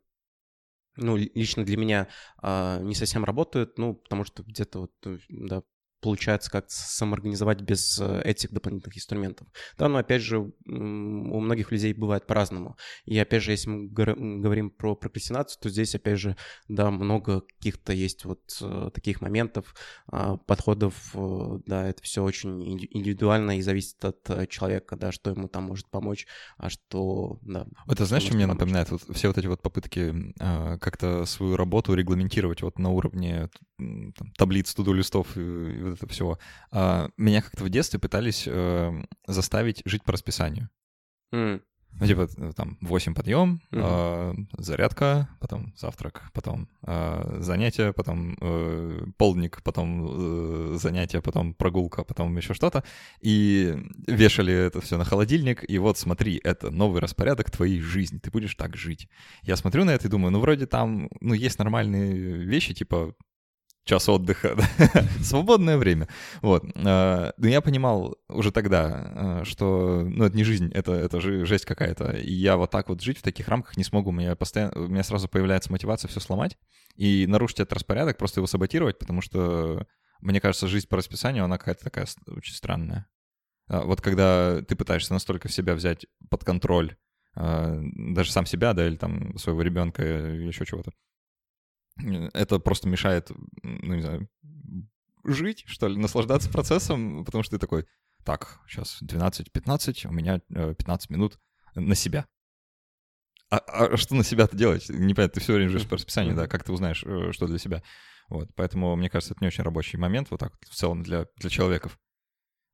ну, 0.96 1.16
лично 1.16 1.64
для 1.64 1.76
меня 1.76 2.09
э, 2.42 2.80
не 2.83 2.94
совсем 2.94 3.24
работают, 3.24 3.78
ну, 3.78 3.94
потому 3.94 4.24
что 4.24 4.42
где-то 4.42 4.80
вот, 4.80 4.92
э, 5.06 5.18
да, 5.28 5.62
получается 6.01 6.51
как-то 6.51 6.73
самоорганизовать 6.73 7.61
без 7.61 7.99
э, 8.01 8.23
этих 8.25 8.51
дополнительных 8.53 8.97
инструментов. 8.97 9.49
Да, 9.79 9.89
но 9.89 9.99
опять 9.99 10.23
же, 10.23 10.39
у 10.39 11.41
многих 11.41 11.73
людей 11.73 11.93
бывает 11.93 12.27
по-разному. 12.27 12.77
И 13.05 13.19
опять 13.19 13.43
же, 13.43 13.53
если 13.53 13.69
мы 13.69 13.89
говорим 13.89 14.71
про 14.71 14.95
прокрастинацию, 14.95 15.61
то 15.61 15.69
здесь, 15.69 15.95
опять 15.95 16.19
же, 16.19 16.37
да, 16.69 16.91
много 16.91 17.43
каких-то 17.43 17.93
есть 17.93 18.25
вот 18.25 18.41
э, 18.61 18.91
таких 18.95 19.21
моментов, 19.21 19.75
а, 20.07 20.37
подходов, 20.37 21.11
э, 21.15 21.59
да, 21.67 21.89
это 21.89 22.03
все 22.03 22.23
очень 22.23 22.63
индивидуально 22.91 23.59
и 23.59 23.63
зависит 23.63 24.05
от 24.05 24.49
человека, 24.49 24.97
да, 24.97 25.13
что 25.13 25.31
ему 25.31 25.49
там 25.49 25.65
может 25.65 25.89
помочь, 25.91 26.27
а 26.57 26.71
что, 26.71 27.39
да. 27.43 27.67
Это 27.89 28.05
знаешь, 28.05 28.25
что 28.25 28.35
мне 28.35 28.45
помочь. 28.45 28.59
напоминает? 28.59 28.91
Вот 28.91 29.03
все 29.15 29.29
вот 29.29 29.39
эти 29.39 29.47
вот 29.47 29.63
попытки 29.63 30.15
а, 30.41 30.79
как-то 30.79 31.25
свою 31.25 31.57
работу 31.57 31.95
регламентировать 31.95 32.63
вот 32.63 32.79
на 32.79 32.91
уровне 32.91 33.51
там, 34.16 34.33
таблиц, 34.37 34.75
туду-листов 34.75 35.37
и 35.37 35.83
вот 35.83 35.95
это 35.95 36.09
всего. 36.09 36.38
А, 36.71 37.11
меня 37.16 37.43
как-то 37.43 37.64
в 37.64 37.71
детстве 37.71 37.99
пытались 37.99 38.45
э, 38.47 39.05
заставить 39.27 39.83
жить 39.85 40.05
по 40.05 40.12
расписанию. 40.12 40.69
Mm. 41.33 41.62
Ну, 41.99 42.07
типа, 42.07 42.29
э, 42.37 42.53
там, 42.57 42.79
8 42.81 43.14
подъем, 43.14 43.61
mm-hmm. 43.73 44.49
э, 44.57 44.62
зарядка, 44.62 45.29
потом 45.40 45.75
завтрак, 45.77 46.31
потом 46.33 46.69
э, 46.87 47.38
занятия, 47.40 47.93
потом 47.93 48.37
э, 48.40 49.07
полдник, 49.19 49.62
потом 49.62 50.07
э, 50.09 50.77
занятия, 50.79 51.21
потом 51.21 51.53
прогулка, 51.53 52.05
потом 52.05 52.37
еще 52.37 52.55
что-то. 52.55 52.85
И 53.21 53.77
вешали 54.07 54.55
это 54.55 54.81
все 54.81 54.97
на 54.97 55.05
холодильник, 55.05 55.69
и 55.69 55.79
вот 55.79 55.99
смотри, 55.99 56.40
это 56.43 56.71
новый 56.71 57.01
распорядок 57.01 57.51
твоей 57.51 57.81
жизни, 57.81 58.19
ты 58.19 58.31
будешь 58.31 58.55
так 58.55 58.77
жить. 58.77 59.09
Я 59.43 59.57
смотрю 59.57 59.85
на 59.85 59.90
это 59.90 60.07
и 60.07 60.11
думаю, 60.11 60.33
ну, 60.33 60.40
вроде 60.40 60.66
там, 60.66 61.11
ну, 61.21 61.35
есть 61.35 61.59
нормальные 61.59 62.14
вещи, 62.47 62.73
типа 62.73 63.14
час 63.85 64.09
отдыха, 64.09 64.57
свободное 65.23 65.77
время. 65.77 66.09
Вот. 66.43 66.64
А, 66.77 67.33
но 67.37 67.49
я 67.49 67.61
понимал 67.61 68.19
уже 68.29 68.53
тогда, 68.53 68.85
а, 68.90 69.45
что, 69.45 70.05
ну, 70.07 70.25
это 70.25 70.37
не 70.37 70.45
жизнь, 70.45 70.71
это, 70.73 70.93
это 70.93 71.21
же 71.21 71.45
жесть 71.47 71.64
какая-то. 71.64 72.12
И 72.12 72.33
я 72.33 72.57
вот 72.57 72.71
так 72.71 72.88
вот 72.88 73.01
жить 73.01 73.19
в 73.19 73.23
таких 73.23 73.49
рамках 73.49 73.77
не 73.77 73.85
смогу. 73.85 74.11
У 74.11 74.12
меня, 74.12 74.37
постоянно, 74.37 74.73
у 74.77 74.88
меня 74.88 75.03
сразу 75.03 75.29
появляется 75.29 75.73
мотивация 75.73 76.09
все 76.09 76.21
сломать 76.21 76.59
и 76.97 77.27
нарушить 77.27 77.61
этот 77.61 77.75
распорядок, 77.75 78.19
просто 78.19 78.40
его 78.40 78.47
саботировать, 78.47 78.99
потому 78.99 79.23
что, 79.23 79.87
мне 80.21 80.40
кажется, 80.40 80.69
жизнь 80.69 80.88
по 80.88 80.97
расписанию, 80.97 81.45
она 81.45 81.59
какая-то 81.59 81.85
такая 81.85 82.07
очень 82.29 82.55
странная. 82.55 83.07
А, 83.69 83.83
вот 83.83 84.01
когда 84.01 84.62
ты 84.62 84.77
пытаешься 84.77 85.12
настолько 85.12 85.49
в 85.49 85.53
себя 85.53 85.75
взять 85.75 86.07
под 86.29 86.45
контроль, 86.45 86.97
даже 87.33 88.33
сам 88.33 88.45
себя, 88.45 88.75
да, 88.75 88.88
или 88.88 88.97
там 88.97 89.38
своего 89.38 89.62
ребенка, 89.62 90.03
или 90.03 90.49
еще 90.49 90.66
чего-то, 90.66 90.90
это 92.33 92.59
просто 92.59 92.89
мешает, 92.89 93.31
ну, 93.63 93.95
не 93.95 94.03
знаю, 94.03 94.29
жить, 95.25 95.65
что 95.67 95.89
ли, 95.89 95.97
наслаждаться 95.97 96.51
процессом, 96.51 97.25
потому 97.25 97.43
что 97.43 97.57
ты 97.57 97.59
такой, 97.59 97.87
так, 98.25 98.61
сейчас 98.67 99.03
12-15, 99.03 100.07
у 100.09 100.13
меня 100.13 100.41
15 100.41 101.11
э, 101.11 101.13
минут 101.13 101.39
на 101.75 101.95
себя. 101.95 102.27
А, 103.51 103.59
а 103.59 103.97
что 103.97 104.15
на 104.15 104.25
себя-то 104.25 104.57
делать? 104.57 104.89
Непонятно, 104.89 105.35
ты 105.35 105.41
все 105.41 105.55
время 105.55 105.71
живешь 105.71 105.89
по 105.89 105.97
расписанию, 105.97 106.37
да, 106.37 106.47
как 106.47 106.65
ты 106.65 106.73
узнаешь, 106.73 107.03
э, 107.05 107.33
что 107.33 107.47
для 107.47 107.59
себя. 107.59 107.83
Вот, 108.29 108.49
поэтому, 108.55 108.95
мне 108.95 109.11
кажется, 109.11 109.35
это 109.35 109.43
не 109.43 109.49
очень 109.49 109.65
рабочий 109.65 109.99
момент, 109.99 110.31
вот 110.31 110.39
так 110.39 110.53
в 110.61 110.75
целом 110.75 111.03
для, 111.03 111.27
для 111.37 111.51
человеков. 111.51 111.99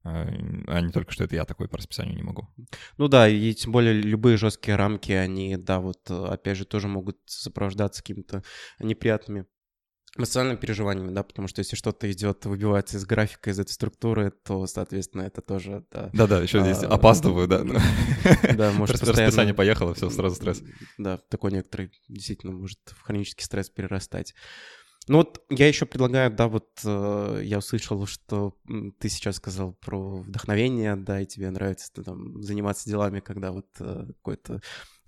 А, 0.07 0.25
а 0.69 0.81
не 0.81 0.93
только, 0.93 1.11
что 1.11 1.25
это 1.25 1.35
я 1.35 1.45
такой 1.45 1.69
по 1.69 1.79
расписанию 1.79 2.15
не 2.15 2.23
могу. 2.23 2.49
Ну 2.97 3.09
да, 3.09 3.29
и 3.29 3.53
тем 3.55 3.73
более 3.73 3.93
любые 3.93 4.37
жесткие 4.37 4.77
рамки, 4.77 5.11
они, 5.11 5.57
да, 5.57 5.81
вот 5.81 6.09
опять 6.09 6.57
же 6.57 6.65
тоже 6.65 6.87
могут 6.87 7.19
сопровождаться 7.27 8.03
какими-то 8.03 8.45
неприятными 8.79 9.47
эмоциональными 10.17 10.59
переживаниями, 10.59 11.13
да, 11.13 11.23
потому 11.23 11.49
что 11.49 11.59
если 11.61 11.77
что-то 11.77 12.11
идет, 12.11 12.47
выбивается 12.47 12.97
из 12.97 13.05
графика, 13.05 13.51
из 13.51 13.59
этой 13.59 13.73
структуры, 13.73 14.31
то, 14.31 14.67
соответственно, 14.67 15.23
это 15.23 15.43
тоже, 15.43 15.85
да. 15.91 16.09
Да-да, 16.15 16.41
еще 16.41 16.63
здесь 16.63 16.83
а, 16.85 16.89
опаздываю, 16.89 17.49
да. 17.49 17.63
Да, 18.57 18.73
может. 18.73 19.03
Расписание 19.03 19.55
поехало, 19.55 19.93
все, 19.95 20.09
сразу 20.09 20.37
стресс. 20.37 20.63
Да, 20.97 21.19
такой 21.29 21.53
некоторый 21.53 21.91
действительно 22.09 22.53
может 22.53 22.79
в 22.87 23.03
хронический 23.03 23.45
стресс 23.45 23.69
перерастать. 23.69 24.35
Ну 25.09 25.19
вот 25.19 25.45
я 25.51 25.69
еще 25.69 25.87
предлагаю, 25.87 26.33
да, 26.35 26.49
вот 26.49 26.69
э, 26.85 27.41
я 27.45 27.59
услышал, 27.59 28.07
что 28.07 28.57
ты 28.99 29.09
сейчас 29.09 29.37
сказал 29.37 29.75
про 29.75 30.17
вдохновение, 30.17 30.97
да, 30.97 31.21
и 31.21 31.27
тебе 31.27 31.49
нравится 31.51 31.93
там 32.03 32.43
заниматься 32.43 32.89
делами, 32.91 33.21
когда 33.21 33.53
вот 33.53 33.69
э, 33.79 34.07
какое-то 34.09 34.61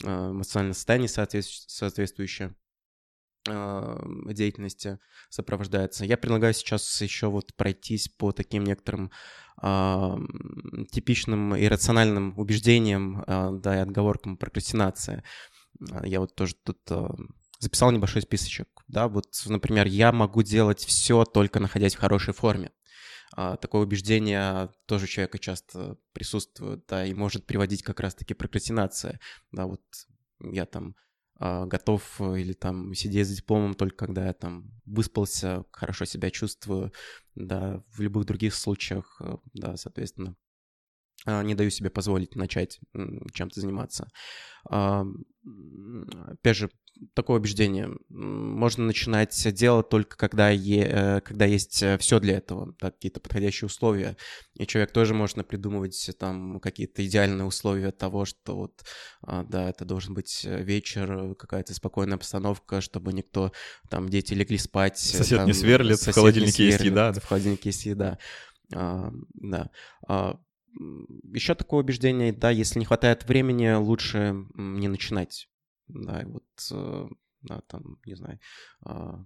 э, 0.04 0.30
эмоциональное 0.30 0.74
состояние 0.74 1.08
соответствующее 1.08 2.54
э, 3.48 3.98
деятельности 4.26 5.00
сопровождается. 5.30 6.04
Я 6.04 6.16
предлагаю 6.16 6.54
сейчас 6.54 7.00
еще 7.02 7.26
вот 7.26 7.54
пройтись 7.56 8.08
по 8.08 8.30
таким 8.30 8.62
некоторым 8.62 9.10
э, 9.60 10.16
типичным 10.92 11.56
иррациональным 11.56 12.38
убеждениям, 12.38 13.24
э, 13.26 13.50
да, 13.60 13.76
и 13.76 13.80
отговоркам 13.80 14.36
прокрастинации. 14.36 15.24
Я 16.04 16.20
вот 16.20 16.36
тоже 16.36 16.54
тут 16.62 16.78
э, 16.90 17.08
записал 17.58 17.90
небольшой 17.90 18.22
списочек. 18.22 18.68
Да, 18.88 19.08
вот, 19.08 19.26
например, 19.46 19.86
я 19.86 20.12
могу 20.12 20.42
делать 20.42 20.84
все 20.84 21.24
только 21.24 21.60
находясь 21.60 21.94
в 21.94 22.00
хорошей 22.00 22.34
форме. 22.34 22.72
А, 23.32 23.56
такое 23.56 23.82
убеждение 23.82 24.70
тоже 24.86 25.04
у 25.04 25.08
человека 25.08 25.38
часто 25.38 25.98
присутствует, 26.12 26.84
да, 26.86 27.04
и 27.04 27.14
может 27.14 27.46
приводить 27.46 27.82
как 27.82 28.00
раз-таки 28.00 28.34
прокрастинация. 28.34 29.20
Да, 29.52 29.66
вот 29.66 29.82
я 30.40 30.64
там 30.66 30.94
а, 31.38 31.66
готов 31.66 32.20
или 32.20 32.52
там 32.52 32.94
сидеть 32.94 33.26
за 33.26 33.36
дипломом 33.36 33.74
только 33.74 34.06
когда 34.06 34.26
я 34.26 34.32
там 34.32 34.72
выспался, 34.86 35.64
хорошо 35.70 36.04
себя 36.04 36.30
чувствую, 36.30 36.92
да, 37.34 37.82
в 37.92 38.00
любых 38.00 38.24
других 38.24 38.54
случаях, 38.54 39.20
э, 39.20 39.36
да, 39.52 39.76
соответственно, 39.76 40.36
не 41.26 41.54
даю 41.54 41.70
себе 41.70 41.90
позволить 41.90 42.36
начать 42.36 42.80
чем-то 43.34 43.60
заниматься. 43.60 44.08
Опять 44.64 46.56
же, 46.56 46.70
такое 47.14 47.38
убеждение. 47.38 47.90
Можно 48.08 48.84
начинать 48.84 49.54
дело 49.54 49.82
только 49.82 50.16
когда, 50.16 50.50
е, 50.50 50.82
э, 50.82 51.20
когда 51.20 51.44
есть 51.44 51.82
э, 51.82 51.98
все 51.98 52.18
для 52.20 52.38
этого, 52.38 52.74
да, 52.80 52.90
какие-то 52.90 53.20
подходящие 53.20 53.66
условия. 53.66 54.16
И 54.54 54.66
человек 54.66 54.92
тоже 54.92 55.14
может 55.14 55.46
придумывать 55.46 56.10
там 56.18 56.60
какие-то 56.60 57.06
идеальные 57.06 57.44
условия 57.44 57.92
того, 57.92 58.24
что 58.24 58.56
вот, 58.56 58.84
а, 59.22 59.44
да, 59.44 59.70
это 59.70 59.84
должен 59.84 60.14
быть 60.14 60.44
вечер, 60.44 61.34
какая-то 61.36 61.74
спокойная 61.74 62.16
обстановка, 62.16 62.80
чтобы 62.80 63.12
никто, 63.12 63.52
там, 63.88 64.08
дети 64.08 64.34
легли 64.34 64.58
спать. 64.58 64.98
Сосед 64.98 65.38
там, 65.38 65.46
не 65.46 65.52
сверлит, 65.52 66.00
в 66.00 66.12
холодильнике 66.12 66.66
есть 66.66 66.80
еда. 66.80 67.12
В 67.12 67.24
холодильнике 67.24 67.68
есть 67.68 67.86
еда. 67.86 68.18
А, 68.74 69.12
да. 69.34 69.70
А, 70.06 70.38
еще 70.78 71.54
такое 71.54 71.80
убеждение, 71.80 72.32
да, 72.32 72.50
если 72.50 72.78
не 72.78 72.84
хватает 72.84 73.24
времени, 73.24 73.72
лучше 73.74 74.46
не 74.54 74.88
начинать. 74.88 75.48
Да, 75.88 76.22
и 76.22 76.24
вот, 76.26 76.44
э, 76.70 77.08
да, 77.42 77.60
там, 77.62 77.98
не 78.04 78.14
знаю, 78.14 78.38
а, 78.84 79.24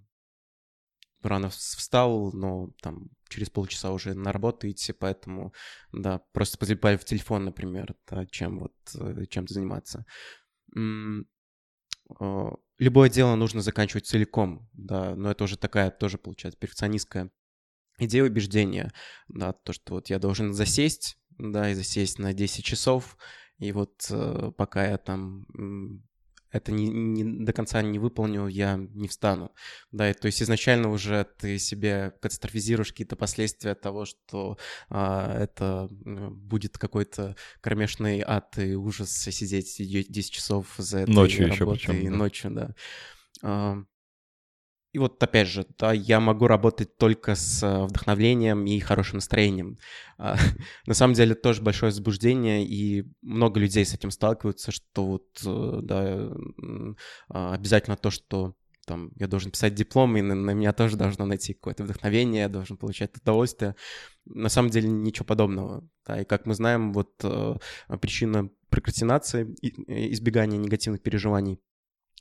рано 1.22 1.50
встал, 1.50 2.32
но 2.32 2.70
там 2.80 3.10
через 3.28 3.50
полчаса 3.50 3.92
уже 3.92 4.14
на 4.14 4.32
работу 4.32 4.70
идти, 4.70 4.92
поэтому, 4.92 5.52
да, 5.92 6.20
просто 6.32 6.58
позабивай 6.58 6.96
в 6.96 7.04
телефон, 7.04 7.44
например, 7.44 7.94
да, 8.08 8.26
чем 8.26 8.60
вот, 8.60 8.74
э, 8.94 9.26
чем-то 9.26 9.54
заниматься. 9.54 10.06
А, 12.20 12.54
любое 12.78 13.08
дело 13.08 13.34
нужно 13.34 13.60
заканчивать 13.60 14.06
целиком, 14.06 14.68
да, 14.72 15.14
но 15.14 15.30
это 15.30 15.44
уже 15.44 15.56
такая, 15.56 15.90
тоже 15.90 16.18
получается, 16.18 16.58
перфекционистская 16.58 17.30
идея 17.98 18.24
убеждения, 18.24 18.92
да, 19.28 19.52
то, 19.52 19.72
что 19.72 19.94
вот 19.94 20.10
я 20.10 20.18
должен 20.18 20.52
засесть, 20.52 21.18
да, 21.38 21.70
и 21.70 21.74
засесть 21.74 22.18
на 22.18 22.32
10 22.32 22.64
часов, 22.64 23.16
и 23.58 23.72
вот 23.72 24.06
э, 24.10 24.52
пока 24.56 24.86
я 24.86 24.98
там 24.98 25.46
это 26.52 26.70
не, 26.70 26.88
не 26.88 27.44
до 27.44 27.52
конца 27.52 27.80
не 27.82 27.98
выполню, 27.98 28.46
я 28.46 28.76
не 28.76 29.08
встану. 29.08 29.52
Да, 29.90 30.10
и, 30.10 30.12
то 30.12 30.26
есть 30.26 30.42
изначально 30.42 30.90
уже 30.90 31.26
ты 31.38 31.58
себе 31.58 32.12
катастрофизируешь 32.20 32.92
какие-то 32.92 33.16
последствия 33.16 33.74
того, 33.74 34.04
что 34.04 34.58
а, 34.90 35.34
это 35.42 35.88
будет 35.90 36.76
какой-то 36.76 37.36
кромешный 37.60 38.22
ад 38.24 38.58
и 38.58 38.74
ужас 38.74 39.10
сидеть 39.10 39.76
10 39.78 40.30
часов 40.30 40.74
за 40.76 41.00
этой 41.00 41.14
ночью 41.14 41.48
работой, 41.48 41.74
еще 41.74 41.86
причем, 41.86 42.10
да. 42.10 42.16
ночью, 42.16 42.50
да. 42.50 42.74
А, 43.42 43.84
и 44.92 44.98
вот 44.98 45.22
опять 45.22 45.48
же, 45.48 45.66
да, 45.78 45.92
я 45.92 46.20
могу 46.20 46.46
работать 46.46 46.98
только 46.98 47.34
с 47.34 47.62
э, 47.62 47.84
вдохновлением 47.84 48.66
и 48.66 48.78
хорошим 48.78 49.16
настроением. 49.16 49.78
А, 50.18 50.36
на 50.86 50.92
самом 50.92 51.14
деле 51.14 51.34
тоже 51.34 51.62
большое 51.62 51.90
возбуждение, 51.90 52.66
и 52.66 53.04
много 53.22 53.58
людей 53.58 53.86
с 53.86 53.94
этим 53.94 54.10
сталкиваются, 54.10 54.70
что 54.70 55.06
вот, 55.06 55.42
э, 55.46 55.80
да, 55.82 56.30
а, 57.30 57.54
обязательно 57.54 57.96
то, 57.96 58.10
что 58.10 58.54
там 58.84 59.12
я 59.16 59.28
должен 59.28 59.50
писать 59.50 59.74
диплом, 59.74 60.16
и 60.18 60.22
на, 60.22 60.34
на 60.34 60.50
меня 60.50 60.74
тоже 60.74 60.96
должно 60.96 61.24
найти 61.24 61.54
какое-то 61.54 61.84
вдохновение, 61.84 62.42
я 62.42 62.48
должен 62.50 62.76
получать 62.76 63.16
удовольствие. 63.16 63.76
На 64.26 64.50
самом 64.50 64.70
деле 64.70 64.88
ничего 64.88 65.24
подобного. 65.24 65.88
Да, 66.06 66.20
и 66.20 66.24
как 66.24 66.44
мы 66.44 66.54
знаем, 66.54 66.92
вот 66.92 67.12
э, 67.22 67.56
причина 68.00 68.50
прокрастинации, 68.68 69.54
избегания 70.12 70.58
негативных 70.58 71.02
переживаний 71.02 71.60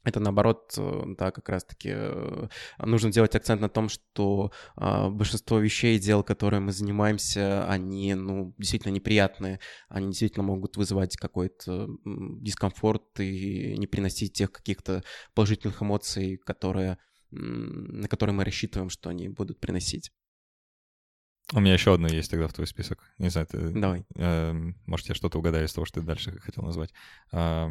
это 0.04 0.20
наоборот, 0.20 0.74
э, 0.78 1.04
да, 1.18 1.32
как 1.32 1.48
раз-таки 1.50 1.90
э, 1.94 2.48
нужно 2.80 3.12
делать 3.12 3.36
акцент 3.36 3.62
на 3.62 3.70
том, 3.70 3.90
что 3.90 4.52
э, 4.78 5.10
большинство 5.10 5.60
вещей 5.60 6.00
дел, 6.00 6.24
которые 6.24 6.60
мы 6.60 6.72
занимаемся, 6.72 7.68
они, 7.68 8.16
ну, 8.16 8.54
действительно 8.58 8.92
неприятные, 8.92 9.60
они 9.90 10.08
действительно 10.08 10.44
могут 10.44 10.78
вызывать 10.78 11.16
какой-то 11.18 11.88
дискомфорт 12.06 13.20
и 13.20 13.76
не 13.78 13.88
приносить 13.88 14.34
тех 14.34 14.52
каких-то 14.52 15.04
положительных 15.36 15.82
эмоций, 15.84 16.38
которые, 16.38 16.98
на 17.30 18.08
которые 18.08 18.36
мы 18.36 18.44
рассчитываем, 18.44 18.90
что 18.90 19.10
они 19.10 19.30
будут 19.30 19.60
приносить. 19.60 20.12
У 21.54 21.60
меня 21.60 21.74
еще 21.74 21.94
одно 21.94 22.08
есть 22.08 22.32
тогда 22.32 22.48
в 22.48 22.54
твой 22.54 22.66
список. 22.66 23.04
Не 23.18 23.30
знаю, 23.30 23.48
ты... 23.48 23.70
Давай. 23.72 24.06
Э, 24.16 24.54
может, 24.86 25.10
я 25.10 25.16
что-то 25.16 25.38
угадаю 25.38 25.66
из 25.66 25.74
того, 25.74 25.86
что 25.86 26.00
ты 26.00 26.08
дальше 26.08 26.40
хотел 26.40 26.64
назвать. 26.64 26.94
Э, 27.34 27.68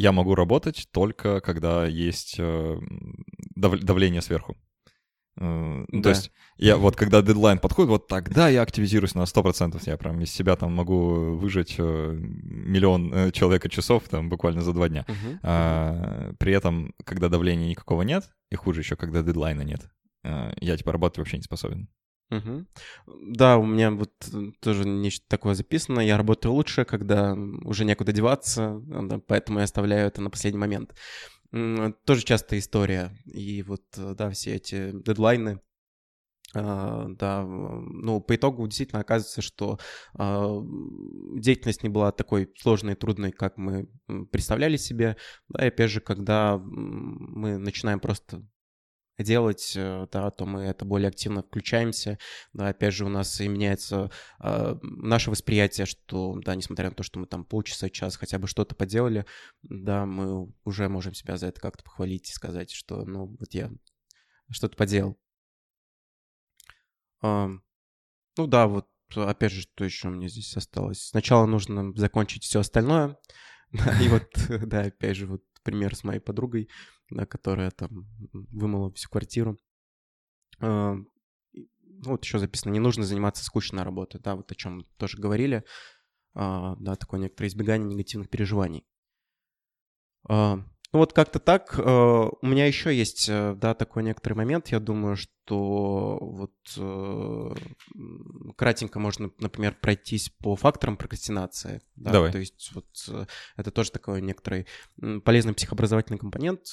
я 0.00 0.12
могу 0.12 0.34
работать 0.34 0.88
только 0.92 1.40
когда 1.40 1.86
есть 1.86 2.36
э, 2.38 2.78
давление 3.54 4.22
сверху. 4.22 4.56
Э, 5.36 5.84
да. 5.88 6.02
То 6.02 6.08
есть 6.08 6.32
я 6.56 6.78
вот 6.78 6.96
когда 6.96 7.20
дедлайн 7.20 7.58
подходит, 7.58 7.90
вот 7.90 8.08
тогда 8.08 8.48
я 8.48 8.62
активизируюсь 8.62 9.14
на 9.14 9.24
100%. 9.24 9.82
Я 9.84 9.96
прям 9.98 10.20
из 10.22 10.32
себя 10.32 10.56
там 10.56 10.74
могу 10.74 11.36
выжать 11.36 11.74
э, 11.78 12.18
миллион 12.18 13.30
человека 13.32 13.68
часов 13.68 14.08
там 14.08 14.30
буквально 14.30 14.62
за 14.62 14.72
два 14.72 14.88
дня. 14.88 15.04
Uh-huh. 15.06 15.38
А, 15.42 16.32
при 16.38 16.54
этом, 16.54 16.94
когда 17.04 17.28
давления 17.28 17.68
никакого 17.68 18.00
нет, 18.02 18.30
и 18.50 18.56
хуже 18.56 18.80
еще, 18.80 18.96
когда 18.96 19.22
дедлайна 19.22 19.62
нет, 19.62 19.90
я 20.22 20.76
типа 20.76 20.92
работать 20.92 21.18
вообще 21.18 21.36
не 21.36 21.42
способен. 21.42 21.88
Угу. 22.30 22.66
Да, 23.34 23.58
у 23.58 23.66
меня 23.66 23.90
вот 23.90 24.12
э, 24.32 24.52
тоже 24.60 24.86
нечто 24.86 25.24
такое 25.28 25.54
записано. 25.54 26.00
Я 26.00 26.16
работаю 26.16 26.52
лучше, 26.52 26.84
когда 26.84 27.34
уже 27.64 27.84
некуда 27.84 28.12
деваться, 28.12 28.80
да, 28.84 29.20
поэтому 29.26 29.58
я 29.58 29.64
оставляю 29.64 30.06
это 30.06 30.22
на 30.22 30.30
последний 30.30 30.60
момент. 30.60 30.94
Тоже 31.50 32.24
частая 32.24 32.60
история. 32.60 33.10
И 33.24 33.62
вот, 33.62 33.82
э, 33.96 34.14
да, 34.16 34.30
все 34.30 34.54
эти 34.54 34.92
дедлайны, 34.92 35.60
Uh, 36.52 37.14
да, 37.14 37.44
ну, 37.44 38.20
по 38.20 38.34
итогу 38.34 38.66
действительно 38.66 39.02
оказывается, 39.02 39.40
что 39.40 39.78
uh, 40.18 40.66
деятельность 41.38 41.84
не 41.84 41.88
была 41.88 42.10
такой 42.10 42.52
сложной 42.58 42.94
и 42.94 42.96
трудной, 42.96 43.30
как 43.30 43.56
мы 43.56 43.88
представляли 44.32 44.76
себе. 44.76 45.16
Да, 45.48 45.64
и 45.64 45.68
опять 45.68 45.92
же, 45.92 46.00
когда 46.00 46.58
мы 46.58 47.56
начинаем 47.56 48.00
просто 48.00 48.42
делать, 49.22 49.72
э, 49.76 50.06
да, 50.10 50.30
то 50.30 50.46
мы 50.46 50.62
это 50.62 50.84
более 50.84 51.08
активно 51.08 51.42
включаемся. 51.42 52.18
Да, 52.52 52.68
опять 52.68 52.94
же, 52.94 53.04
у 53.04 53.08
нас 53.08 53.40
и 53.40 53.48
меняется 53.48 54.10
э, 54.42 54.76
наше 54.82 55.30
восприятие, 55.30 55.86
что, 55.86 56.38
да, 56.44 56.54
несмотря 56.54 56.90
на 56.90 56.94
то, 56.94 57.02
что 57.02 57.18
мы 57.18 57.26
там 57.26 57.44
полчаса, 57.44 57.88
час 57.90 58.16
хотя 58.16 58.38
бы 58.38 58.46
что-то 58.46 58.74
поделали, 58.74 59.26
да, 59.62 60.06
мы 60.06 60.52
уже 60.64 60.88
можем 60.88 61.14
себя 61.14 61.36
за 61.36 61.48
это 61.48 61.60
как-то 61.60 61.84
похвалить 61.84 62.30
и 62.30 62.32
сказать, 62.32 62.70
что, 62.70 63.04
ну, 63.04 63.36
вот 63.38 63.52
я 63.52 63.70
что-то 64.50 64.76
поделал. 64.76 65.18
Э, 67.22 67.48
ну 68.36 68.46
да, 68.46 68.66
вот 68.66 68.88
опять 69.16 69.52
же, 69.52 69.62
что 69.62 69.84
еще 69.84 70.08
меня 70.08 70.28
здесь 70.28 70.56
осталось? 70.56 71.08
Сначала 71.08 71.46
нужно 71.46 71.92
закончить 71.96 72.44
все 72.44 72.60
остальное. 72.60 73.16
И 74.02 74.08
вот, 74.08 74.28
да, 74.66 74.82
опять 74.82 75.16
же, 75.16 75.26
вот 75.26 75.42
пример 75.62 75.94
с 75.94 76.04
моей 76.04 76.20
подругой 76.20 76.68
да, 77.10 77.26
которая 77.26 77.70
там 77.70 78.06
вымыла 78.32 78.92
всю 78.92 79.08
квартиру. 79.08 79.58
А, 80.60 80.94
ну, 81.52 82.10
вот 82.10 82.24
еще 82.24 82.38
записано, 82.38 82.72
не 82.72 82.78
нужно 82.78 83.04
заниматься 83.04 83.44
скучной 83.44 83.82
работой, 83.82 84.20
да, 84.20 84.36
вот 84.36 84.50
о 84.50 84.54
чем 84.54 84.84
тоже 84.96 85.18
говорили, 85.18 85.64
а, 86.34 86.76
да, 86.76 86.96
такое 86.96 87.20
некоторое 87.20 87.48
избегание 87.48 87.88
негативных 87.88 88.30
переживаний. 88.30 88.86
А, 90.92 90.96
Ну 90.96 90.98
вот 91.00 91.12
как-то 91.12 91.38
так. 91.38 91.78
Э, 91.78 91.82
у 91.82 92.46
меня 92.46 92.66
еще 92.66 92.94
есть, 92.94 93.28
э, 93.28 93.54
да, 93.54 93.74
такой 93.74 94.02
некоторый 94.02 94.34
момент. 94.34 94.68
Я 94.68 94.80
думаю, 94.80 95.16
что 95.16 96.18
вот 96.20 96.52
э, 96.76 97.54
кратенько 98.56 98.98
можно, 98.98 99.30
например, 99.38 99.76
пройтись 99.80 100.30
по 100.30 100.56
факторам 100.56 100.96
прокрастинации. 100.96 101.80
Да? 101.96 102.12
Давай. 102.12 102.32
То 102.32 102.38
есть 102.38 102.70
вот 102.74 102.86
это 103.56 103.70
тоже 103.70 103.90
такой 103.90 104.20
некоторый 104.20 104.66
полезный 105.24 105.54
психообразовательный 105.54 106.18
компонент, 106.18 106.66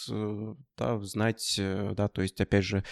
да, 0.77 0.99
знать, 0.99 1.55
да, 1.57 2.07
то 2.07 2.21
есть, 2.21 2.39
опять 2.41 2.65
же, 2.65 2.83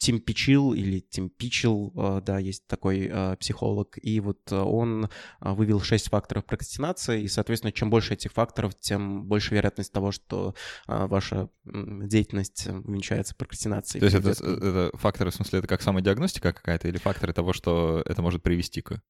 Тим 0.00 0.18
Пичил 0.18 0.72
или 0.72 1.00
Тим 1.00 1.28
Пичил, 1.28 1.92
э, 1.94 2.22
да, 2.24 2.38
есть 2.38 2.66
такой 2.66 3.06
э, 3.12 3.36
психолог, 3.36 3.98
и 4.00 4.18
вот 4.20 4.50
он 4.50 5.04
э, 5.04 5.08
вывел 5.52 5.82
шесть 5.82 6.08
факторов 6.08 6.46
прокрастинации, 6.46 7.22
и, 7.22 7.28
соответственно, 7.28 7.70
чем 7.70 7.90
больше 7.90 8.14
этих 8.14 8.32
факторов, 8.32 8.74
тем 8.80 9.24
больше 9.24 9.54
вероятность 9.54 9.92
того, 9.92 10.10
что 10.10 10.54
ваша 10.86 11.50
деятельность 11.64 12.66
увенчается 12.66 13.34
прокрастинацией. 13.34 14.00
То 14.00 14.06
есть 14.06 14.16
это, 14.16 14.30
это 14.30 14.96
факторы, 14.96 15.30
в 15.30 15.34
смысле, 15.34 15.58
это 15.58 15.68
как 15.68 15.82
самодиагностика 15.82 16.54
какая-то, 16.54 16.88
или 16.88 16.96
факторы 16.96 17.34
того, 17.34 17.52
что 17.52 18.02
это 18.06 18.22
может 18.22 18.42
привести 18.42 18.80
к? 18.80 19.02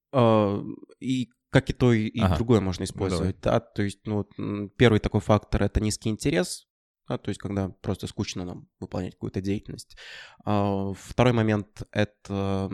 И 0.99 1.31
как 1.51 1.71
и 1.71 1.73
то, 1.73 1.93
и 1.93 2.19
ага. 2.21 2.37
другое 2.37 2.61
можно 2.61 2.83
использовать, 2.83 3.37
ну, 3.37 3.43
да, 3.43 3.61
то 3.61 3.83
есть, 3.83 4.01
ну, 4.07 4.27
первый 4.77 4.99
такой 4.99 5.21
фактор— 5.21 5.63
это 5.65 5.81
низкий 5.81 6.09
интерес, 6.09 6.69
да, 7.11 7.19
то 7.19 7.29
есть 7.29 7.41
когда 7.41 7.71
просто 7.83 8.07
скучно 8.07 8.45
нам 8.45 8.69
выполнять 8.79 9.15
какую-то 9.15 9.41
деятельность. 9.41 9.97
А, 10.45 10.93
второй 10.95 11.33
момент— 11.33 11.83
это 11.91 12.71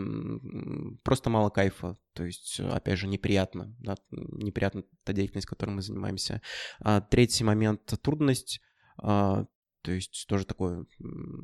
просто 1.03 1.31
мало 1.31 1.49
кайфа, 1.49 1.97
то 2.13 2.23
есть, 2.23 2.59
опять 2.59 2.99
же, 2.99 3.07
неприятно, 3.07 3.75
да, 3.79 3.95
неприятна 4.11 4.83
та 5.03 5.13
деятельность, 5.13 5.47
которой 5.47 5.71
мы 5.71 5.81
занимаемся. 5.81 6.43
А, 6.79 7.01
третий 7.01 7.43
момент— 7.43 7.81
трудность, 8.03 8.61
а, 8.99 9.45
то 9.87 9.93
есть 9.93 10.25
тоже 10.27 10.45
такое, 10.45 10.85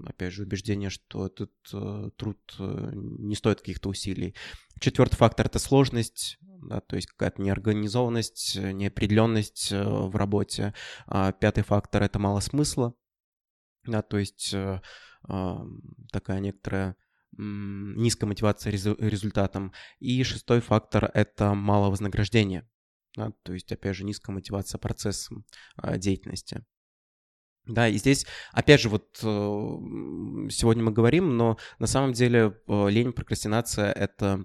опять 0.05 0.33
же, 0.33 0.43
убеждение, 0.43 0.89
что 0.89 1.27
этот 1.27 1.53
э, 1.71 2.09
труд 2.17 2.37
э, 2.59 2.91
не 2.93 3.35
стоит 3.35 3.61
каких-то 3.61 3.87
усилий. 3.87 4.35
Четвертый 4.81 5.15
фактор— 5.15 5.45
это 5.47 5.59
сложность, 5.59 6.39
да, 6.41 6.81
то 6.81 6.97
есть 6.97 7.07
какая-то 7.07 7.41
неорганизованность, 7.41 8.57
неопределенность 8.57 9.71
э, 9.71 9.81
в 9.81 10.13
работе. 10.17 10.73
А 11.07 11.31
пятый 11.31 11.63
фактор— 11.63 12.03
это 12.03 12.19
мало 12.19 12.41
смысла, 12.41 12.93
да, 13.85 14.01
то 14.01 14.17
есть 14.17 14.53
э, 14.53 14.81
такая 16.11 16.41
некоторая 16.41 16.97
низкая 17.37 18.27
мотивация 18.27 18.71
результатом. 18.71 19.71
И 19.99 20.21
шестой 20.23 20.59
фактор— 20.59 21.09
это 21.13 21.53
мало 21.53 21.89
вознаграждения, 21.89 22.69
да, 23.15 23.31
то 23.43 23.53
есть, 23.53 23.71
опять 23.71 23.95
же, 23.95 24.03
низкая 24.03 24.33
мотивация 24.35 24.79
процессом 24.79 25.45
а, 25.77 25.97
деятельности. 25.97 26.65
Да, 27.65 27.87
и 27.87 27.97
здесь, 27.97 28.25
опять 28.51 28.81
же, 28.81 28.89
вот 28.89 29.19
э, 29.21 29.25
сегодня 29.25 30.83
мы 30.83 30.91
говорим, 30.91 31.37
но 31.37 31.57
на 31.79 31.87
самом 31.87 32.13
деле 32.13 32.57
лень, 32.67 33.13
прокрастинация— 33.13 33.91
это 33.93 34.43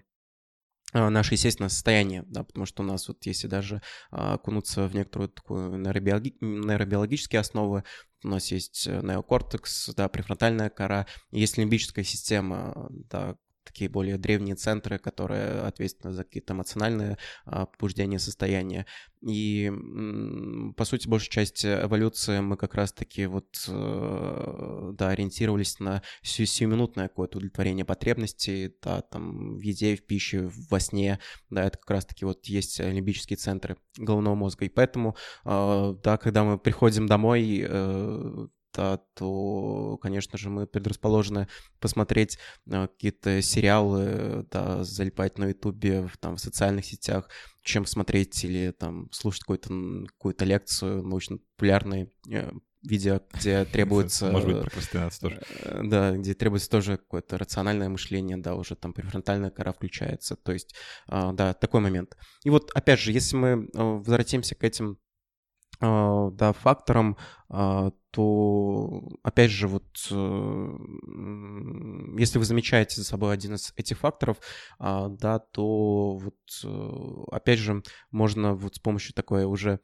а, 0.92 1.10
наше 1.10 1.34
естественное 1.34 1.68
состояние, 1.68 2.24
да, 2.28 2.44
потому 2.44 2.64
что 2.64 2.82
у 2.82 2.86
нас 2.86 3.08
вот 3.08 3.26
если 3.26 3.46
даже 3.46 3.82
а, 4.10 4.34
окунуться 4.34 4.86
в 4.86 4.94
некоторую 4.94 5.28
такую 5.28 5.78
нейробиологи- 5.78 6.38
нейробиологические 6.40 7.40
основы, 7.40 7.84
у 8.24 8.28
нас 8.28 8.50
есть 8.50 8.86
э, 8.86 9.00
неокортекс, 9.02 9.90
да, 9.94 10.08
префронтальная 10.08 10.70
кора, 10.70 11.06
есть 11.30 11.58
лимбическая 11.58 12.04
система, 12.04 12.88
да, 12.90 13.36
такие 13.68 13.88
более 13.88 14.18
древние 14.18 14.56
центры, 14.56 14.98
которые 14.98 15.60
ответственны 15.60 16.12
за 16.12 16.24
какие-то 16.24 16.54
эмоциональные 16.54 17.18
а, 17.44 17.66
побуждения, 17.66 18.18
состояния. 18.18 18.86
И, 19.20 19.70
по 20.76 20.84
сути, 20.84 21.08
большая 21.08 21.30
часть 21.30 21.64
эволюции 21.64 22.40
мы 22.40 22.56
как 22.56 22.74
раз-таки 22.74 23.26
вот, 23.26 23.64
э, 23.66 24.90
да, 24.94 25.08
ориентировались 25.08 25.80
на 25.80 26.02
сию 26.22 26.46
сиюминутное 26.46 27.08
какое-то 27.08 27.38
удовлетворение 27.38 27.84
потребностей, 27.84 28.72
да, 28.80 29.00
там, 29.02 29.56
в 29.56 29.60
еде, 29.60 29.96
в 29.96 30.06
пище, 30.06 30.50
во 30.70 30.78
сне, 30.78 31.18
да, 31.50 31.64
это 31.64 31.78
как 31.78 31.90
раз-таки 31.90 32.24
вот 32.24 32.46
есть 32.46 32.78
лимбические 32.78 33.36
центры 33.36 33.76
головного 33.96 34.36
мозга. 34.36 34.64
И 34.64 34.68
поэтому, 34.68 35.16
а, 35.44 35.94
да, 35.94 36.16
когда 36.16 36.44
мы 36.44 36.58
приходим 36.58 37.06
домой, 37.06 37.64
э, 37.68 38.46
то, 38.72 39.98
конечно 40.00 40.38
же, 40.38 40.50
мы 40.50 40.66
предрасположены 40.66 41.48
посмотреть 41.80 42.38
э, 42.66 42.86
какие-то 42.88 43.42
сериалы, 43.42 44.46
да, 44.50 44.84
залипать 44.84 45.38
на 45.38 45.46
Ютубе, 45.46 46.08
там, 46.20 46.36
в 46.36 46.40
социальных 46.40 46.84
сетях, 46.84 47.28
чем 47.62 47.86
смотреть 47.86 48.44
или 48.44 48.70
там 48.70 49.10
слушать 49.12 49.42
какую-то 49.42 49.68
какую 50.06 50.34
лекцию 50.40 51.02
научно-популярной 51.02 52.12
э, 52.30 52.50
видео, 52.82 53.20
где 53.32 53.64
требуется... 53.72 54.30
Может 54.30 54.48
быть, 54.48 54.60
прокрастинация 54.62 55.28
тоже. 55.28 55.42
Э, 55.62 55.80
да, 55.84 56.12
где 56.12 56.34
требуется 56.34 56.70
тоже 56.70 56.96
какое-то 56.96 57.38
рациональное 57.38 57.88
мышление, 57.88 58.36
да, 58.36 58.54
уже 58.54 58.76
там 58.76 58.92
префронтальная 58.92 59.50
кора 59.50 59.72
включается. 59.72 60.36
То 60.36 60.52
есть, 60.52 60.74
да, 61.08 61.54
такой 61.54 61.80
момент. 61.80 62.16
И 62.44 62.50
вот, 62.50 62.70
опять 62.74 63.00
же, 63.00 63.12
если 63.12 63.36
мы 63.36 63.68
возвратимся 63.72 64.54
к 64.54 64.64
этим 64.64 64.98
да, 65.80 66.52
фактором, 66.52 67.16
а, 67.48 67.92
то, 68.10 69.02
опять 69.22 69.50
же, 69.50 69.68
вот 69.68 69.84
э, 70.10 70.78
если 72.18 72.38
вы 72.38 72.44
замечаете 72.44 72.96
за 72.96 73.04
собой 73.04 73.32
один 73.32 73.54
из 73.54 73.72
этих 73.76 73.98
факторов, 73.98 74.38
а, 74.78 75.08
да, 75.08 75.38
то 75.38 76.16
вот, 76.16 76.34
э, 76.64 77.24
опять 77.30 77.58
же, 77.58 77.82
можно 78.10 78.54
вот 78.54 78.76
с 78.76 78.78
помощью 78.80 79.14
такой 79.14 79.44
уже 79.44 79.80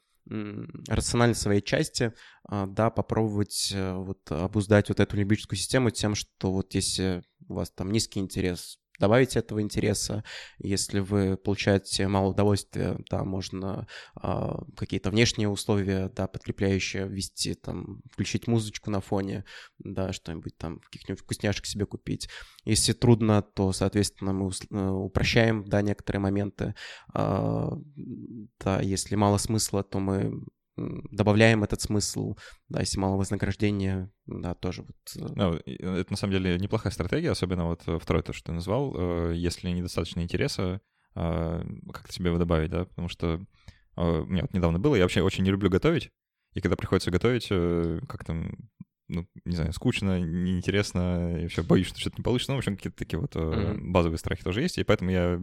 рациональной 0.88 1.34
своей 1.34 1.60
части, 1.60 2.14
да, 2.48 2.88
попробовать 2.88 3.70
э, 3.74 3.92
вот 3.92 4.32
обуздать 4.32 4.88
вот 4.88 4.98
эту 4.98 5.18
лимбическую 5.18 5.58
систему 5.58 5.90
тем, 5.90 6.14
что 6.14 6.50
вот 6.50 6.74
если 6.74 7.22
у 7.46 7.54
вас 7.54 7.70
там 7.70 7.92
низкий 7.92 8.20
интерес 8.20 8.78
добавить 8.98 9.36
этого 9.36 9.60
интереса. 9.60 10.24
Если 10.58 11.00
вы 11.00 11.36
получаете 11.36 12.06
мало 12.08 12.30
удовольствия, 12.30 12.98
да, 13.10 13.24
можно 13.24 13.86
э, 14.22 14.52
какие-то 14.76 15.10
внешние 15.10 15.48
условия, 15.48 16.08
да, 16.14 16.26
подкрепляющие 16.26 17.08
ввести, 17.08 17.54
там, 17.54 18.02
включить 18.12 18.46
музычку 18.46 18.90
на 18.90 19.00
фоне, 19.00 19.44
да, 19.78 20.12
что-нибудь 20.12 20.56
там, 20.56 20.80
каких-нибудь 20.80 21.20
вкусняшек 21.20 21.66
себе 21.66 21.86
купить. 21.86 22.28
Если 22.64 22.92
трудно, 22.92 23.42
то, 23.42 23.72
соответственно, 23.72 24.32
мы 24.32 24.50
э, 24.50 24.88
упрощаем, 24.88 25.64
да, 25.64 25.82
некоторые 25.82 26.20
моменты. 26.20 26.74
Э, 27.14 27.70
да, 28.60 28.80
если 28.80 29.16
мало 29.16 29.38
смысла, 29.38 29.82
то 29.82 29.98
мы 29.98 30.44
добавляем 30.76 31.62
этот 31.62 31.80
смысл, 31.80 32.36
да, 32.68 32.80
если 32.80 32.98
мало 32.98 33.16
вознаграждения, 33.16 34.10
да, 34.26 34.54
тоже 34.54 34.82
вот... 34.82 34.96
Э, 35.16 35.32
ну, 35.34 35.54
это 35.54 36.10
на 36.10 36.16
самом 36.16 36.32
деле 36.32 36.58
неплохая 36.58 36.92
стратегия, 36.92 37.30
особенно 37.30 37.66
вот 37.66 37.82
э, 37.86 37.98
второе 38.00 38.22
то, 38.22 38.32
что 38.32 38.46
ты 38.46 38.52
назвал, 38.52 38.94
э, 38.96 39.34
если 39.36 39.70
недостаточно 39.70 40.20
интереса, 40.20 40.80
как-то 41.14 42.12
себе 42.12 42.30
его 42.30 42.38
добавить, 42.38 42.72
да, 42.72 42.86
потому 42.86 43.08
что 43.08 43.40
у 43.94 44.24
меня 44.24 44.42
вот 44.42 44.52
недавно 44.52 44.80
было, 44.80 44.96
я 44.96 45.02
вообще 45.02 45.22
очень 45.22 45.44
не 45.44 45.52
люблю 45.52 45.70
готовить, 45.70 46.10
и 46.54 46.60
когда 46.60 46.74
приходится 46.74 47.12
готовить, 47.12 47.46
как 48.08 48.24
там, 48.24 48.50
ну, 49.14 49.26
не 49.44 49.56
знаю, 49.56 49.72
скучно, 49.72 50.20
неинтересно, 50.20 51.36
я 51.36 51.42
вообще 51.42 51.62
боюсь, 51.62 51.86
что 51.86 52.00
что-то 52.00 52.16
не 52.18 52.22
получится. 52.22 52.52
Ну, 52.52 52.56
в 52.56 52.58
общем, 52.58 52.76
какие-то 52.76 52.98
такие 52.98 53.18
вот 53.20 53.34
mm-hmm. 53.34 53.78
базовые 53.90 54.18
страхи 54.18 54.42
тоже 54.42 54.62
есть, 54.62 54.78
и 54.78 54.84
поэтому 54.84 55.10
я 55.10 55.40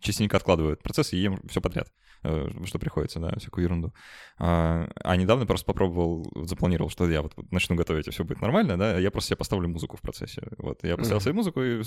частенько 0.00 0.36
откладываю 0.36 0.72
этот 0.72 0.82
процесс 0.82 1.12
и 1.12 1.18
ем 1.18 1.40
все 1.48 1.60
подряд, 1.60 1.92
э, 2.24 2.48
что 2.64 2.78
приходится, 2.78 3.20
да, 3.20 3.34
всякую 3.38 3.64
ерунду. 3.64 3.94
А, 4.38 4.90
а 4.96 5.16
недавно 5.16 5.46
просто 5.46 5.64
попробовал, 5.64 6.30
запланировал, 6.44 6.90
что 6.90 7.08
я 7.08 7.22
вот 7.22 7.34
начну 7.50 7.76
готовить, 7.76 8.08
и 8.08 8.10
все 8.10 8.24
будет 8.24 8.40
нормально, 8.40 8.76
да, 8.76 8.98
я 8.98 9.10
просто 9.10 9.28
себе 9.28 9.36
поставлю 9.36 9.68
музыку 9.68 9.96
в 9.96 10.00
процессе. 10.00 10.42
Вот, 10.58 10.82
я 10.82 10.96
поставил 10.96 11.20
mm-hmm. 11.20 11.24
себе 11.24 11.32
музыку, 11.32 11.62
и, 11.62 11.82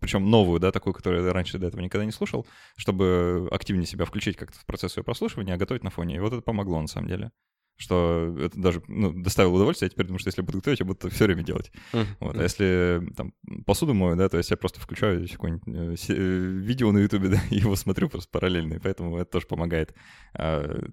причем 0.00 0.28
новую, 0.28 0.60
да, 0.60 0.72
такую, 0.72 0.94
которую 0.94 1.24
я 1.24 1.32
раньше 1.32 1.58
до 1.58 1.68
этого 1.68 1.80
никогда 1.80 2.04
не 2.04 2.12
слушал, 2.12 2.46
чтобы 2.76 3.48
активнее 3.50 3.86
себя 3.86 4.04
включить 4.04 4.36
как-то 4.36 4.58
в 4.58 4.66
процесс 4.66 4.96
ее 4.96 5.04
прослушивания, 5.04 5.54
а 5.54 5.58
готовить 5.58 5.84
на 5.84 5.90
фоне. 5.90 6.16
И 6.16 6.20
вот 6.20 6.32
это 6.32 6.42
помогло, 6.42 6.80
на 6.80 6.88
самом 6.88 7.08
деле 7.08 7.30
что 7.76 8.36
это 8.38 8.58
даже 8.58 8.82
ну, 8.86 9.12
доставило 9.12 9.54
удовольствие, 9.54 9.86
я 9.86 9.90
теперь 9.90 10.06
думаю, 10.06 10.20
что 10.20 10.28
если 10.28 10.42
я 10.42 10.46
буду 10.46 10.58
готовить, 10.58 10.80
я 10.80 10.86
буду 10.86 11.10
все 11.10 11.24
время 11.24 11.42
делать. 11.42 11.72
Uh-huh. 11.92 12.06
Вот. 12.20 12.36
А 12.36 12.42
если 12.42 13.02
там 13.16 13.34
посуду 13.66 13.94
мою, 13.94 14.16
да, 14.16 14.28
то 14.28 14.36
есть 14.36 14.50
я 14.50 14.56
просто 14.56 14.80
включаю 14.80 15.28
какое-нибудь 15.28 16.10
э, 16.10 16.12
э, 16.12 16.14
видео 16.14 16.92
на 16.92 16.98
Ютубе, 16.98 17.28
да, 17.30 17.42
и 17.50 17.56
его 17.56 17.74
смотрю 17.76 18.08
просто 18.08 18.30
параллельно, 18.30 18.74
и 18.74 18.78
поэтому 18.78 19.16
это 19.18 19.30
тоже 19.30 19.46
помогает. 19.46 19.94
А, 20.34 20.84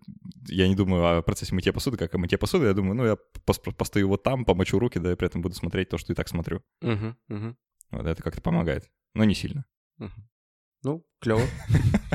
я 0.48 0.68
не 0.68 0.76
думаю 0.76 1.18
о 1.18 1.22
процессе 1.22 1.54
мытья 1.54 1.72
посуды, 1.72 1.98
как 1.98 2.14
о 2.16 2.18
мытье 2.18 2.38
посуды, 2.38 2.66
я 2.66 2.74
думаю, 2.74 2.96
ну, 2.96 3.06
я 3.06 3.18
постою 3.46 4.08
вот 4.08 4.24
там, 4.24 4.44
помочу 4.44 4.80
руки, 4.80 5.00
да, 5.00 5.12
и 5.12 5.16
при 5.16 5.28
этом 5.28 5.42
буду 5.42 5.56
смотреть 5.56 5.90
то, 5.90 5.98
что 5.98 6.14
и 6.14 6.16
так 6.16 6.28
смотрю. 6.28 6.64
Uh-huh. 6.84 7.16
Uh-huh. 7.30 7.56
Вот 7.92 8.06
это 8.06 8.24
как-то 8.24 8.42
помогает, 8.42 8.90
но 9.14 9.24
не 9.24 9.36
сильно. 9.36 9.66
Uh-huh. 10.00 10.10
Ну, 10.84 11.06
клево. 11.20 11.44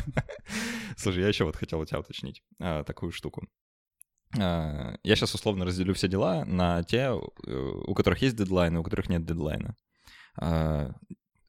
Слушай, 0.97 1.23
я 1.23 1.29
еще 1.29 1.45
вот 1.45 1.55
хотел 1.55 1.79
у 1.79 1.85
тебя 1.85 2.01
уточнить 2.01 2.43
а, 2.59 2.83
такую 2.83 3.13
штуку. 3.13 3.47
А, 4.39 4.97
я 5.03 5.17
сейчас 5.17 5.35
условно 5.35 5.65
разделю 5.65 5.95
все 5.95 6.09
дела 6.09 6.45
на 6.45 6.83
те, 6.83 7.11
у 7.11 7.95
которых 7.95 8.23
есть 8.23 8.37
дедлайн, 8.37 8.77
у 8.77 8.83
которых 8.83 9.09
нет 9.09 9.25
дедлайна. 9.25 9.77
А, 10.41 10.93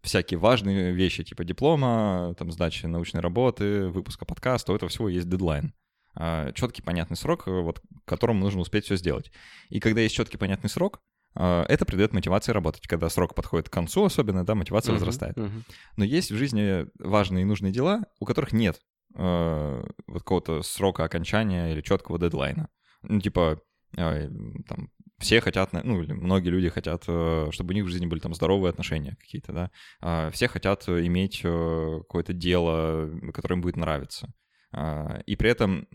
всякие 0.02 0.38
важные 0.38 0.94
вещи 0.94 1.24
типа 1.24 1.44
диплома, 1.44 2.36
там, 2.38 2.52
сдачи 2.52 2.86
научной 2.86 3.22
работы, 3.22 3.88
выпуска 3.88 4.26
подкаста, 4.26 4.72
у 4.72 4.76
этого 4.76 4.90
всего 4.90 5.10
есть 5.10 5.30
дедлайн. 5.30 5.74
а, 6.16 6.52
четкий 6.54 6.82
понятный 6.82 7.18
срок, 7.18 7.48
вот, 7.48 7.80
к 7.80 8.06
которому 8.06 8.40
нужно 8.40 8.62
успеть 8.62 8.86
все 8.86 8.96
сделать. 8.96 9.32
И 9.70 9.80
когда 9.80 10.02
есть 10.02 10.16
четкий 10.16 10.38
понятный 10.38 10.70
срок, 10.70 11.02
это 11.36 11.86
придает 11.86 12.14
мотивации 12.14 12.52
работать. 12.52 12.88
Когда 12.88 13.10
срок 13.10 13.36
подходит 13.36 13.70
к 13.70 13.74
концу, 13.74 14.06
особенно, 14.06 14.44
да, 14.44 14.56
мотивация 14.56 14.92
uh-huh, 14.92 14.98
возрастает. 14.98 15.38
Uh-huh. 15.38 15.62
Но 15.96 16.04
есть 16.04 16.32
в 16.32 16.36
жизни 16.36 16.88
важные 16.98 17.44
и 17.44 17.46
нужные 17.46 17.72
дела, 17.72 18.06
у 18.20 18.26
которых 18.26 18.54
нет 18.54 18.80
э, 19.14 19.84
вот 20.08 20.20
какого-то 20.24 20.64
срока 20.64 21.04
окончания 21.04 21.74
или 21.74 21.82
четкого 21.82 22.18
дедлайна. 22.18 22.70
Ну, 23.04 23.20
типа, 23.20 23.62
э, 23.98 24.30
там, 24.68 24.90
все 25.20 25.42
хотят, 25.42 25.74
ну, 25.74 26.02
или 26.02 26.14
многие 26.14 26.50
люди 26.50 26.70
хотят, 26.70 27.04
э, 27.08 27.48
чтобы 27.52 27.72
у 27.72 27.76
них 27.76 27.86
в 27.86 27.90
жизни 27.90 28.06
были 28.06 28.20
там 28.20 28.34
здоровые 28.34 28.70
отношения 28.70 29.16
какие-то, 29.20 29.54
да. 29.54 29.72
Э, 30.02 30.32
все 30.32 30.48
хотят 30.48 30.88
иметь 30.88 31.42
э, 31.44 32.00
какое-то 32.02 32.34
дело, 32.34 33.10
которое 33.34 33.56
им 33.56 33.62
будет 33.62 33.78
нравиться. 33.78 34.34
Э, 34.74 35.22
и 35.26 35.36
при 35.36 35.50
этом 35.50 35.88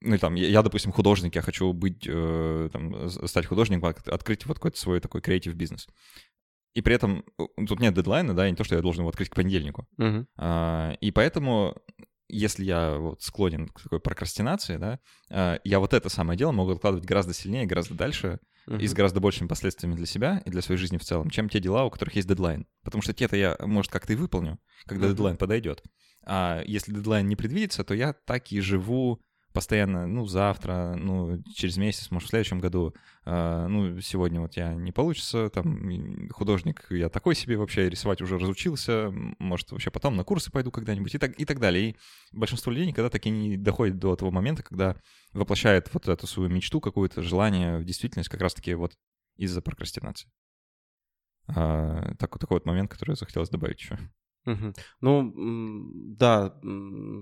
ну, 0.00 0.16
там, 0.18 0.34
я, 0.34 0.62
допустим, 0.62 0.92
художник, 0.92 1.34
я 1.34 1.42
хочу 1.42 1.72
быть, 1.72 2.06
э, 2.06 2.68
там, 2.72 3.08
стать 3.08 3.46
художником, 3.46 3.88
открыть 3.88 4.46
вот 4.46 4.58
какой-то 4.58 4.78
свой 4.78 5.00
такой 5.00 5.20
креатив 5.20 5.54
бизнес. 5.54 5.88
И 6.74 6.82
при 6.82 6.94
этом 6.94 7.24
тут 7.66 7.80
нет 7.80 7.94
дедлайна, 7.94 8.34
да, 8.34 8.46
и 8.46 8.50
не 8.50 8.56
то, 8.56 8.62
что 8.62 8.76
я 8.76 8.82
должен 8.82 9.00
его 9.00 9.08
открыть 9.08 9.30
к 9.30 9.34
понедельнику. 9.34 9.88
Uh-huh. 9.98 10.26
А, 10.36 10.92
и 11.00 11.10
поэтому, 11.10 11.74
если 12.28 12.64
я 12.64 12.96
вот 12.96 13.22
склонен 13.22 13.68
к 13.68 13.82
такой 13.82 14.00
прокрастинации, 14.00 14.76
да, 14.76 15.00
а, 15.30 15.58
я 15.64 15.80
вот 15.80 15.94
это 15.94 16.08
самое 16.08 16.38
дело 16.38 16.52
могу 16.52 16.72
откладывать 16.72 17.06
гораздо 17.06 17.32
сильнее, 17.34 17.66
гораздо 17.66 17.94
дальше, 17.94 18.38
uh-huh. 18.66 18.80
и 18.80 18.86
с 18.86 18.92
гораздо 18.92 19.20
большими 19.20 19.48
последствиями 19.48 19.94
для 19.94 20.06
себя 20.06 20.42
и 20.44 20.50
для 20.50 20.62
своей 20.62 20.78
жизни 20.78 20.98
в 20.98 21.04
целом, 21.04 21.30
чем 21.30 21.48
те 21.48 21.60
дела, 21.60 21.84
у 21.84 21.90
которых 21.90 22.16
есть 22.16 22.28
дедлайн. 22.28 22.66
Потому 22.84 23.02
что 23.02 23.12
те-то 23.12 23.36
я, 23.36 23.56
может, 23.60 23.90
как-то 23.90 24.12
и 24.12 24.16
выполню, 24.16 24.58
когда 24.84 25.06
uh-huh. 25.06 25.10
дедлайн 25.10 25.36
подойдет. 25.36 25.82
А 26.24 26.62
если 26.66 26.92
дедлайн 26.92 27.26
не 27.26 27.36
предвидится, 27.36 27.84
то 27.84 27.94
я 27.94 28.12
так 28.12 28.52
и 28.52 28.60
живу 28.60 29.20
постоянно, 29.52 30.06
ну, 30.06 30.26
завтра, 30.26 30.94
ну, 30.96 31.42
через 31.54 31.76
месяц, 31.76 32.10
может, 32.10 32.28
в 32.28 32.30
следующем 32.30 32.60
году, 32.60 32.94
э, 33.24 33.66
ну, 33.68 34.00
сегодня 34.00 34.40
вот 34.40 34.56
я 34.56 34.74
не 34.74 34.92
получится, 34.92 35.50
там, 35.50 36.28
художник 36.30 36.86
я 36.90 37.08
такой 37.08 37.34
себе 37.34 37.56
вообще, 37.56 37.88
рисовать 37.88 38.20
уже 38.20 38.38
разучился, 38.38 39.10
может, 39.38 39.72
вообще 39.72 39.90
потом 39.90 40.16
на 40.16 40.24
курсы 40.24 40.50
пойду 40.50 40.70
когда-нибудь 40.70 41.14
и 41.14 41.18
так, 41.18 41.38
и 41.38 41.44
так 41.44 41.60
далее. 41.60 41.90
И 41.90 41.96
большинство 42.32 42.70
людей 42.72 42.86
никогда 42.86 43.10
так 43.10 43.24
и 43.26 43.30
не 43.30 43.56
доходит 43.56 43.98
до 43.98 44.16
того 44.16 44.30
момента, 44.30 44.62
когда 44.62 44.96
воплощает 45.32 45.92
вот 45.92 46.08
эту 46.08 46.26
свою 46.26 46.50
мечту, 46.50 46.80
какое-то 46.80 47.22
желание 47.22 47.78
в 47.78 47.84
действительность 47.84 48.28
как 48.28 48.40
раз-таки 48.40 48.74
вот 48.74 48.96
из-за 49.36 49.62
прокрастинации. 49.62 50.30
А, 51.48 52.14
так, 52.18 52.38
такой 52.38 52.56
вот 52.56 52.66
момент, 52.66 52.90
который 52.90 53.16
захотелось 53.16 53.48
добавить 53.48 53.80
еще. 53.80 53.98
Ну, 55.00 55.32
да, 56.16 56.54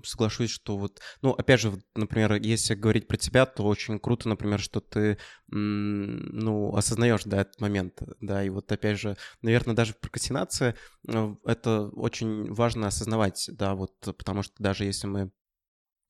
соглашусь, 0.05 0.51
что 0.51 0.77
вот, 0.77 1.01
ну, 1.23 1.33
опять 1.33 1.61
же, 1.61 1.73
например, 1.95 2.35
если 2.35 2.75
говорить 2.75 3.09
про 3.09 3.17
тебя, 3.17 3.47
то 3.47 3.65
очень 3.65 3.99
круто, 3.99 4.29
например, 4.29 4.61
что 4.61 4.81
ты, 4.81 5.19
ну, 5.49 6.75
осознаешь, 6.77 7.25
да, 7.25 7.43
этот 7.43 7.61
момент, 7.61 8.03
да, 8.21 8.45
и 8.45 8.49
вот 8.49 8.71
опять 8.71 8.99
же, 8.99 9.17
наверное, 9.43 9.75
даже 9.75 9.93
в 9.93 10.01
прокрастинации 10.01 10.75
э, 11.09 11.35
это 11.45 11.89
очень 11.89 12.53
важно 12.53 12.89
осознавать, 12.89 13.49
да, 13.53 13.75
вот, 13.75 13.95
потому 14.01 14.43
что 14.43 14.55
даже 14.59 14.85
если 14.85 15.07
мы 15.07 15.31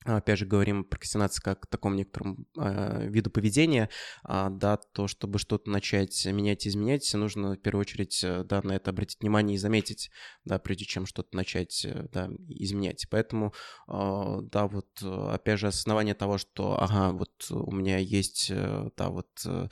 опять 0.04 0.38
же, 0.38 0.46
говорим 0.46 0.84
про 0.84 0.90
прокрастинации 0.90 1.42
как 1.42 1.64
о 1.64 1.68
таком 1.68 1.96
некотором 1.96 2.46
э, 2.58 3.08
виду 3.08 3.30
поведения, 3.30 3.88
э, 4.28 4.48
да, 4.50 4.76
то, 4.76 5.08
чтобы 5.08 5.38
что-то 5.38 5.70
начать 5.70 6.26
менять 6.26 6.66
и 6.66 6.68
изменять, 6.68 7.12
нужно 7.14 7.54
в 7.54 7.56
первую 7.56 7.82
очередь, 7.82 8.22
э, 8.22 8.44
да, 8.44 8.60
на 8.62 8.72
это 8.72 8.90
обратить 8.90 9.20
внимание 9.20 9.56
и 9.56 9.58
заметить, 9.58 10.10
да, 10.44 10.58
прежде 10.58 10.84
чем 10.84 11.06
что-то 11.06 11.36
начать, 11.36 11.84
э, 11.84 12.08
да, 12.12 12.28
изменять. 12.48 13.06
Поэтому, 13.10 13.52
э, 13.88 14.38
да, 14.42 14.68
вот, 14.68 15.02
опять 15.02 15.58
же, 15.58 15.68
осознавание 15.68 16.14
того, 16.14 16.38
что, 16.38 16.80
ага, 16.80 17.12
вот 17.12 17.50
у 17.50 17.72
меня 17.72 17.98
есть, 17.98 18.48
э, 18.50 18.90
да, 18.96 19.08
вот 19.10 19.28
э, 19.44 19.68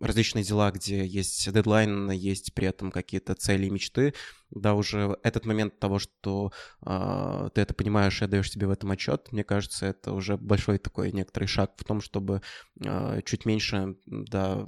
различные 0.00 0.42
дела, 0.44 0.70
где 0.70 1.06
есть 1.06 1.50
дедлайн, 1.52 2.10
есть 2.10 2.54
при 2.54 2.66
этом 2.66 2.90
какие-то 2.90 3.34
цели 3.34 3.66
и 3.66 3.70
мечты, 3.70 4.14
да, 4.50 4.74
уже 4.74 5.16
этот 5.22 5.46
момент 5.46 5.78
того, 5.78 5.98
что 5.98 6.52
э, 6.84 7.50
ты 7.54 7.60
это 7.60 7.74
понимаешь 7.74 8.20
и 8.20 8.24
отдаешь 8.24 8.50
себе 8.50 8.66
в 8.66 8.70
этом 8.70 8.90
отчет, 8.90 9.30
мне 9.30 9.44
кажется, 9.44 9.86
это 9.86 10.12
уже 10.12 10.36
большой 10.36 10.78
такой 10.78 11.12
некоторый 11.12 11.46
шаг 11.46 11.72
в 11.76 11.84
том, 11.84 12.00
чтобы 12.00 12.42
э, 12.84 13.20
чуть 13.24 13.44
меньше, 13.44 13.96
да, 14.06 14.66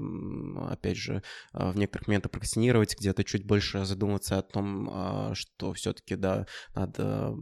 опять 0.71 0.99
же, 0.99 1.23
э, 1.53 1.71
в 1.73 1.77
некоторых 1.77 2.07
моментах 2.07 2.31
прокрастинировать, 2.31 2.97
где-то 2.99 3.25
чуть 3.25 3.47
больше 3.47 3.85
задуматься 3.85 4.39
о 4.39 4.43
том, 4.43 4.89
э, 4.93 5.35
что 5.35 5.73
все-таки, 5.73 6.15
да, 6.15 6.47
надо 6.75 7.35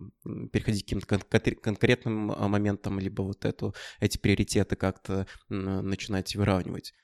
переходить 0.53 0.85
к 0.87 1.07
каким-то 1.07 1.55
конкретным 1.57 2.27
моментам, 2.51 3.01
либо 3.01 3.23
вот 3.23 3.45
эту, 3.45 3.75
эти 3.99 4.17
приоритеты 4.17 4.77
как-то 4.77 5.27
начинать 5.49 6.35
выравнивать. 6.37 6.95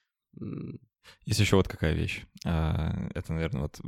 Есть 1.24 1.40
еще 1.40 1.56
вот 1.56 1.68
какая 1.68 1.94
вещь. 1.94 2.24
А, 2.44 3.08
это, 3.14 3.32
наверное, 3.32 3.62
вот 3.62 3.80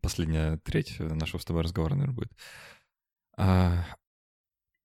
последняя 0.00 0.58
треть 0.58 0.98
нашего 0.98 1.40
с 1.40 1.44
тобой 1.44 1.62
разговора, 1.62 1.94
наверное, 1.94 2.14
будет. 2.14 2.32
А, 3.36 3.84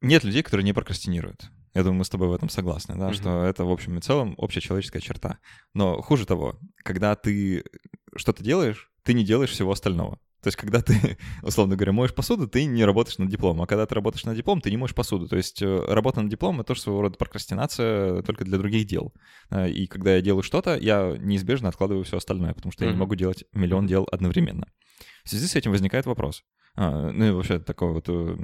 нет 0.01 0.23
людей, 0.23 0.43
которые 0.43 0.63
не 0.63 0.73
прокрастинируют. 0.73 1.49
Я 1.73 1.83
думаю, 1.83 1.99
мы 1.99 2.05
с 2.05 2.09
тобой 2.09 2.29
в 2.29 2.33
этом 2.33 2.49
согласны, 2.49 2.95
да, 2.95 3.09
mm-hmm. 3.09 3.13
что 3.13 3.43
это 3.43 3.65
в 3.65 3.71
общем 3.71 3.97
и 3.97 4.01
целом 4.01 4.33
общая 4.37 4.61
человеческая 4.61 5.01
черта. 5.01 5.39
Но 5.73 6.01
хуже 6.01 6.25
того, 6.25 6.57
когда 6.83 7.15
ты 7.15 7.65
что-то 8.15 8.43
делаешь, 8.43 8.91
ты 9.03 9.13
не 9.13 9.25
делаешь 9.25 9.51
всего 9.51 9.71
остального. 9.71 10.19
То 10.45 10.49
есть, 10.49 10.57
когда 10.57 10.79
ты, 10.79 11.17
условно 11.41 11.75
говоря, 11.75 11.91
моешь 11.91 12.13
посуду, 12.13 12.47
ты 12.47 12.65
не 12.65 12.85
работаешь 12.85 13.17
над 13.17 13.29
дипломом. 13.29 13.63
А 13.63 13.65
когда 13.65 13.87
ты 13.87 13.95
работаешь 13.95 14.25
над 14.25 14.37
дипломом, 14.37 14.61
ты 14.61 14.69
не 14.69 14.77
моешь 14.77 14.93
посуду. 14.93 15.27
То 15.27 15.37
есть, 15.37 15.59
э, 15.63 15.85
работа 15.87 16.21
над 16.21 16.29
дипломом— 16.29 16.59
это 16.61 16.67
тоже 16.67 16.81
своего 16.81 17.01
рода 17.01 17.17
прокрастинация 17.17 18.21
только 18.21 18.45
для 18.45 18.59
других 18.59 18.85
дел. 18.85 19.11
Э, 19.49 19.67
и 19.67 19.87
когда 19.87 20.13
я 20.13 20.21
делаю 20.21 20.43
что-то, 20.43 20.77
я 20.77 21.17
неизбежно 21.17 21.69
откладываю 21.69 22.03
все 22.03 22.17
остальное, 22.17 22.53
потому 22.53 22.71
что 22.71 22.83
mm-hmm. 22.83 22.89
я 22.89 22.93
не 22.93 22.99
могу 22.99 23.15
делать 23.15 23.43
миллион 23.53 23.87
дел 23.87 24.07
одновременно. 24.11 24.67
В 25.23 25.29
связи 25.29 25.47
с 25.47 25.55
этим 25.55 25.71
возникает 25.71 26.05
вопрос. 26.05 26.43
А, 26.75 27.09
ну 27.09 27.25
и 27.25 27.31
вообще 27.31 27.57
такое 27.57 27.93
вот 27.93 28.07
э, 28.07 28.37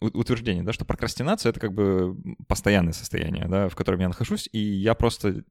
утверждение, 0.00 0.62
да, 0.62 0.72
что 0.72 0.86
прокрастинация— 0.86 1.50
это 1.52 1.60
как 1.60 1.74
бы 1.74 2.16
постоянное 2.48 2.94
состояние, 2.94 3.46
да, 3.46 3.68
в 3.68 3.76
котором 3.76 4.00
я 4.00 4.08
нахожусь, 4.08 4.48
и 4.52 4.58
я 4.58 4.94
просто 4.94 5.44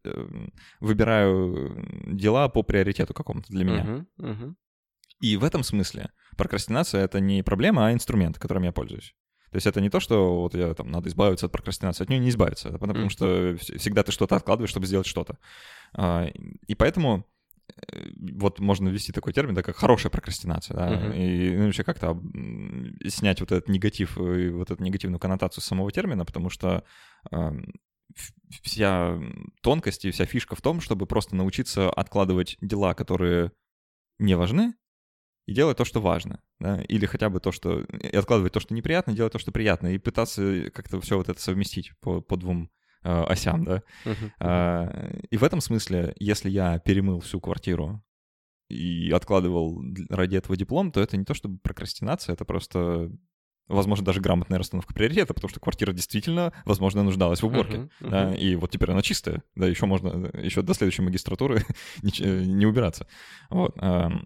выбираю 0.79 1.85
дела 2.07 2.49
по 2.49 2.63
приоритету 2.63 3.13
какому-то 3.13 3.51
для 3.51 3.65
меня. 3.65 3.83
Uh-huh, 3.83 4.05
uh-huh. 4.19 4.55
И 5.21 5.37
в 5.37 5.43
этом 5.43 5.63
смысле 5.63 6.11
прокрастинация— 6.35 7.03
это 7.05 7.19
не 7.19 7.43
проблема, 7.43 7.87
а 7.87 7.93
инструмент, 7.93 8.39
которым 8.39 8.63
я 8.63 8.71
пользуюсь. 8.71 9.15
То 9.51 9.57
есть 9.57 9.67
это 9.67 9.81
не 9.81 9.89
то, 9.89 9.99
что 9.99 10.41
вот 10.41 10.55
я 10.55 10.73
там 10.73 10.89
надо 10.89 11.09
избавиться 11.09 11.45
от 11.45 11.51
прокрастинации, 11.51 12.03
от 12.03 12.09
нее 12.09 12.19
не 12.19 12.29
избавиться, 12.29 12.71
потому 12.77 13.05
mm-hmm. 13.05 13.09
что 13.09 13.57
всегда 13.77 14.03
ты 14.03 14.11
что-то 14.11 14.35
откладываешь, 14.35 14.71
чтобы 14.71 14.87
сделать 14.87 15.05
что-то. 15.05 15.37
А, 15.93 16.25
и 16.67 16.73
поэтому 16.73 17.27
э, 17.91 18.11
вот 18.39 18.59
можно 18.59 18.87
ввести 18.87 19.11
такой 19.11 19.33
термин, 19.33 19.53
да, 19.53 19.61
как 19.61 19.75
хорошая 19.75 20.09
прокрастинация, 20.09 20.75
да, 20.75 20.93
uh-huh. 20.93 21.17
и 21.17 21.57
ну, 21.57 21.65
вообще 21.65 21.83
как-то 21.83 22.17
снять 23.09 23.41
вот 23.41 23.51
этот 23.51 23.67
негатив 23.67 24.17
и 24.17 24.49
вот 24.49 24.71
эту 24.71 24.81
негативную 24.81 25.19
коннотацию 25.19 25.61
самого 25.61 25.91
термина, 25.91 26.23
потому 26.23 26.49
что 26.49 26.85
э, 27.29 27.51
вся 28.63 29.19
тонкость 29.61 30.05
и 30.05 30.11
вся 30.11 30.25
фишка 30.25 30.55
в 30.55 30.61
том, 30.61 30.79
чтобы 30.79 31.05
просто 31.05 31.35
научиться 31.35 31.89
откладывать 31.89 32.57
дела, 32.61 32.93
которые 32.93 33.51
не 34.17 34.35
важны, 34.37 34.75
и 35.45 35.53
делать 35.53 35.77
то, 35.77 35.85
что 35.85 36.01
важно, 36.01 36.41
да, 36.59 36.81
или 36.83 37.05
хотя 37.05 37.29
бы 37.29 37.39
то, 37.39 37.51
что... 37.51 37.81
И 37.81 38.15
откладывать 38.15 38.53
то, 38.53 38.59
что 38.59 38.73
неприятно, 38.73 39.13
делать 39.13 39.33
то, 39.33 39.39
что 39.39 39.51
приятно, 39.51 39.87
и 39.87 39.97
пытаться 39.97 40.69
как-то 40.71 40.99
все 41.01 41.17
вот 41.17 41.29
это 41.29 41.41
совместить 41.41 41.91
по, 41.99 42.21
по 42.21 42.37
двум 42.37 42.69
э, 43.03 43.23
осям, 43.23 43.63
да. 43.65 43.83
Uh-huh. 44.05 44.31
А, 44.39 45.11
и 45.29 45.37
в 45.37 45.43
этом 45.43 45.61
смысле, 45.61 46.13
если 46.19 46.49
я 46.49 46.79
перемыл 46.79 47.19
всю 47.19 47.39
квартиру 47.39 48.03
и 48.69 49.11
откладывал 49.11 49.83
ради 50.09 50.37
этого 50.37 50.55
диплом, 50.55 50.91
то 50.91 51.01
это 51.01 51.17
не 51.17 51.25
то 51.25 51.33
чтобы 51.33 51.57
прокрастинация, 51.59 52.33
это 52.33 52.45
просто 52.45 53.11
возможно, 53.67 54.05
даже 54.05 54.21
грамотная 54.21 54.59
расстановка 54.59 54.93
приоритета, 54.93 55.33
потому 55.33 55.49
что 55.49 55.59
квартира 55.59 55.93
действительно, 55.93 56.53
возможно, 56.65 57.03
нуждалась 57.03 57.41
в 57.41 57.45
уборке. 57.45 57.77
Uh-huh, 57.77 57.89
uh-huh. 58.01 58.09
Да, 58.09 58.33
и 58.35 58.55
вот 58.55 58.71
теперь 58.71 58.91
она 58.91 59.01
чистая, 59.01 59.43
да, 59.55 59.67
еще 59.67 59.85
можно, 59.85 60.29
еще 60.37 60.61
до 60.61 60.73
следующей 60.73 61.01
магистратуры 61.01 61.63
не, 62.01 62.45
не 62.45 62.65
убираться. 62.65 63.07
Вот. 63.49 63.75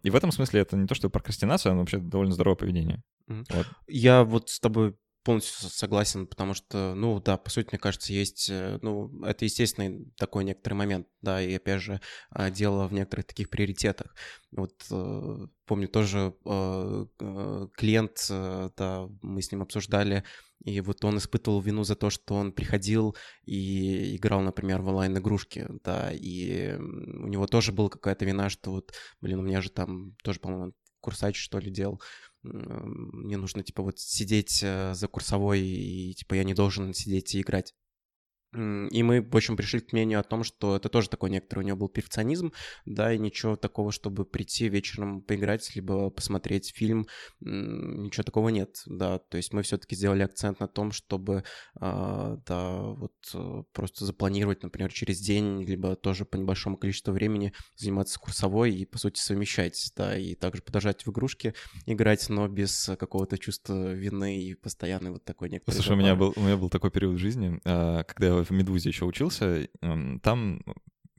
И 0.04 0.10
в 0.10 0.16
этом 0.16 0.32
смысле 0.32 0.62
это 0.62 0.78
не 0.78 0.88
то, 0.88 0.96
что 0.96 1.10
прокрастинация, 1.10 1.74
но 1.74 1.80
вообще 1.80 1.98
довольно 1.98 2.34
здоровое 2.34 2.58
поведение. 2.58 3.04
Uh-huh. 3.30 3.46
Вот. 3.50 3.68
Я 3.88 4.24
вот 4.24 4.50
с 4.50 4.60
тобой 4.60 4.96
полностью 5.26 5.70
согласен, 5.70 6.28
потому 6.28 6.54
что, 6.54 6.94
ну 6.96 7.20
да, 7.20 7.36
по 7.38 7.50
сути, 7.50 7.70
мне 7.72 7.80
кажется, 7.80 8.14
есть, 8.14 8.48
э, 8.50 8.78
ну, 8.84 9.24
это 9.24 9.44
естественный 9.44 10.06
такой 10.18 10.44
некоторый 10.44 10.76
момент, 10.76 11.08
да, 11.22 11.42
и 11.42 11.56
опять 11.56 11.82
же, 11.82 12.00
а, 12.30 12.52
дело 12.52 12.88
в 12.88 12.94
некоторых 12.94 13.26
таких 13.26 13.50
приоритетах. 13.50 14.16
Вот 14.52 14.86
э, 14.92 15.48
помню 15.66 15.88
тоже 15.88 16.36
э, 16.46 17.06
клиент, 17.76 18.26
да, 18.30 19.10
мы 19.24 19.42
с 19.42 19.52
ним 19.52 19.64
обсуждали, 19.64 20.24
и 20.64 20.80
вот 20.80 21.04
он 21.04 21.18
испытывал 21.18 21.60
вину 21.60 21.84
за 21.84 21.96
то, 21.96 22.12
что 22.12 22.36
он 22.36 22.52
приходил 22.52 23.16
и 23.46 24.16
играл, 24.16 24.42
например, 24.42 24.84
в 24.84 24.88
онлайн-игрушки, 24.88 25.68
да, 25.84 26.12
и 26.14 26.76
у 26.78 27.28
него 27.28 27.48
тоже 27.48 27.72
была 27.72 27.90
какая-то 27.90 28.26
вина, 28.26 28.50
что 28.50 28.72
вот, 28.72 28.94
блин, 29.22 29.40
у 29.40 29.44
меня 29.44 29.62
же 29.62 29.72
там 29.72 30.16
тоже, 30.24 30.40
по-моему, 30.40 30.74
курсач, 31.02 31.38
что 31.40 31.60
ли, 31.60 31.72
делал. 31.72 32.02
Мне 32.46 33.38
нужно, 33.38 33.64
типа, 33.64 33.84
вот 33.84 34.00
сидеть 34.00 34.62
э, 34.64 34.94
за 34.94 35.08
курсовой, 35.08 35.62
и, 35.62 36.14
типа, 36.14 36.36
я 36.36 36.44
не 36.44 36.54
должен 36.54 36.94
сидеть 36.94 37.36
и 37.36 37.42
играть. 37.42 37.74
И 38.56 39.04
мы, 39.04 39.22
в 39.22 39.36
общем, 39.36 39.58
пришли 39.58 39.80
к 39.80 39.94
мнению 39.94 40.20
о 40.20 40.24
том, 40.24 40.44
что 40.44 40.76
это 40.76 40.90
тоже 40.90 41.10
такой 41.10 41.30
некоторый 41.30 41.60
у 41.60 41.64
него 41.64 41.78
был 41.78 41.90
перфекционизм, 41.90 42.54
да, 42.86 43.14
и 43.14 43.18
ничего 43.18 43.56
такого, 43.56 43.92
чтобы 43.92 44.26
прийти 44.26 44.70
вечером 44.70 45.22
поиграть, 45.22 45.76
либо 45.76 46.10
посмотреть 46.10 46.74
фильм, 46.76 47.08
ничего 47.42 48.24
такого 48.24 48.50
нет, 48.50 48.82
да, 48.86 49.20
то 49.20 49.38
есть 49.38 49.54
мы 49.54 49.62
все-таки 49.64 49.96
сделали 49.96 50.24
акцент 50.24 50.60
на 50.60 50.68
том, 50.68 50.92
чтобы, 50.92 51.44
а, 51.76 52.38
да, 52.46 52.82
вот 52.82 53.14
э, 53.34 53.64
просто 53.74 54.06
запланировать, 54.06 54.64
например, 54.64 54.92
через 54.92 55.20
день, 55.20 55.64
либо 55.64 55.96
тоже 55.96 56.26
по 56.26 56.38
небольшому 56.38 56.78
количеству 56.78 57.14
времени 57.14 57.54
заниматься 57.76 58.20
курсовой 58.20 58.74
и, 58.74 58.86
по 58.86 58.98
сути, 58.98 59.20
совмещать, 59.20 59.92
да, 59.96 60.18
и 60.18 60.36
также 60.36 60.62
продолжать 60.62 61.06
в 61.06 61.12
игрушки 61.12 61.54
играть, 61.86 62.30
но 62.30 62.48
без 62.48 62.90
какого-то 63.00 63.38
чувства 63.38 63.94
вины 63.94 64.38
и 64.40 64.54
постоянной 64.56 65.12
вот 65.12 65.26
такой 65.26 65.50
некоторой... 65.50 65.76
Слушай, 65.76 65.94
у 65.94 66.00
меня, 66.00 66.16
был, 66.16 66.34
у 66.36 66.42
меня 66.42 66.58
был 66.58 66.70
такой 66.70 66.92
период 66.92 67.16
в 67.16 67.20
жизни, 67.20 67.60
а, 67.66 68.04
когда 68.04 68.28
я 68.28 68.34
в 68.46 68.52
Медузе 68.52 68.90
еще 68.90 69.06
учился, 69.06 69.68
там 70.22 70.62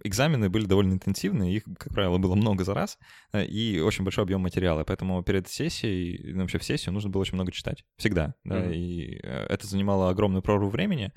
экзамены 0.07 0.49
были 0.49 0.67
довольно 0.67 0.95
интенсивные, 0.95 1.57
их, 1.57 1.65
как 1.79 1.93
правило, 1.93 2.19
было 2.19 2.35
много 2.35 2.65
за 2.65 2.75
раз, 2.75 2.99
э, 3.33 3.45
и 3.45 3.81
очень 3.81 4.05
большой 4.05 4.25
объем 4.25 4.41
материала. 4.41 4.85
Поэтому 4.85 5.23
перед 5.23 5.49
сессией, 5.49 6.33
ну, 6.33 6.43
вообще 6.43 6.59
в 6.59 6.65
сессию 6.65 6.93
нужно 6.93 7.11
было 7.11 7.23
очень 7.23 7.35
много 7.35 7.53
читать. 7.53 7.85
Всегда. 7.97 8.35
Да, 8.45 8.61
mm-hmm. 8.61 8.75
И 8.75 9.21
э, 9.23 9.47
это 9.49 9.67
занимало 9.67 10.11
огромную 10.11 10.43
прорву 10.43 10.69
времени. 10.69 11.13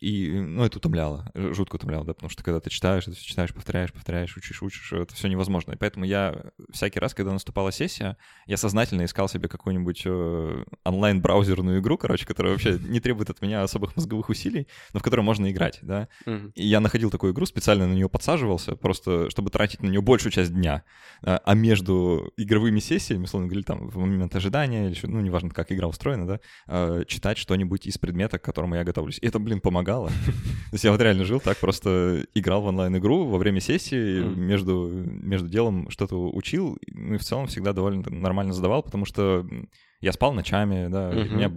И, 0.00 0.30
ну, 0.30 0.64
это 0.64 0.78
утомляло, 0.78 1.30
жутко 1.34 1.76
утомляло, 1.76 2.04
да, 2.04 2.14
потому 2.14 2.30
что 2.30 2.42
когда 2.42 2.60
ты 2.60 2.70
читаешь, 2.70 3.04
это 3.04 3.16
все 3.16 3.24
читаешь, 3.24 3.54
повторяешь, 3.54 3.92
повторяешь, 3.92 4.36
учишь, 4.36 4.62
учишь, 4.62 4.92
это 4.92 5.14
все 5.14 5.28
невозможно. 5.28 5.72
И 5.72 5.76
поэтому 5.76 6.04
я 6.04 6.42
всякий 6.70 7.00
раз, 7.00 7.14
когда 7.14 7.32
наступала 7.32 7.72
сессия, 7.72 8.16
я 8.46 8.56
сознательно 8.56 9.04
искал 9.04 9.28
себе 9.28 9.48
какую-нибудь 9.48 10.02
э, 10.04 10.64
онлайн-браузерную 10.84 11.80
игру, 11.80 11.96
короче, 11.96 12.26
которая 12.26 12.52
вообще 12.52 12.78
не 12.78 13.00
требует 13.00 13.30
от 13.30 13.40
меня 13.40 13.62
особых 13.62 13.96
мозговых 13.96 14.28
усилий, 14.28 14.66
но 14.92 15.00
в 15.00 15.02
которой 15.02 15.22
можно 15.22 15.50
играть, 15.50 15.78
да. 15.82 16.08
Mm-hmm. 16.26 16.52
И 16.54 16.66
я 16.66 16.80
находил 16.80 17.10
такую 17.10 17.32
игру, 17.32 17.46
специально 17.46 17.86
на 17.86 17.92
нее 17.92 18.08
подсаживался, 18.08 18.76
просто 18.76 19.30
чтобы 19.30 19.50
тратить 19.50 19.82
на 19.82 19.88
нее 19.88 20.02
большую 20.02 20.32
часть 20.32 20.52
дня. 20.52 20.84
А 21.22 21.54
между 21.54 22.32
игровыми 22.36 22.80
сессиями, 22.80 23.24
условно 23.24 23.48
говоря, 23.48 23.64
там, 23.64 23.88
в 23.88 23.96
момент 23.96 24.34
ожидания, 24.34 24.90
или, 24.90 24.98
ну, 25.04 25.20
неважно, 25.20 25.50
как 25.50 25.72
игра 25.72 25.88
устроена, 25.88 26.26
да, 26.26 26.40
э, 26.66 27.04
читать 27.06 27.38
что-нибудь 27.38 27.86
из 27.86 27.98
предмета, 27.98 28.38
к 28.38 28.42
которому 28.42 28.74
я 28.74 28.84
готовлюсь. 28.84 29.18
И 29.20 29.26
это, 29.26 29.38
блин, 29.38 29.60
помогало 29.60 29.93
помогало. 29.94 30.08
То 30.70 30.74
есть 30.74 30.84
я 30.84 30.90
вот 30.90 31.00
реально 31.00 31.24
жил 31.24 31.40
так, 31.40 31.58
просто 31.58 32.24
играл 32.34 32.62
в 32.62 32.66
онлайн-игру 32.66 33.26
во 33.26 33.38
время 33.38 33.60
сессии, 33.60 34.22
между, 34.22 34.88
между 34.88 35.48
делом 35.48 35.90
что-то 35.90 36.30
учил, 36.30 36.78
ну 36.88 37.14
и 37.14 37.18
в 37.18 37.22
целом 37.22 37.46
всегда 37.46 37.72
довольно 37.72 38.08
нормально 38.10 38.52
задавал, 38.52 38.82
потому 38.82 39.04
что 39.04 39.46
я 40.00 40.12
спал 40.12 40.32
ночами, 40.32 40.88
да, 40.88 41.10
у 41.10 41.36
меня 41.36 41.52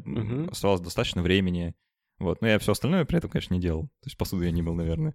оставалось 0.51 0.81
достаточно 0.81 1.21
времени, 1.21 1.73
вот, 2.19 2.41
но 2.41 2.47
я 2.47 2.59
все 2.59 2.71
остальное 2.71 3.05
при 3.05 3.17
этом, 3.17 3.29
конечно, 3.29 3.53
не 3.53 3.59
делал. 3.59 3.83
То 3.83 4.07
есть 4.07 4.17
посуду 4.17 4.43
я 4.43 4.51
не 4.51 4.63
был, 4.63 4.73
наверное. 4.73 5.13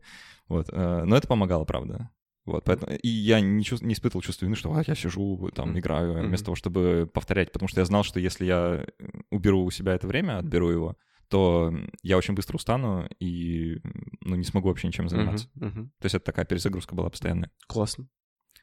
Вот, 0.49 0.69
э, 0.71 1.03
но 1.05 1.17
это 1.17 1.27
помогало, 1.27 1.65
правда. 1.65 2.11
Вот, 2.45 2.65
поэтому, 2.65 2.93
и 2.93 3.09
я 3.09 3.41
не, 3.41 3.65
чувств, 3.65 3.85
не 3.85 3.95
испытывал 3.95 4.23
чувство 4.23 4.47
вины, 4.47 4.57
что 4.57 4.73
а, 4.73 4.83
я 4.87 4.95
сижу, 4.95 5.51
там, 5.55 5.79
играю, 5.79 6.15
mm-hmm. 6.15 6.27
вместо 6.27 6.47
того, 6.47 6.57
чтобы 6.57 7.09
повторять, 7.13 7.53
потому 7.53 7.69
что 7.69 7.81
я 7.81 7.85
знал, 7.85 8.03
что 8.03 8.19
если 8.19 8.45
я 8.45 8.85
уберу 9.31 9.65
у 9.65 9.71
себя 9.71 9.95
это 9.95 10.09
время, 10.09 10.39
отберу 10.39 10.71
его, 10.71 10.97
то 11.33 11.73
я 12.03 12.19
очень 12.19 12.35
быстро 12.35 12.57
устану 12.57 13.09
и 13.19 13.81
ну, 14.21 14.37
не 14.37 14.45
смогу 14.45 14.69
вообще 14.69 14.89
ничем 14.89 15.09
заниматься. 15.09 15.49
Uh-huh, 15.57 15.73
uh-huh. 15.73 15.85
То 15.99 16.05
есть 16.05 16.15
это 16.15 16.27
такая 16.27 16.45
перезагрузка 16.45 16.95
была 16.95 17.09
постоянная. 17.09 17.51
Классно. 17.69 18.07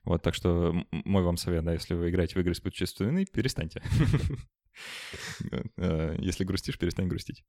Вот, 0.04 0.22
так 0.22 0.36
что 0.36 0.76
мой 0.92 1.24
вам 1.24 1.36
совет, 1.38 1.66
да, 1.66 1.74
если 1.74 1.96
вы 1.96 2.12
играете 2.12 2.36
в 2.36 2.38
игры 2.38 2.54
с 2.54 2.62
чувство 2.72 3.06
вины, 3.06 3.26
перестаньте. 3.26 3.82
Э, 5.76 6.16
если 6.20 6.46
грустишь, 6.46 6.80
перестань 6.80 7.10
грустить. 7.10 7.44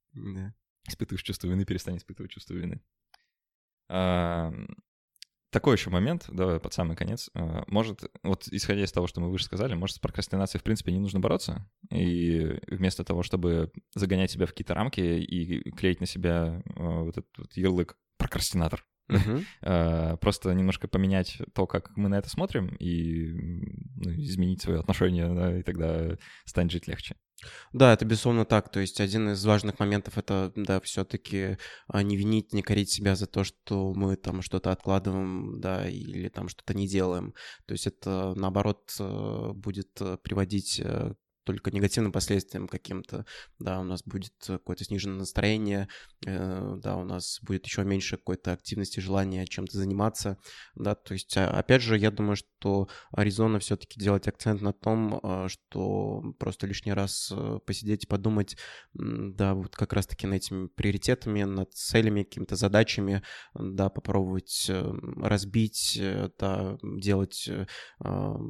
Испытываешь 0.89 1.23
чувство 1.23 1.47
вины, 1.47 1.65
перестань 1.65 1.99
испытывать 1.99 2.33
чувство 2.33 2.55
вины 2.55 2.81
такой 5.51 5.77
еще 5.77 5.91
момент, 5.91 6.27
да, 6.29 6.59
под 6.59 6.73
самый 6.73 6.97
конец, 6.97 7.31
э, 7.35 7.63
может, 7.67 8.11
вот 8.23 8.49
исходя 8.51 8.85
из 8.85 8.93
того, 8.93 9.07
что 9.07 9.21
мы 9.21 9.31
выше 9.31 9.45
сказали, 9.45 9.75
может, 9.75 9.97
с 9.97 9.99
прокрастинацией, 9.99 10.61
в 10.61 10.65
принципе, 10.65 10.93
не 10.93 10.99
нужно 10.99 11.21
бороться, 11.21 11.69
и 11.91 12.59
вместо 12.69 13.05
того, 13.05 13.23
чтобы 13.23 13.73
загонять 13.95 14.31
себя 14.31 14.47
в 14.47 14.51
какие-то 14.51 14.75
рамки 14.75 15.01
и 15.01 15.71
клеить 15.73 16.01
на 16.01 16.07
себя 16.07 16.63
э, 16.65 17.03
вот 17.03 17.19
этот 17.19 17.39
вот 17.39 17.53
ярлык 17.57 17.97
прокрастинатор, 18.17 18.85
uh-huh. 19.11 20.17
просто 20.21 20.53
немножко 20.53 20.89
поменять 20.89 21.39
то, 21.55 21.67
как 21.67 21.97
мы 21.97 22.09
на 22.09 22.19
это 22.19 22.29
смотрим, 22.29 22.75
и 22.77 23.33
ну, 23.33 24.13
изменить 24.13 24.63
свое 24.63 24.81
отношение, 24.81 25.33
да, 25.35 25.59
и 25.59 25.63
тогда 25.63 26.17
станет 26.45 26.73
жить 26.73 26.89
легче. 26.89 27.17
Да, 27.73 27.93
это 27.93 28.05
безусловно 28.05 28.45
так. 28.45 28.71
То 28.71 28.81
есть 28.81 29.01
один 29.01 29.31
из 29.31 29.45
важных 29.45 29.79
моментов 29.79 30.19
это, 30.19 30.53
да, 30.57 30.81
все-таки 30.81 31.57
а, 31.89 32.03
не 32.03 32.17
винить, 32.17 32.53
не 32.53 32.63
корить 32.63 32.91
себя 32.91 33.17
за 33.17 33.27
то, 33.27 33.45
что 33.45 33.93
мы 33.95 34.17
там 34.17 34.43
что-то 34.43 34.71
откладываем, 34.73 35.61
да, 35.61 35.89
или 35.89 36.29
там 36.29 36.49
что-то 36.49 36.75
не 36.75 36.87
делаем. 36.87 37.35
То 37.67 37.73
есть 37.73 37.87
это, 37.87 38.35
наоборот, 38.37 38.95
э, 38.99 39.53
будет 39.55 40.01
э, 40.01 40.19
приводить 40.23 40.81
э, 40.83 41.15
только 41.51 41.73
негативным 41.73 42.13
последствиям 42.13 42.69
каким-то, 42.69 43.27
да, 43.59 43.81
у 43.81 43.83
нас 43.83 44.03
будет 44.05 44.33
какое-то 44.47 44.85
сниженное 44.85 45.19
настроение, 45.19 45.89
э, 46.25 46.75
да, 46.77 46.97
у 46.97 47.05
нас 47.05 47.41
будет 47.43 47.67
еще 47.67 47.83
меньше 47.83 48.17
какой-то 48.17 48.53
активности, 48.53 49.01
желания 49.01 49.47
чем-то 49.47 49.77
заниматься, 49.77 50.39
да, 50.77 50.95
то 50.95 51.15
есть, 51.15 51.37
а, 51.37 51.51
опять 51.51 51.83
же, 51.83 51.99
я 51.99 52.13
думаю, 52.13 52.37
что 52.37 52.89
Аризона 53.11 53.59
все-таки 53.59 53.99
делать 53.99 54.29
акцент 54.29 54.63
на 54.63 54.73
том, 54.73 55.19
э, 55.23 55.49
что 55.49 56.23
просто 56.39 56.69
лишний 56.69 56.93
раз 56.93 57.33
э, 57.35 57.59
посидеть 57.67 58.05
и 58.05 58.07
подумать, 58.07 58.57
да, 58.95 59.55
вот 59.55 59.75
как 59.75 59.93
раз-таки 59.93 60.27
над 60.27 60.37
этими 60.37 60.69
приоритетами, 60.69 61.43
над 61.43 61.73
целями, 61.75 62.23
какими-то 62.23 62.55
задачами, 62.55 63.23
да, 63.55 63.89
попробовать 63.89 64.71
разбить, 65.17 66.01
да, 66.39 66.79
делать 66.83 67.51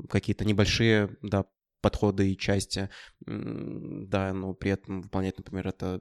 какие-то 0.08 0.44
небольшие, 0.44 1.16
да, 1.22 1.44
подходы 1.80 2.30
и 2.30 2.38
части, 2.38 2.88
да, 3.26 4.32
но 4.32 4.54
при 4.54 4.72
этом 4.72 5.02
выполнять, 5.02 5.38
например, 5.38 5.68
это 5.68 6.00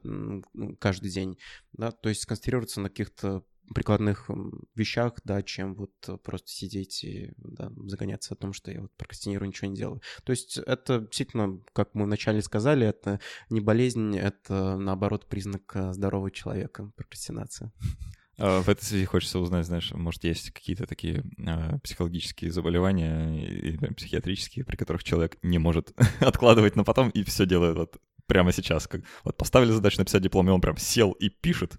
каждый 0.78 1.10
день, 1.10 1.38
да, 1.72 1.90
то 1.90 2.08
есть 2.08 2.22
сконцентрироваться 2.22 2.80
на 2.80 2.88
каких-то 2.88 3.44
прикладных 3.74 4.28
вещах, 4.74 5.14
да, 5.24 5.42
чем 5.42 5.74
вот 5.74 5.92
просто 6.22 6.50
сидеть 6.50 7.04
и 7.04 7.32
да, 7.36 7.72
загоняться 7.86 8.34
о 8.34 8.36
том, 8.36 8.52
что 8.52 8.70
я 8.70 8.82
вот 8.82 8.92
прокрастинирую, 8.96 9.48
ничего 9.48 9.68
не 9.68 9.76
делаю. 9.76 10.02
То 10.24 10.30
есть 10.30 10.58
это 10.58 11.00
действительно, 11.00 11.60
как 11.72 11.94
мы 11.94 12.04
вначале 12.04 12.42
сказали, 12.42 12.86
это 12.86 13.20
не 13.48 13.60
болезнь, 13.60 14.16
это 14.16 14.76
наоборот 14.76 15.26
признак 15.26 15.70
э, 15.74 15.92
здорового 15.92 16.30
человека, 16.30 16.90
прокрастинация. 16.96 17.72
А, 18.40 18.62
в 18.62 18.68
этой 18.68 18.84
связи 18.84 19.04
хочется 19.04 19.38
узнать, 19.38 19.66
знаешь, 19.66 19.92
может, 19.92 20.24
есть 20.24 20.50
какие-то 20.50 20.86
такие 20.86 21.22
э, 21.38 21.78
психологические 21.84 22.50
заболевания 22.50 23.38
или 23.38 23.76
психиатрические, 23.92 24.64
при 24.64 24.76
которых 24.76 25.04
человек 25.04 25.36
не 25.42 25.58
может 25.58 25.92
откладывать 26.20 26.74
на 26.74 26.84
потом 26.84 27.10
и 27.10 27.22
все 27.22 27.44
делает 27.44 27.76
вот 27.76 27.98
прямо 28.26 28.52
сейчас. 28.52 28.86
Как, 28.86 29.02
вот 29.24 29.36
поставили 29.36 29.72
задачу 29.72 29.98
написать 29.98 30.22
диплом, 30.22 30.48
и 30.48 30.52
он 30.52 30.60
прям 30.62 30.78
сел 30.78 31.12
и 31.12 31.28
пишет. 31.28 31.76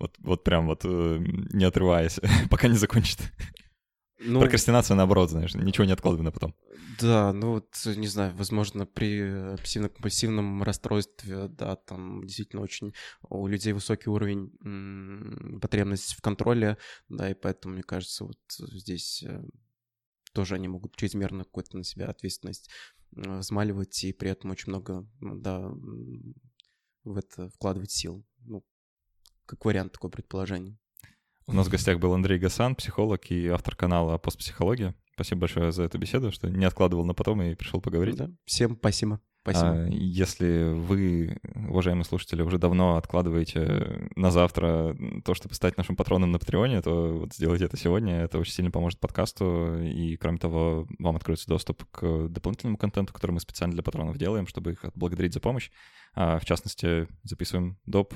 Вот, 0.00 0.16
вот 0.18 0.42
прям 0.44 0.66
вот 0.66 0.80
э, 0.84 1.18
не 1.52 1.64
отрываясь, 1.64 2.18
пока 2.50 2.66
не 2.66 2.76
закончит. 2.76 3.32
Ну, 4.20 4.40
Прокрастинация, 4.40 4.96
наоборот, 4.96 5.30
знаешь, 5.30 5.54
ничего 5.54 5.84
не 5.84 5.92
откладывай 5.92 6.24
на 6.24 6.32
потом. 6.32 6.54
Да, 7.00 7.32
ну 7.32 7.52
вот, 7.52 7.68
не 7.86 8.08
знаю, 8.08 8.34
возможно, 8.34 8.84
при 8.84 9.20
обсессивно-компульсивном 9.54 10.64
расстройстве, 10.64 11.46
да, 11.48 11.76
там 11.76 12.24
действительно 12.24 12.62
очень 12.62 12.92
у 13.28 13.46
людей 13.46 13.72
высокий 13.72 14.10
уровень 14.10 14.52
м- 14.64 15.60
потребности 15.60 16.16
в 16.16 16.20
контроле, 16.20 16.76
да, 17.08 17.30
и 17.30 17.34
поэтому, 17.34 17.74
мне 17.74 17.84
кажется, 17.84 18.24
вот 18.24 18.38
здесь 18.48 19.22
э, 19.22 19.44
тоже 20.32 20.56
они 20.56 20.66
могут 20.66 20.96
чрезмерно 20.96 21.44
какую-то 21.44 21.76
на 21.76 21.84
себя 21.84 22.08
ответственность 22.08 22.68
э, 23.14 23.38
взмаливать 23.38 24.02
и 24.02 24.12
при 24.12 24.30
этом 24.30 24.50
очень 24.50 24.70
много, 24.70 25.06
да, 25.20 25.70
в 27.04 27.16
это 27.16 27.48
вкладывать 27.50 27.92
сил. 27.92 28.24
Ну, 28.40 28.64
как 29.46 29.64
вариант 29.64 29.92
такое 29.92 30.10
предположение. 30.10 30.76
У 31.48 31.54
нас 31.54 31.66
в 31.66 31.70
гостях 31.70 31.98
был 31.98 32.12
Андрей 32.12 32.38
Гасан, 32.38 32.74
психолог 32.74 33.30
и 33.30 33.48
автор 33.48 33.74
канала 33.74 34.18
«Постпсихология». 34.18 34.94
Спасибо 35.14 35.40
большое 35.40 35.72
за 35.72 35.84
эту 35.84 35.96
беседу, 35.96 36.30
что 36.30 36.50
не 36.50 36.66
откладывал 36.66 37.06
на 37.06 37.14
потом 37.14 37.40
и 37.40 37.54
пришел 37.54 37.80
поговорить. 37.80 38.16
Да. 38.16 38.30
Всем 38.44 38.76
спасибо. 38.76 39.18
Спасибо. 39.50 39.70
А, 39.70 39.88
если 39.88 40.72
вы, 40.72 41.38
уважаемые 41.68 42.04
слушатели, 42.04 42.42
уже 42.42 42.58
давно 42.58 42.96
откладываете 42.96 44.10
на 44.16 44.30
завтра 44.30 44.96
то, 45.24 45.34
чтобы 45.34 45.54
стать 45.54 45.76
нашим 45.76 45.96
патроном 45.96 46.32
на 46.32 46.38
Патреоне, 46.38 46.82
то 46.82 47.18
вот 47.18 47.34
сделайте 47.34 47.64
это 47.64 47.76
сегодня. 47.76 48.20
Это 48.20 48.38
очень 48.38 48.52
сильно 48.52 48.70
поможет 48.70 49.00
подкасту. 49.00 49.78
И, 49.82 50.16
кроме 50.16 50.38
того, 50.38 50.86
вам 50.98 51.16
откроется 51.16 51.48
доступ 51.48 51.84
к 51.90 52.28
дополнительному 52.28 52.76
контенту, 52.76 53.12
который 53.12 53.32
мы 53.32 53.40
специально 53.40 53.74
для 53.74 53.82
патронов 53.82 54.18
делаем, 54.18 54.46
чтобы 54.46 54.72
их 54.72 54.84
отблагодарить 54.84 55.34
за 55.34 55.40
помощь. 55.40 55.70
А, 56.14 56.38
в 56.38 56.44
частности, 56.44 57.08
записываем 57.22 57.78
доп. 57.86 58.14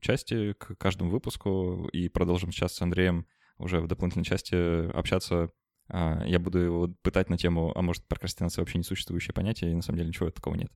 Части 0.00 0.52
к 0.54 0.76
каждому 0.76 1.10
выпуску 1.10 1.88
и 1.92 2.08
продолжим 2.08 2.52
сейчас 2.52 2.74
с 2.74 2.82
Андреем 2.82 3.26
уже 3.58 3.80
в 3.80 3.86
дополнительной 3.86 4.24
части 4.24 4.90
общаться 4.90 5.50
я 5.88 6.38
буду 6.38 6.58
его 6.58 6.88
пытать 7.02 7.30
на 7.30 7.38
тему, 7.38 7.72
а 7.76 7.82
может, 7.82 8.06
прокрастинация 8.08 8.62
вообще 8.62 8.78
несуществующее 8.78 9.34
понятие, 9.34 9.70
и 9.70 9.74
на 9.74 9.82
самом 9.82 9.98
деле 9.98 10.08
ничего 10.08 10.30
такого 10.30 10.54
нет. 10.54 10.70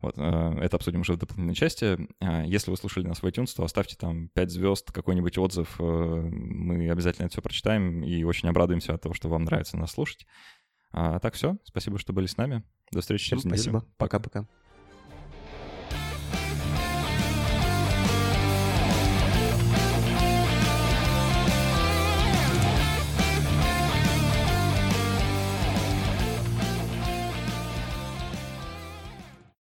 Вот, 0.00 0.14
э, 0.18 0.58
это 0.60 0.76
обсудим 0.76 1.00
уже 1.00 1.14
в 1.14 1.18
дополнительной 1.18 1.54
части. 1.54 1.98
А, 2.20 2.44
если 2.44 2.70
вы 2.70 2.76
слушали 2.76 3.06
нас 3.06 3.22
в 3.22 3.26
iTunes, 3.26 3.54
то 3.56 3.64
оставьте 3.64 3.96
там 3.96 4.28
5 4.28 4.50
звезд, 4.50 4.92
какой-нибудь 4.92 5.38
отзыв. 5.38 5.76
Э, 5.80 5.82
мы 5.82 6.90
обязательно 6.90 7.26
это 7.26 7.32
все 7.32 7.42
прочитаем 7.42 8.02
и 8.04 8.22
очень 8.24 8.48
обрадуемся 8.48 8.94
от 8.94 9.02
того, 9.02 9.14
что 9.14 9.28
вам 9.28 9.44
нравится 9.44 9.76
нас 9.76 9.92
слушать. 9.92 10.26
А 10.92 11.18
так 11.18 11.34
все. 11.34 11.56
Спасибо, 11.64 11.98
что 11.98 12.12
были 12.12 12.26
с 12.26 12.36
нами. 12.36 12.62
До 12.92 13.00
встречи 13.00 13.24
Всем 13.24 13.38
через 13.38 13.50
спасибо. 13.50 13.84
Пока-пока. 13.96 14.46